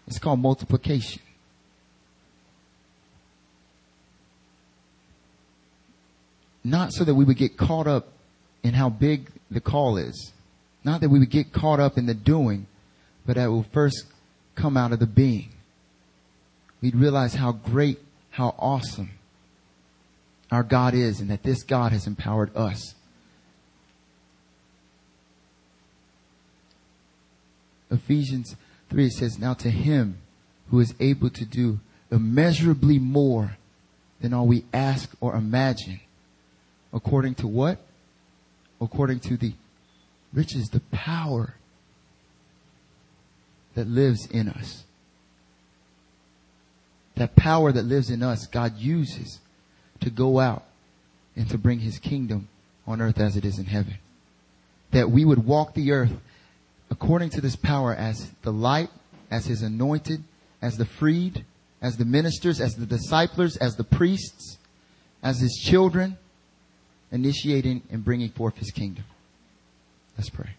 It's 0.06 0.18
called 0.18 0.40
multiplication. 0.40 1.22
Not 6.62 6.92
so 6.92 7.04
that 7.04 7.14
we 7.14 7.24
would 7.24 7.36
get 7.36 7.56
caught 7.56 7.86
up 7.86 8.08
in 8.62 8.74
how 8.74 8.88
big 8.88 9.30
the 9.50 9.60
call 9.60 9.98
is. 9.98 10.32
Not 10.82 11.00
that 11.02 11.10
we 11.10 11.18
would 11.18 11.30
get 11.30 11.52
caught 11.52 11.80
up 11.80 11.98
in 11.98 12.06
the 12.06 12.14
doing, 12.14 12.66
but 13.26 13.36
that 13.36 13.50
will 13.50 13.66
first 13.72 14.04
come 14.54 14.76
out 14.76 14.92
of 14.92 14.98
the 14.98 15.06
being. 15.06 15.50
We'd 16.80 16.94
realize 16.94 17.34
how 17.34 17.52
great, 17.52 17.98
how 18.30 18.54
awesome 18.58 19.10
our 20.50 20.62
God 20.62 20.94
is 20.94 21.20
and 21.20 21.30
that 21.30 21.42
this 21.42 21.62
God 21.62 21.92
has 21.92 22.06
empowered 22.06 22.54
us. 22.56 22.94
Ephesians 27.90 28.56
3 28.94 29.10
says, 29.10 29.38
Now 29.38 29.54
to 29.54 29.70
him 29.70 30.18
who 30.70 30.80
is 30.80 30.94
able 31.00 31.30
to 31.30 31.44
do 31.44 31.80
immeasurably 32.10 32.98
more 32.98 33.56
than 34.20 34.32
all 34.32 34.46
we 34.46 34.64
ask 34.72 35.10
or 35.20 35.34
imagine 35.34 36.00
According 36.94 37.34
to 37.36 37.48
what? 37.48 37.80
According 38.80 39.20
to 39.20 39.36
the 39.36 39.52
riches, 40.32 40.68
the 40.68 40.80
power 40.92 41.54
that 43.74 43.88
lives 43.88 44.26
in 44.26 44.48
us. 44.48 44.84
That 47.16 47.34
power 47.34 47.72
that 47.72 47.82
lives 47.82 48.10
in 48.10 48.22
us, 48.22 48.46
God 48.46 48.78
uses 48.78 49.40
to 50.00 50.10
go 50.10 50.38
out 50.38 50.64
and 51.34 51.50
to 51.50 51.58
bring 51.58 51.80
his 51.80 51.98
kingdom 51.98 52.48
on 52.86 53.00
earth 53.00 53.18
as 53.18 53.36
it 53.36 53.44
is 53.44 53.58
in 53.58 53.66
heaven. 53.66 53.98
That 54.92 55.10
we 55.10 55.24
would 55.24 55.44
walk 55.44 55.74
the 55.74 55.90
earth 55.90 56.12
according 56.94 57.28
to 57.28 57.40
this 57.40 57.56
power 57.56 57.92
as 57.92 58.30
the 58.42 58.52
light, 58.52 58.88
as 59.28 59.46
his 59.46 59.62
anointed, 59.62 60.22
as 60.62 60.76
the 60.76 60.84
freed, 60.84 61.44
as 61.82 61.96
the 61.96 62.04
ministers, 62.04 62.60
as 62.60 62.76
the 62.76 62.86
disciples, 62.86 63.56
as 63.56 63.74
the 63.74 63.82
priests, 63.82 64.58
as 65.20 65.40
his 65.40 65.60
children, 65.60 66.16
initiating 67.10 67.82
and 67.90 68.04
bringing 68.04 68.30
forth 68.30 68.56
his 68.58 68.70
kingdom. 68.70 69.04
Let's 70.16 70.30
pray. 70.30 70.50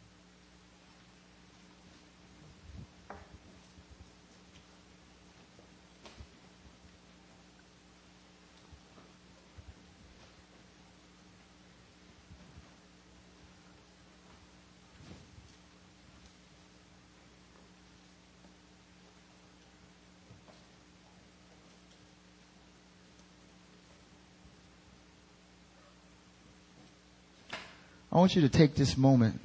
I 28.15 28.17
want 28.17 28.33
you 28.33 28.43
to 28.43 28.49
take 28.49 28.75
this 28.75 28.95
moment. 28.95 29.41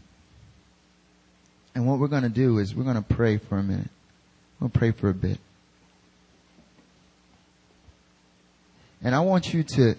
And 1.74 1.88
what 1.88 1.98
we're 1.98 2.06
going 2.06 2.22
to 2.22 2.28
do 2.28 2.58
is 2.58 2.72
we're 2.72 2.84
going 2.84 2.94
to 2.94 3.02
pray 3.02 3.36
for 3.36 3.58
a 3.58 3.64
minute. 3.64 3.90
We'll 4.60 4.70
pray 4.70 4.92
for 4.92 5.10
a 5.10 5.14
bit. 5.14 5.38
And 9.02 9.12
I 9.12 9.20
want 9.20 9.52
you 9.52 9.64
to, 9.64 9.96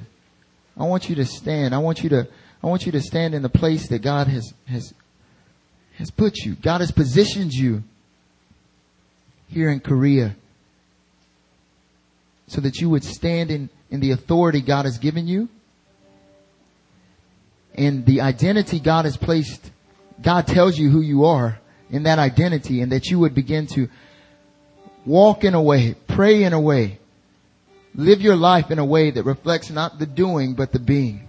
I 0.78 0.86
want 0.86 1.10
you 1.10 1.16
to 1.16 1.26
stand. 1.26 1.76
I 1.76 1.80
want 1.80 2.02
you 2.02 2.10
to, 2.12 2.30
I 2.64 2.68
want 2.68 2.86
you 2.86 2.94
to 2.94 3.02
stand 3.02 3.36
in 3.36 3.42
the 3.42 3.50
place 3.50 3.90
that 3.90 4.00
God 4.00 4.28
has, 4.28 4.54
has, 4.68 4.94
has 5.98 6.10
put 6.10 6.38
you. 6.38 6.56
God 6.56 6.80
has 6.80 6.92
positioned 6.92 7.52
you 7.52 7.84
here 9.50 9.70
in 9.70 9.82
Korea 9.82 10.38
so 12.48 12.62
that 12.62 12.80
you 12.80 12.90
would 12.90 13.04
stand 13.04 13.52
in, 13.52 13.70
in 13.90 14.00
the 14.00 14.12
authority 14.12 14.62
God 14.62 14.86
has 14.86 14.98
given 14.98 15.28
you 15.28 15.50
in 17.74 18.04
the 18.06 18.22
identity 18.22 18.80
God 18.80 19.06
has 19.06 19.18
placed, 19.18 19.72
God 20.22 20.48
tells 20.48 20.78
you 20.78 20.90
who 20.90 21.02
you 21.02 21.26
are 21.26 21.60
in 21.90 22.04
that 22.04 22.20
identity 22.20 22.82
and 22.82 22.92
that 22.92 23.10
you 23.10 23.20
would 23.20 23.34
begin 23.34 23.68
to 23.68 23.90
walk 25.06 25.44
in 25.44 25.54
a 25.54 25.62
way, 25.62 25.96
pray 26.08 26.44
in 26.44 26.54
a 26.54 26.60
way, 26.60 27.00
live 27.96 28.22
your 28.22 28.36
life 28.36 28.72
in 28.72 28.80
a 28.80 28.86
way 28.86 29.12
that 29.12 29.24
reflects 29.24 29.70
not 29.70 30.00
the 30.00 30.06
doing, 30.06 30.54
but 30.54 30.72
the 30.72 30.80
being. 30.80 31.28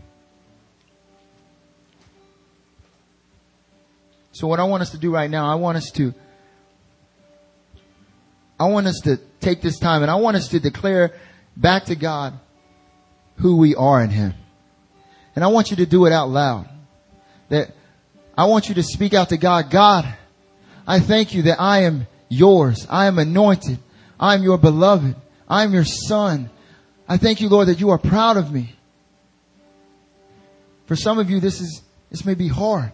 So 4.32 4.47
what 4.47 4.61
I 4.61 4.64
want 4.64 4.82
us 4.82 4.90
to 4.90 4.99
do 4.99 5.12
right 5.12 5.30
now, 5.30 5.51
I 5.51 5.57
want 5.57 5.76
us 5.76 5.90
to, 5.93 6.14
I 8.59 8.68
want 8.68 8.86
us 8.86 9.01
to 9.05 9.18
take 9.40 9.61
this 9.61 9.78
time 9.78 10.03
and 10.03 10.11
I 10.11 10.14
want 10.16 10.36
us 10.36 10.49
to 10.49 10.61
declare 10.61 11.14
back 11.57 11.84
to 11.86 11.97
God 11.97 12.38
who 13.36 13.57
we 13.57 13.74
are 13.74 14.03
in 14.03 14.11
Him 14.11 14.34
And 15.35 15.45
I 15.45 15.49
want 15.49 15.70
you 15.70 15.76
to 15.78 15.87
do 15.87 16.07
it 16.07 16.12
out 16.12 16.28
loud. 16.28 16.68
That 17.49 17.74
I 18.37 18.47
want 18.47 18.68
you 18.68 18.74
to 18.76 18.83
speak 18.83 19.14
out 19.14 19.30
to 19.30 19.37
God, 19.37 19.70
God, 19.70 20.12
I 20.87 21.01
thank 21.01 21.35
you 21.35 21.43
that 21.43 21.61
I 21.61 21.83
am 21.83 22.07
yours. 22.28 22.87
I 22.89 23.07
am 23.07 23.18
anointed. 23.18 23.78
I 24.18 24.35
am 24.35 24.43
your 24.43 24.59
beloved. 24.59 25.16
I 25.49 25.64
am 25.64 25.72
your 25.72 25.85
son. 25.85 26.51
I 27.09 27.16
thank 27.16 27.41
you, 27.41 27.49
Lord, 27.49 27.68
that 27.68 27.80
you 27.80 27.91
are 27.91 27.99
proud 27.99 28.37
of 28.37 28.53
me. 28.53 28.74
For 30.87 30.97
some 30.97 31.18
of 31.18 31.30
you, 31.30 31.41
this 31.41 31.61
is, 31.61 31.83
this 32.11 32.24
may 32.24 32.35
be 32.35 32.49
hard. 32.49 32.93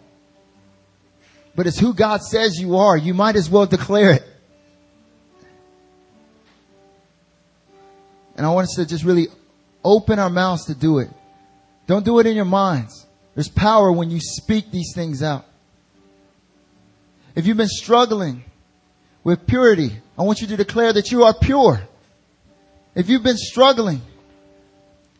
But 1.55 1.67
it's 1.67 1.79
who 1.79 1.95
God 1.95 2.23
says 2.23 2.61
you 2.61 2.77
are. 2.77 2.97
You 2.97 3.15
might 3.15 3.37
as 3.37 3.51
well 3.51 3.67
declare 3.67 4.13
it. 4.13 4.25
And 8.37 8.47
I 8.47 8.51
want 8.51 8.65
us 8.69 8.75
to 8.77 8.87
just 8.87 9.03
really 9.03 9.27
open 9.83 10.21
our 10.21 10.31
mouths 10.31 10.67
to 10.67 10.75
do 10.75 10.99
it. 10.99 11.11
Don't 11.89 12.05
do 12.05 12.19
it 12.19 12.27
in 12.27 12.37
your 12.37 12.45
minds. 12.45 13.07
There's 13.35 13.49
power 13.49 13.91
when 13.91 14.11
you 14.11 14.21
speak 14.21 14.71
these 14.71 14.93
things 14.95 15.23
out. 15.23 15.47
If 17.35 17.47
you've 17.47 17.57
been 17.57 17.67
struggling 17.67 18.45
with 19.25 19.47
purity, 19.47 19.93
I 20.19 20.23
want 20.23 20.43
you 20.43 20.49
to 20.49 20.57
declare 20.57 20.93
that 20.93 21.11
you 21.11 21.25
are 21.25 21.33
pure. 21.33 21.81
If 22.95 23.09
you've 23.09 23.23
been 23.23 23.39
struggling 23.39 24.03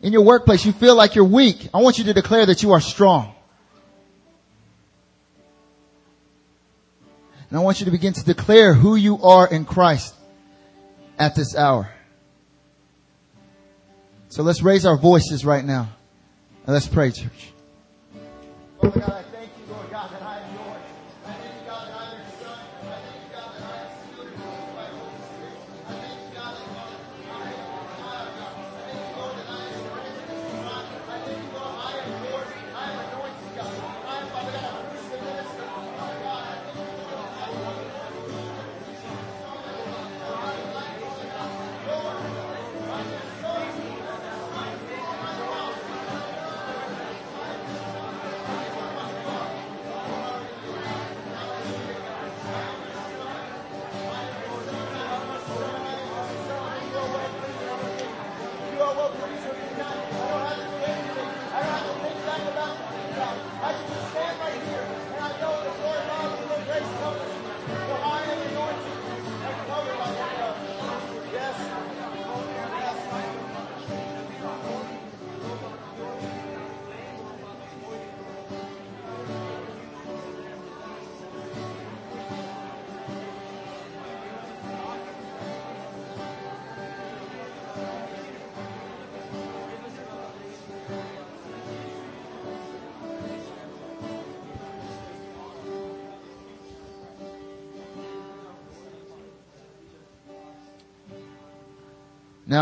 in 0.01 0.13
your 0.13 0.21
workplace, 0.21 0.63
you 0.63 0.71
feel 0.71 0.95
like 0.95 1.15
you're 1.15 1.25
weak, 1.25 1.69
I 1.73 1.81
want 1.81 1.97
you 1.97 2.03
to 2.05 2.13
declare 2.13 2.45
that 2.45 2.61
you 2.61 2.71
are 2.71 2.81
strong. 2.81 3.33
And 7.49 7.57
I 7.57 7.61
want 7.61 7.79
you 7.79 7.85
to 7.85 7.91
begin 7.91 8.13
to 8.13 8.23
declare 8.23 8.75
who 8.75 8.95
you 8.95 9.23
are 9.23 9.47
in 9.47 9.65
Christ 9.65 10.13
at 11.17 11.33
this 11.33 11.55
hour. 11.55 11.91
So 14.27 14.43
let's 14.43 14.61
raise 14.61 14.85
our 14.85 14.97
voices 14.97 15.43
right 15.43 15.65
now. 15.65 15.89
Let's 16.69 16.85
pray, 16.85 17.09
church. 17.09 17.51
Oh, 18.83 19.23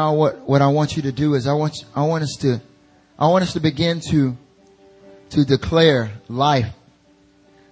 Now 0.08 0.14
what, 0.14 0.48
what 0.48 0.62
I 0.62 0.68
want 0.68 0.96
you 0.96 1.02
to 1.02 1.12
do 1.12 1.34
is 1.34 1.48
I 1.48 1.54
want, 1.54 1.84
I 1.94 2.06
want 2.06 2.24
us 2.24 2.38
to, 2.40 2.62
I 3.20 3.28
want 3.28 3.44
us 3.44 3.52
to 3.54 3.60
begin 3.60 4.00
to, 4.10 4.38
to 5.32 5.44
declare 5.44 6.12
life. 6.30 6.74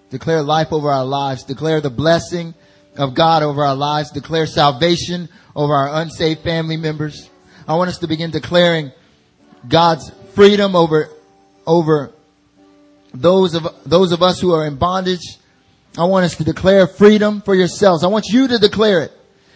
Declare 0.10 0.42
life 0.42 0.74
over 0.74 0.92
our 0.92 1.06
lives. 1.06 1.46
Declare 1.46 1.80
the 1.80 1.90
blessing 1.90 2.54
of 2.98 3.14
God 3.14 3.42
over 3.42 3.64
our 3.64 3.74
lives. 3.74 4.12
Declare 4.12 4.48
salvation 4.48 5.30
over 5.56 5.74
our 5.74 6.02
unsaved 6.02 6.42
family 6.42 6.76
members. 6.76 7.30
I 7.70 7.76
want 7.76 7.90
us 7.90 8.00
to 8.00 8.08
begin 8.08 8.32
declaring 8.32 8.92
God's 9.70 10.12
freedom 10.34 10.76
over, 10.76 11.10
over 11.66 12.12
those 13.14 13.56
of, 13.56 13.66
those 13.86 14.12
of 14.12 14.22
us 14.22 14.42
who 14.42 14.52
are 14.54 14.66
in 14.66 14.76
bondage. 14.76 15.38
I 15.98 16.04
want 16.04 16.26
us 16.26 16.36
to 16.36 16.44
declare 16.44 16.86
freedom 16.86 17.40
for 17.40 17.56
yourselves. 17.56 18.04
I 18.04 18.08
want 18.08 18.26
you 18.26 18.50
to 18.50 18.60
declare 18.60 19.04
it. 19.04 19.14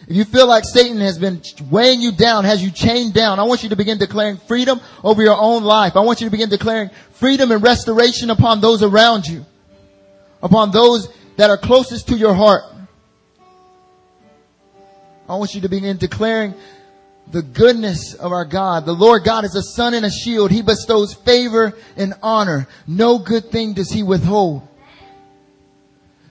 If 0.09 0.15
you 0.15 0.25
feel 0.25 0.47
like 0.47 0.63
Satan 0.65 0.97
has 1.01 1.19
been 1.19 1.39
weighing 1.69 2.01
you 2.01 2.11
down, 2.11 2.43
has 2.43 2.63
you 2.63 2.71
chained 2.71 3.13
down, 3.13 3.39
I 3.39 3.43
want 3.43 3.61
you 3.61 3.69
to 3.69 3.75
begin 3.75 3.99
declaring 3.99 4.37
freedom 4.37 4.81
over 5.03 5.21
your 5.21 5.37
own 5.37 5.63
life. 5.63 5.95
I 5.95 5.99
want 5.99 6.19
you 6.19 6.25
to 6.25 6.31
begin 6.31 6.49
declaring 6.49 6.89
freedom 7.11 7.51
and 7.51 7.61
restoration 7.61 8.31
upon 8.31 8.59
those 8.59 8.81
around 8.81 9.27
you, 9.27 9.45
upon 10.41 10.71
those 10.71 11.09
that 11.37 11.51
are 11.51 11.57
closest 11.57 12.07
to 12.07 12.17
your 12.17 12.33
heart. 12.33 12.63
I 15.29 15.35
want 15.35 15.53
you 15.53 15.61
to 15.61 15.69
begin 15.69 15.97
declaring 15.97 16.55
the 17.31 17.43
goodness 17.43 18.15
of 18.15 18.31
our 18.31 18.45
God. 18.45 18.87
The 18.87 18.93
Lord 18.93 19.23
God 19.23 19.45
is 19.45 19.55
a 19.55 19.61
sun 19.61 19.93
and 19.93 20.07
a 20.07 20.09
shield. 20.09 20.49
He 20.49 20.63
bestows 20.63 21.13
favor 21.13 21.77
and 21.95 22.15
honor. 22.23 22.67
No 22.87 23.19
good 23.19 23.51
thing 23.51 23.73
does 23.73 23.91
he 23.91 24.01
withhold. 24.01 24.67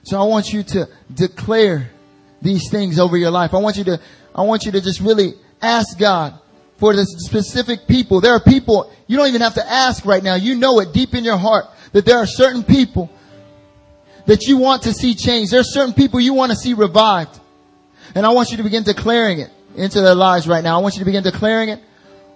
So 0.03 0.19
I 0.19 0.25
want 0.25 0.51
you 0.51 0.63
to 0.63 0.89
declare 1.13 1.91
these 2.41 2.69
things 2.69 2.99
over 2.99 3.17
your 3.17 3.31
life. 3.31 3.53
I 3.53 3.57
want 3.57 3.77
you 3.77 3.83
to, 3.85 3.99
I 4.33 4.43
want 4.43 4.65
you 4.65 4.71
to 4.73 4.81
just 4.81 4.99
really 5.01 5.33
ask 5.61 5.97
God 5.97 6.39
for 6.77 6.95
the 6.95 7.05
specific 7.05 7.87
people. 7.87 8.21
There 8.21 8.33
are 8.33 8.39
people, 8.39 8.91
you 9.07 9.17
don't 9.17 9.27
even 9.27 9.41
have 9.41 9.55
to 9.55 9.69
ask 9.69 10.05
right 10.05 10.23
now. 10.23 10.35
You 10.35 10.55
know 10.55 10.79
it 10.79 10.93
deep 10.93 11.13
in 11.13 11.23
your 11.23 11.37
heart 11.37 11.65
that 11.91 12.05
there 12.05 12.17
are 12.17 12.25
certain 12.25 12.63
people 12.63 13.11
that 14.25 14.43
you 14.43 14.57
want 14.57 14.83
to 14.83 14.93
see 14.93 15.15
change. 15.15 15.49
There 15.49 15.59
are 15.59 15.63
certain 15.63 15.93
people 15.93 16.19
you 16.19 16.33
want 16.33 16.51
to 16.51 16.55
see 16.55 16.73
revived. 16.73 17.39
And 18.15 18.25
I 18.25 18.29
want 18.29 18.51
you 18.51 18.57
to 18.57 18.63
begin 18.63 18.83
declaring 18.83 19.39
it 19.39 19.49
into 19.75 20.01
their 20.01 20.15
lives 20.15 20.47
right 20.47 20.63
now. 20.63 20.77
I 20.77 20.81
want 20.81 20.95
you 20.95 20.99
to 20.99 21.05
begin 21.05 21.23
declaring 21.23 21.69
it 21.69 21.81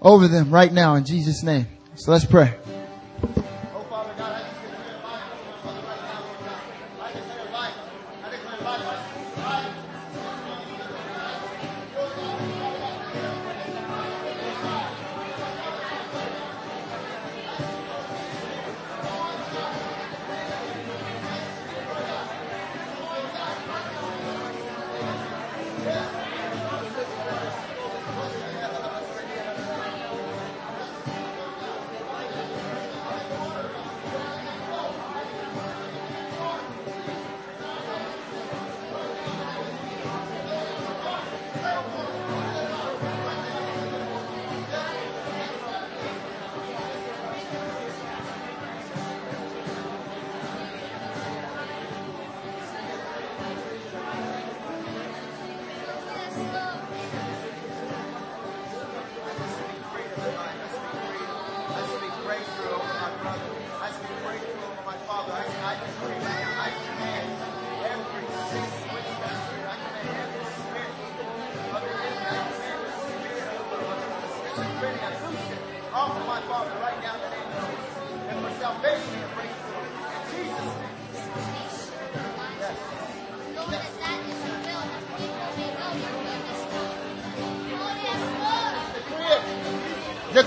over 0.02 0.28
them 0.28 0.52
right 0.52 0.72
now 0.72 0.96
in 0.96 1.06
Jesus' 1.06 1.44
name. 1.44 1.68
So 1.96 2.12
let's 2.12 2.26
pray. 2.26 2.56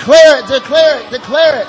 Declare 0.07 0.39
it, 0.39 0.47
declare 0.47 1.01
it, 1.01 1.11
declare 1.11 1.63
it. 1.63 1.67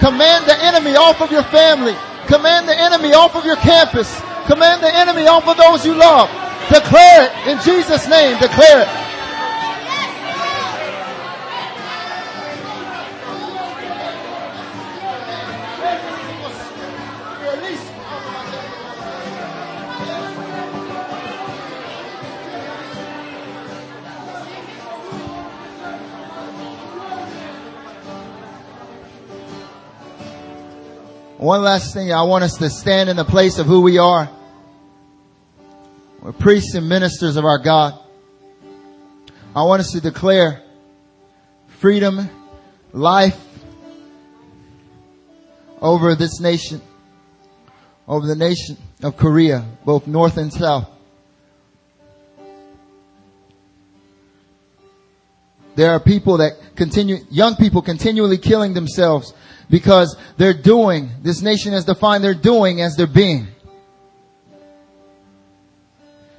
Command 0.00 0.44
the 0.44 0.54
enemy 0.62 0.96
off 0.96 1.22
of 1.22 1.32
your 1.32 1.44
family. 1.44 1.96
Command 2.26 2.68
the 2.68 2.78
enemy 2.78 3.14
off 3.14 3.34
of 3.34 3.46
your 3.46 3.56
campus. 3.56 4.20
Command 4.44 4.82
the 4.82 4.94
enemy 4.94 5.26
off 5.26 5.48
of 5.48 5.56
those 5.56 5.86
you 5.86 5.94
love. 5.94 6.28
Declare 6.68 7.24
it 7.24 7.48
in 7.48 7.58
Jesus' 7.64 8.06
name. 8.06 8.38
Declare 8.38 8.82
it. 8.82 9.03
One 31.44 31.60
last 31.60 31.92
thing, 31.92 32.10
I 32.10 32.22
want 32.22 32.42
us 32.42 32.56
to 32.56 32.70
stand 32.70 33.10
in 33.10 33.16
the 33.16 33.24
place 33.26 33.58
of 33.58 33.66
who 33.66 33.82
we 33.82 33.98
are. 33.98 34.30
We're 36.22 36.32
priests 36.32 36.74
and 36.74 36.88
ministers 36.88 37.36
of 37.36 37.44
our 37.44 37.58
God. 37.58 37.92
I 39.54 39.64
want 39.64 39.80
us 39.80 39.90
to 39.90 40.00
declare 40.00 40.62
freedom, 41.80 42.30
life 42.94 43.38
over 45.82 46.14
this 46.14 46.40
nation, 46.40 46.80
over 48.08 48.26
the 48.26 48.36
nation 48.36 48.78
of 49.02 49.18
Korea, 49.18 49.66
both 49.84 50.06
north 50.06 50.38
and 50.38 50.50
south. 50.50 50.88
There 55.74 55.90
are 55.90 56.00
people 56.00 56.38
that 56.38 56.52
continue, 56.74 57.18
young 57.30 57.56
people 57.56 57.82
continually 57.82 58.38
killing 58.38 58.72
themselves 58.72 59.34
because 59.70 60.16
they're 60.36 60.54
doing, 60.54 61.10
this 61.22 61.42
nation 61.42 61.72
has 61.72 61.84
defined 61.84 62.22
their 62.22 62.34
doing 62.34 62.80
as 62.80 62.96
their 62.96 63.06
being. 63.06 63.48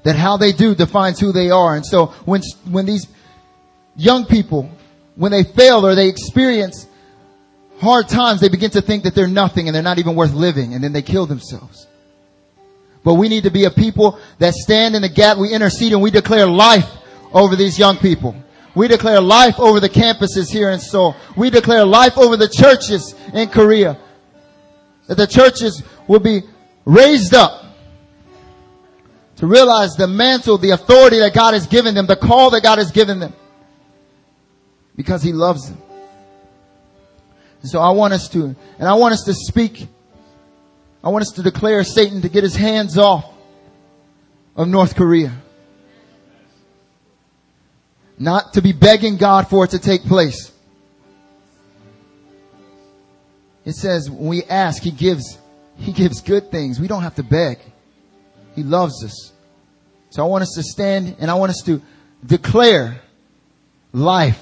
That 0.04 0.16
how 0.16 0.38
they 0.38 0.52
do 0.52 0.76
defines 0.76 1.20
who 1.20 1.32
they 1.32 1.50
are. 1.50 1.76
And 1.76 1.86
so 1.86 2.08
when, 2.26 2.42
when 2.70 2.86
these 2.86 3.08
young 3.96 4.26
people, 4.26 4.70
when 5.16 5.32
they 5.32 5.44
fail 5.44 5.86
or 5.86 5.96
they 5.96 6.10
experience 6.10 6.88
hard 7.80 8.08
times, 8.08 8.42
they 8.42 8.50
begin 8.50 8.70
to 8.72 8.82
think 8.82 9.04
that 9.04 9.16
they're 9.16 9.28
nothing 9.28 9.68
and 9.68 9.76
they're 9.76 9.84
not 9.84 10.00
even 10.00 10.16
worth 10.16 10.34
living 10.34 10.74
and 10.74 10.84
then 10.84 10.94
they 10.94 11.02
kill 11.02 11.26
themselves. 11.26 11.88
But 13.04 13.16
we 13.16 13.30
need 13.30 13.44
to 13.44 13.52
be 13.52 13.66
a 13.66 13.72
people 13.72 14.20
that 14.40 14.54
stand 14.54 14.96
in 14.96 15.02
the 15.02 15.10
gap, 15.10 15.38
we 15.38 15.54
intercede 15.54 15.94
and 15.94 16.02
we 16.02 16.12
declare 16.12 16.48
life 16.48 16.90
over 17.32 17.56
these 17.56 17.78
young 17.78 17.98
people. 17.98 18.36
We 18.76 18.88
declare 18.90 19.22
life 19.22 19.60
over 19.60 19.80
the 19.80 19.90
campuses 19.90 20.52
here 20.52 20.70
in 20.70 20.80
Seoul. 20.80 21.16
We 21.38 21.50
declare 21.50 21.86
life 21.86 22.18
over 22.18 22.36
the 22.36 22.50
churches 22.50 23.16
in 23.34 23.50
Korea. 23.50 23.98
That 25.08 25.16
the 25.16 25.28
churches 25.28 25.82
will 26.08 26.20
be 26.20 26.42
raised 26.84 27.34
up 27.34 27.64
to 29.38 29.48
realize 29.48 29.96
the 29.96 30.08
mantle, 30.08 30.58
the 30.58 30.72
authority 30.72 31.20
that 31.20 31.34
God 31.34 31.54
has 31.54 31.68
given 31.68 31.96
them, 31.96 32.06
the 32.06 32.16
call 32.16 32.50
that 32.52 32.64
God 32.64 32.78
has 32.78 32.92
given 32.92 33.20
them. 33.20 33.34
Because 34.96 35.24
He 35.24 35.34
loves 35.34 35.70
them. 35.70 35.82
So 37.64 37.80
I 37.80 37.90
want 37.92 38.14
us 38.14 38.30
to, 38.30 38.56
and 38.78 38.88
I 38.88 38.94
want 38.94 39.14
us 39.14 39.24
to 39.24 39.34
speak. 39.34 39.88
I 41.04 41.10
want 41.10 41.24
us 41.24 41.32
to 41.34 41.44
declare 41.44 41.84
Satan 41.84 42.22
to 42.22 42.30
get 42.30 42.44
his 42.44 42.56
hands 42.56 42.98
off 42.98 43.26
of 44.56 44.68
North 44.68 44.96
Korea. 44.96 45.34
Not 48.18 48.54
to 48.54 48.62
be 48.62 48.72
begging 48.72 49.18
God 49.18 49.50
for 49.50 49.66
it 49.66 49.72
to 49.72 49.80
take 49.80 50.04
place. 50.04 50.52
It 53.66 53.74
says 53.74 54.10
when 54.10 54.28
we 54.28 54.44
ask, 54.44 54.82
He 54.82 54.92
gives, 54.92 55.38
He 55.78 55.92
gives 55.92 56.22
good 56.22 56.52
things. 56.52 56.80
We 56.80 56.88
don't 56.88 57.04
have 57.04 57.16
to 57.16 57.24
beg. 57.24 57.60
He 58.56 58.64
loves 58.64 59.04
us. 59.04 59.34
So 60.12 60.24
I 60.24 60.28
want 60.28 60.44
us 60.44 60.54
to 60.56 60.64
stand 60.64 61.18
and 61.20 61.30
I 61.30 61.34
want 61.34 61.50
us 61.50 61.62
to 61.66 61.82
declare 62.26 63.02
life, 63.92 64.42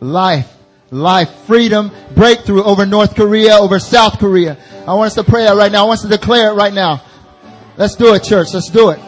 life, 0.00 0.52
life, 0.90 1.30
freedom, 1.46 1.90
breakthrough 2.14 2.62
over 2.62 2.86
North 2.86 3.16
Korea, 3.16 3.56
over 3.56 3.80
South 3.80 4.18
Korea. 4.18 4.56
I 4.86 4.94
want 4.94 5.08
us 5.08 5.14
to 5.14 5.24
pray 5.24 5.44
that 5.44 5.56
right 5.56 5.72
now. 5.72 5.84
I 5.84 5.86
want 5.88 5.98
us 5.98 6.02
to 6.02 6.16
declare 6.16 6.50
it 6.50 6.54
right 6.54 6.72
now. 6.72 7.02
Let's 7.76 7.96
do 7.96 8.14
it, 8.14 8.22
church. 8.22 8.48
Let's 8.52 8.70
do 8.70 8.90
it. 8.90 9.00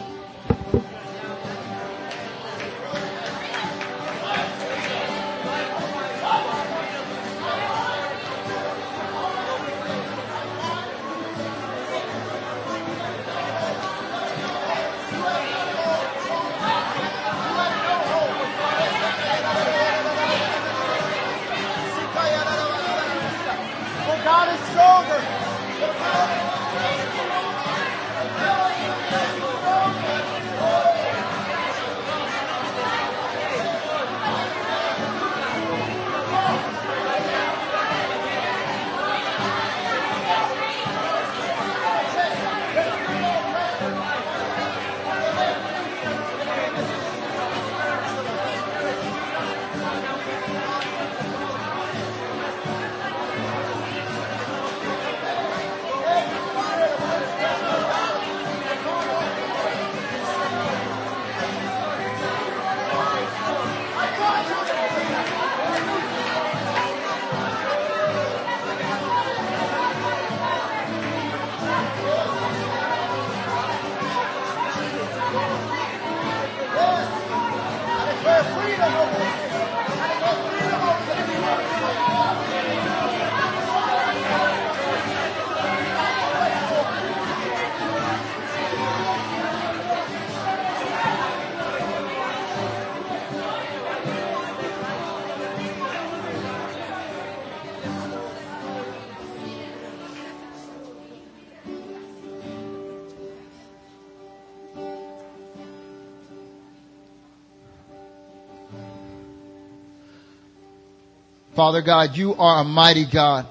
Father 111.55 111.81
God, 111.81 112.17
you 112.17 112.35
are 112.35 112.61
a 112.61 112.63
mighty 112.65 113.05
God. 113.05 113.47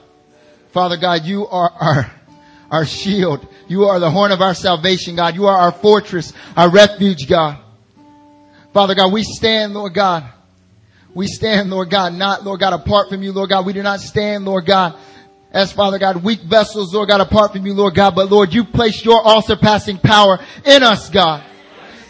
Father 0.73 0.99
God, 0.99 1.25
you 1.25 1.47
are 1.47 1.71
our, 1.71 2.13
our 2.71 2.85
shield. 2.85 3.47
You 3.67 3.85
are 3.85 3.99
the 3.99 4.11
horn 4.11 4.31
of 4.31 4.43
our 4.43 4.55
salvation, 4.55 5.17
God. 5.17 5.35
You 5.35 5.47
are 5.47 5.57
our 5.57 5.73
fortress, 5.73 6.35
our 6.55 6.69
refuge, 6.69 7.27
God. 7.27 7.59
Father 8.75 8.95
God, 8.95 9.11
we 9.11 9.23
stand, 9.23 9.73
Lord 9.73 9.95
God. 9.95 10.25
We 11.15 11.29
stand, 11.29 11.71
Lord 11.71 11.89
God, 11.89 12.13
not, 12.13 12.45
Lord 12.45 12.61
God, 12.61 12.75
apart 12.75 13.09
from 13.09 13.23
you, 13.23 13.33
Lord 13.33 13.49
God. 13.49 13.65
We 13.65 13.73
do 13.73 13.83
not 13.83 14.01
stand, 14.01 14.45
Lord 14.45 14.67
God, 14.67 14.99
as 15.51 15.73
Father 15.73 15.99
God, 15.99 16.23
weak 16.23 16.41
vessels, 16.41 16.93
Lord 16.93 17.09
God, 17.09 17.21
apart 17.23 17.53
from 17.53 17.65
you, 17.65 17.73
Lord 17.73 17.95
God. 17.95 18.15
But 18.15 18.31
Lord, 18.31 18.53
you 18.53 18.65
place 18.65 19.03
your 19.03 19.23
all 19.23 19.41
surpassing 19.41 19.97
power 19.97 20.41
in 20.67 20.83
us, 20.83 21.09
God. 21.09 21.43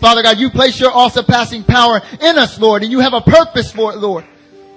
Father 0.00 0.22
God, 0.22 0.38
you 0.38 0.50
place 0.50 0.80
your 0.80 0.90
all 0.90 1.10
surpassing 1.10 1.62
power 1.62 2.00
in 2.20 2.36
us, 2.38 2.58
Lord, 2.58 2.82
and 2.82 2.90
you 2.90 3.00
have 3.00 3.12
a 3.12 3.20
purpose 3.20 3.70
for 3.70 3.92
it, 3.92 3.98
Lord. 3.98 4.24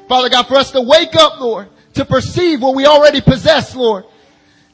Father 0.08 0.30
God, 0.30 0.48
for 0.48 0.56
us 0.56 0.72
to 0.72 0.82
wake 0.82 1.16
up, 1.16 1.40
Lord, 1.40 1.70
to 1.96 2.06
perceive 2.06 2.62
what 2.62 2.76
we 2.76 2.86
already 2.86 3.22
possess, 3.22 3.76
Lord. 3.76 4.06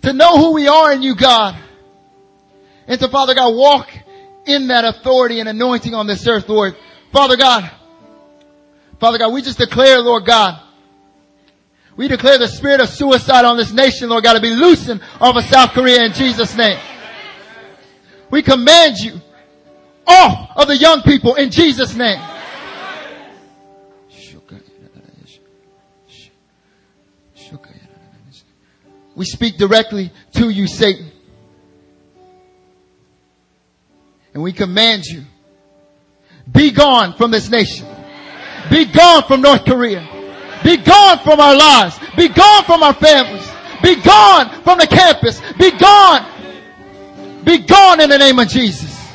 To 0.04 0.14
know 0.14 0.38
who 0.38 0.54
we 0.54 0.68
are 0.68 0.92
in 0.92 1.02
you, 1.02 1.16
God. 1.16 1.58
And 2.88 3.00
to 3.00 3.08
Father 3.08 3.34
God, 3.34 3.56
walk 3.56 3.90
in 4.46 4.68
that 4.68 4.86
authority 4.86 5.40
and 5.40 5.48
anointing 5.50 5.94
on 5.94 6.08
this 6.08 6.28
earth, 6.28 6.50
Lord. 6.50 6.76
Father 7.12 7.38
God, 7.38 7.72
Father 9.00 9.18
God, 9.18 9.34
we 9.34 9.42
just 9.42 9.58
declare, 9.58 10.00
Lord 10.00 10.26
God, 10.26 10.60
we 11.96 12.08
declare 12.08 12.38
the 12.38 12.48
spirit 12.48 12.82
of 12.82 12.90
suicide 12.90 13.46
on 13.46 13.56
this 13.56 13.72
nation, 13.72 14.10
Lord 14.10 14.24
God, 14.24 14.34
to 14.34 14.42
be 14.42 14.50
loosened 14.50 15.02
off 15.22 15.36
of 15.36 15.44
South 15.46 15.72
Korea 15.72 16.04
in 16.04 16.14
Jesus' 16.14 16.56
name. 16.56 16.80
We 18.32 18.42
command 18.42 18.98
you 18.98 19.22
off 20.08 20.58
of 20.58 20.68
the 20.68 20.76
young 20.76 21.02
people 21.04 21.36
in 21.36 21.52
Jesus' 21.52 21.96
name. 21.96 22.20
We 29.16 29.26
speak 29.26 29.58
directly 29.58 30.12
to 30.34 30.50
you, 30.50 30.68
Satan. 30.68 31.12
And 34.34 34.42
we 34.42 34.52
command 34.52 35.06
you, 35.06 35.24
be 36.52 36.72
gone 36.72 37.14
from 37.14 37.32
this 37.32 37.50
nation. 37.50 37.86
Be 38.70 38.86
gone 38.86 39.24
from 39.24 39.42
North 39.42 39.66
Korea. 39.66 40.08
Be 40.64 40.78
gone 40.78 41.20
from 41.20 41.40
our 41.40 41.56
lives. 41.56 42.00
Be 42.16 42.30
gone 42.30 42.64
from 42.64 42.82
our 42.84 42.94
families. 42.94 43.48
Be 43.84 44.02
gone 44.02 44.50
from 44.64 44.80
the 44.80 44.88
campus. 44.88 45.42
Be 45.58 45.72
gone. 45.78 46.26
Be 47.44 47.60
gone 47.60 48.02
in 48.02 48.10
the 48.10 48.18
name 48.18 48.40
of 48.40 48.48
Jesus. 48.48 49.14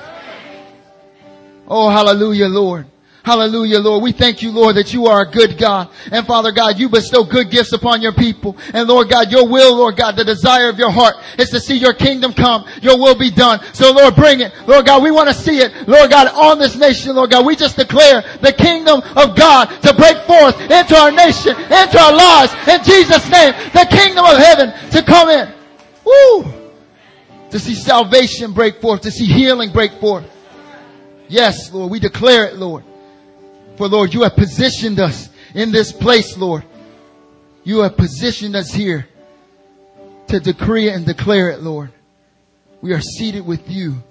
Oh, 1.67 1.89
hallelujah, 1.89 2.47
Lord. 2.47 2.87
Hallelujah, 3.29 3.81
Lord. 3.81 4.03
We 4.03 4.13
thank 4.13 4.41
you, 4.41 4.51
Lord, 4.51 4.77
that 4.77 4.95
you 4.95 5.05
are 5.05 5.21
a 5.21 5.31
good 5.31 5.59
God. 5.59 5.91
And 6.11 6.27
Father 6.27 6.51
God, 6.51 6.79
you 6.79 6.89
bestow 6.89 7.25
good 7.25 7.51
gifts 7.51 7.75
upon 7.75 8.01
your 8.01 8.15
people. 8.15 8.57
And 8.73 8.89
Lord 8.89 9.11
God, 9.11 9.31
your 9.31 9.47
will, 9.47 9.77
Lord 9.77 9.99
God, 9.99 10.17
the 10.17 10.25
desire 10.25 10.71
of 10.71 10.79
your 10.79 10.89
heart 10.89 11.15
is 11.37 11.51
to 11.51 11.61
see 11.61 11.77
your 11.77 11.93
kingdom 11.93 12.33
come, 12.33 12.65
your 12.81 12.97
will 12.99 13.19
be 13.19 13.31
done. 13.31 13.61
So 13.75 13.93
Lord, 13.93 14.17
bring 14.17 14.41
it. 14.41 14.55
Lord 14.67 14.87
God, 14.87 15.03
we 15.03 15.11
want 15.11 15.29
to 15.29 15.35
see 15.35 15.59
it, 15.59 15.87
Lord 15.87 16.09
God, 16.11 16.29
on 16.29 16.59
this 16.59 16.75
nation, 16.77 17.17
Lord 17.17 17.31
God. 17.31 17.45
We 17.45 17.55
just 17.55 17.77
declare 17.77 18.25
the 18.41 18.55
kingdom 18.55 19.03
of 19.15 19.37
God 19.37 19.67
to 19.83 19.93
break 19.93 20.17
forth 20.25 20.59
into 20.63 20.97
our 20.97 21.11
nation, 21.11 21.55
into 21.55 22.01
our 22.01 22.15
lives, 22.15 22.55
in 22.67 22.83
Jesus' 22.83 23.29
name. 23.29 23.53
The 23.75 23.87
kingdom 23.91 24.25
of 24.25 24.39
heaven 24.39 24.73
to 24.93 25.03
come 25.03 25.29
in. 25.29 25.53
Woo! 26.03 26.51
To 27.51 27.59
see 27.59 27.75
salvation 27.75 28.55
break 28.55 28.81
forth, 28.81 29.03
to 29.03 29.11
see 29.11 29.27
healing 29.27 29.71
break 29.71 29.93
forth. 30.01 30.25
Yes, 31.29 31.71
Lord, 31.71 31.91
we 31.91 32.01
declare 32.01 32.47
it, 32.47 32.57
Lord. 32.57 32.85
For 33.79 33.87
Lord, 33.87 34.13
you 34.13 34.25
have 34.25 34.35
positioned 34.35 34.99
us 34.99 35.29
in 35.55 35.71
this 35.71 35.93
place, 35.93 36.37
Lord. 36.37 36.65
You 37.63 37.79
have 37.83 37.97
positioned 37.97 38.57
us 38.57 38.73
here 38.73 39.07
to 40.27 40.41
decree 40.41 40.91
and 40.91 41.07
declare 41.07 41.51
it, 41.51 41.63
Lord. 41.63 41.93
We 42.83 42.93
are 42.93 43.01
seated 43.01 43.47
with 43.47 43.71
you 43.71 44.03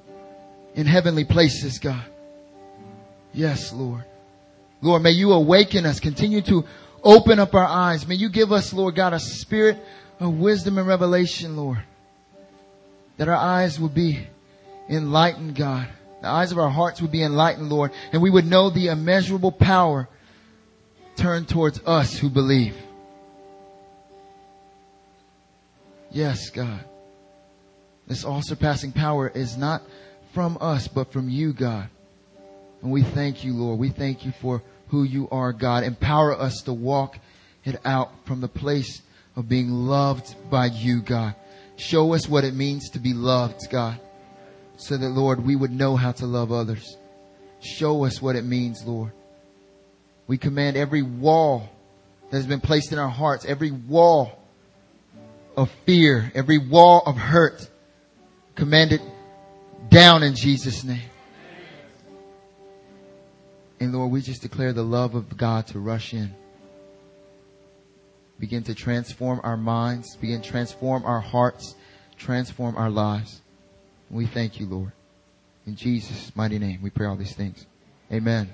in 0.74 0.86
heavenly 0.86 1.26
places, 1.26 1.80
God. 1.80 2.06
Yes, 3.34 3.74
Lord. 3.74 4.06
Lord, 4.82 5.04
may 5.04 5.12
you 5.12 5.34
awaken 5.34 5.86
us. 5.86 6.00
Continue 6.00 6.42
to 6.44 6.64
open 7.04 7.38
up 7.38 7.54
our 7.54 7.68
eyes. 7.68 8.08
May 8.08 8.16
you 8.16 8.30
give 8.30 8.54
us, 8.54 8.72
Lord 8.72 8.96
God, 8.96 9.12
a 9.12 9.20
spirit 9.20 9.78
of 10.22 10.40
wisdom 10.40 10.78
and 10.78 10.88
revelation, 10.88 11.58
Lord. 11.58 11.80
That 13.18 13.28
our 13.28 13.36
eyes 13.36 13.82
will 13.82 13.90
be 13.90 14.28
enlightened, 14.88 15.56
God. 15.56 15.90
The 16.28 16.34
eyes 16.34 16.52
of 16.52 16.58
our 16.58 16.70
hearts 16.70 17.02
would 17.02 17.14
be 17.14 17.24
enlightened, 17.24 17.70
Lord, 17.70 17.94
and 18.12 18.22
we 18.22 18.30
would 18.30 18.46
know 18.46 18.70
the 18.70 18.88
immeasurable 18.88 19.54
power 19.54 20.10
turned 21.16 21.48
towards 21.48 21.80
us 21.86 22.18
who 22.18 22.30
believe. 22.30 22.76
Yes, 26.12 26.50
God. 26.50 26.84
This 28.08 28.26
all 28.26 28.42
surpassing 28.42 28.92
power 28.92 29.30
is 29.30 29.56
not 29.56 29.84
from 30.34 30.58
us, 30.60 30.90
but 30.90 31.14
from 31.14 31.30
you, 31.30 31.54
God. 31.54 31.88
And 32.82 32.92
we 32.92 33.04
thank 33.04 33.46
you, 33.46 33.54
Lord. 33.54 33.80
We 33.80 33.92
thank 33.92 34.26
you 34.26 34.34
for 34.34 34.62
who 34.90 35.04
you 35.04 35.30
are, 35.32 35.54
God. 35.54 35.86
Empower 35.86 36.38
us 36.38 36.62
to 36.64 36.74
walk 36.74 37.18
it 37.64 37.80
out 37.86 38.12
from 38.26 38.42
the 38.42 38.50
place 38.50 39.02
of 39.38 39.48
being 39.48 39.72
loved 39.72 40.36
by 40.52 40.66
you, 40.66 41.02
God. 41.02 41.36
Show 41.78 42.12
us 42.12 42.28
what 42.28 42.44
it 42.44 42.54
means 42.54 42.90
to 42.90 43.00
be 43.00 43.14
loved, 43.14 43.70
God 43.72 44.02
so 44.78 44.96
that, 44.96 45.10
Lord, 45.10 45.46
we 45.46 45.56
would 45.56 45.72
know 45.72 45.96
how 45.96 46.12
to 46.14 46.26
love 46.26 46.52
others. 46.52 46.98
Show 47.60 48.06
us 48.06 48.22
what 48.22 48.36
it 48.36 48.46
means, 48.46 48.86
Lord. 48.86 49.12
We 50.28 50.38
command 50.38 50.78
every 50.78 51.02
wall 51.02 51.70
that 52.30 52.38
has 52.38 52.46
been 52.46 52.62
placed 52.62 52.92
in 52.92 53.00
our 53.00 53.10
hearts, 53.10 53.46
every 53.46 53.72
wall 53.72 54.38
of 55.56 55.72
fear, 55.86 56.32
every 56.36 56.60
wall 56.60 57.02
of 57.06 57.18
hurt, 57.18 57.68
command 58.56 58.92
it 58.92 59.02
down 59.90 60.22
in 60.22 60.36
Jesus' 60.36 60.84
name. 60.84 61.10
And 63.80 63.94
Lord, 63.94 64.12
we 64.12 64.22
just 64.22 64.42
declare 64.42 64.74
the 64.74 64.84
love 64.84 65.16
of 65.16 65.38
God 65.38 65.68
to 65.68 65.80
rush 65.80 66.14
in. 66.14 66.34
Begin 68.40 68.64
to 68.64 68.76
transform 68.76 69.42
our 69.44 69.58
minds, 69.58 70.16
begin 70.18 70.42
to 70.42 70.50
transform 70.50 71.06
our 71.06 71.20
hearts, 71.20 71.76
transform 72.18 72.76
our 72.76 72.90
lives. 72.90 73.42
We 74.10 74.26
thank 74.26 74.60
you, 74.60 74.66
Lord. 74.66 74.92
In 75.66 75.76
Jesus' 75.76 76.34
mighty 76.36 76.60
name, 76.60 76.82
we 76.82 76.90
pray 76.90 77.08
all 77.08 77.18
these 77.18 77.34
things. 77.34 77.66
Amen. 78.12 78.50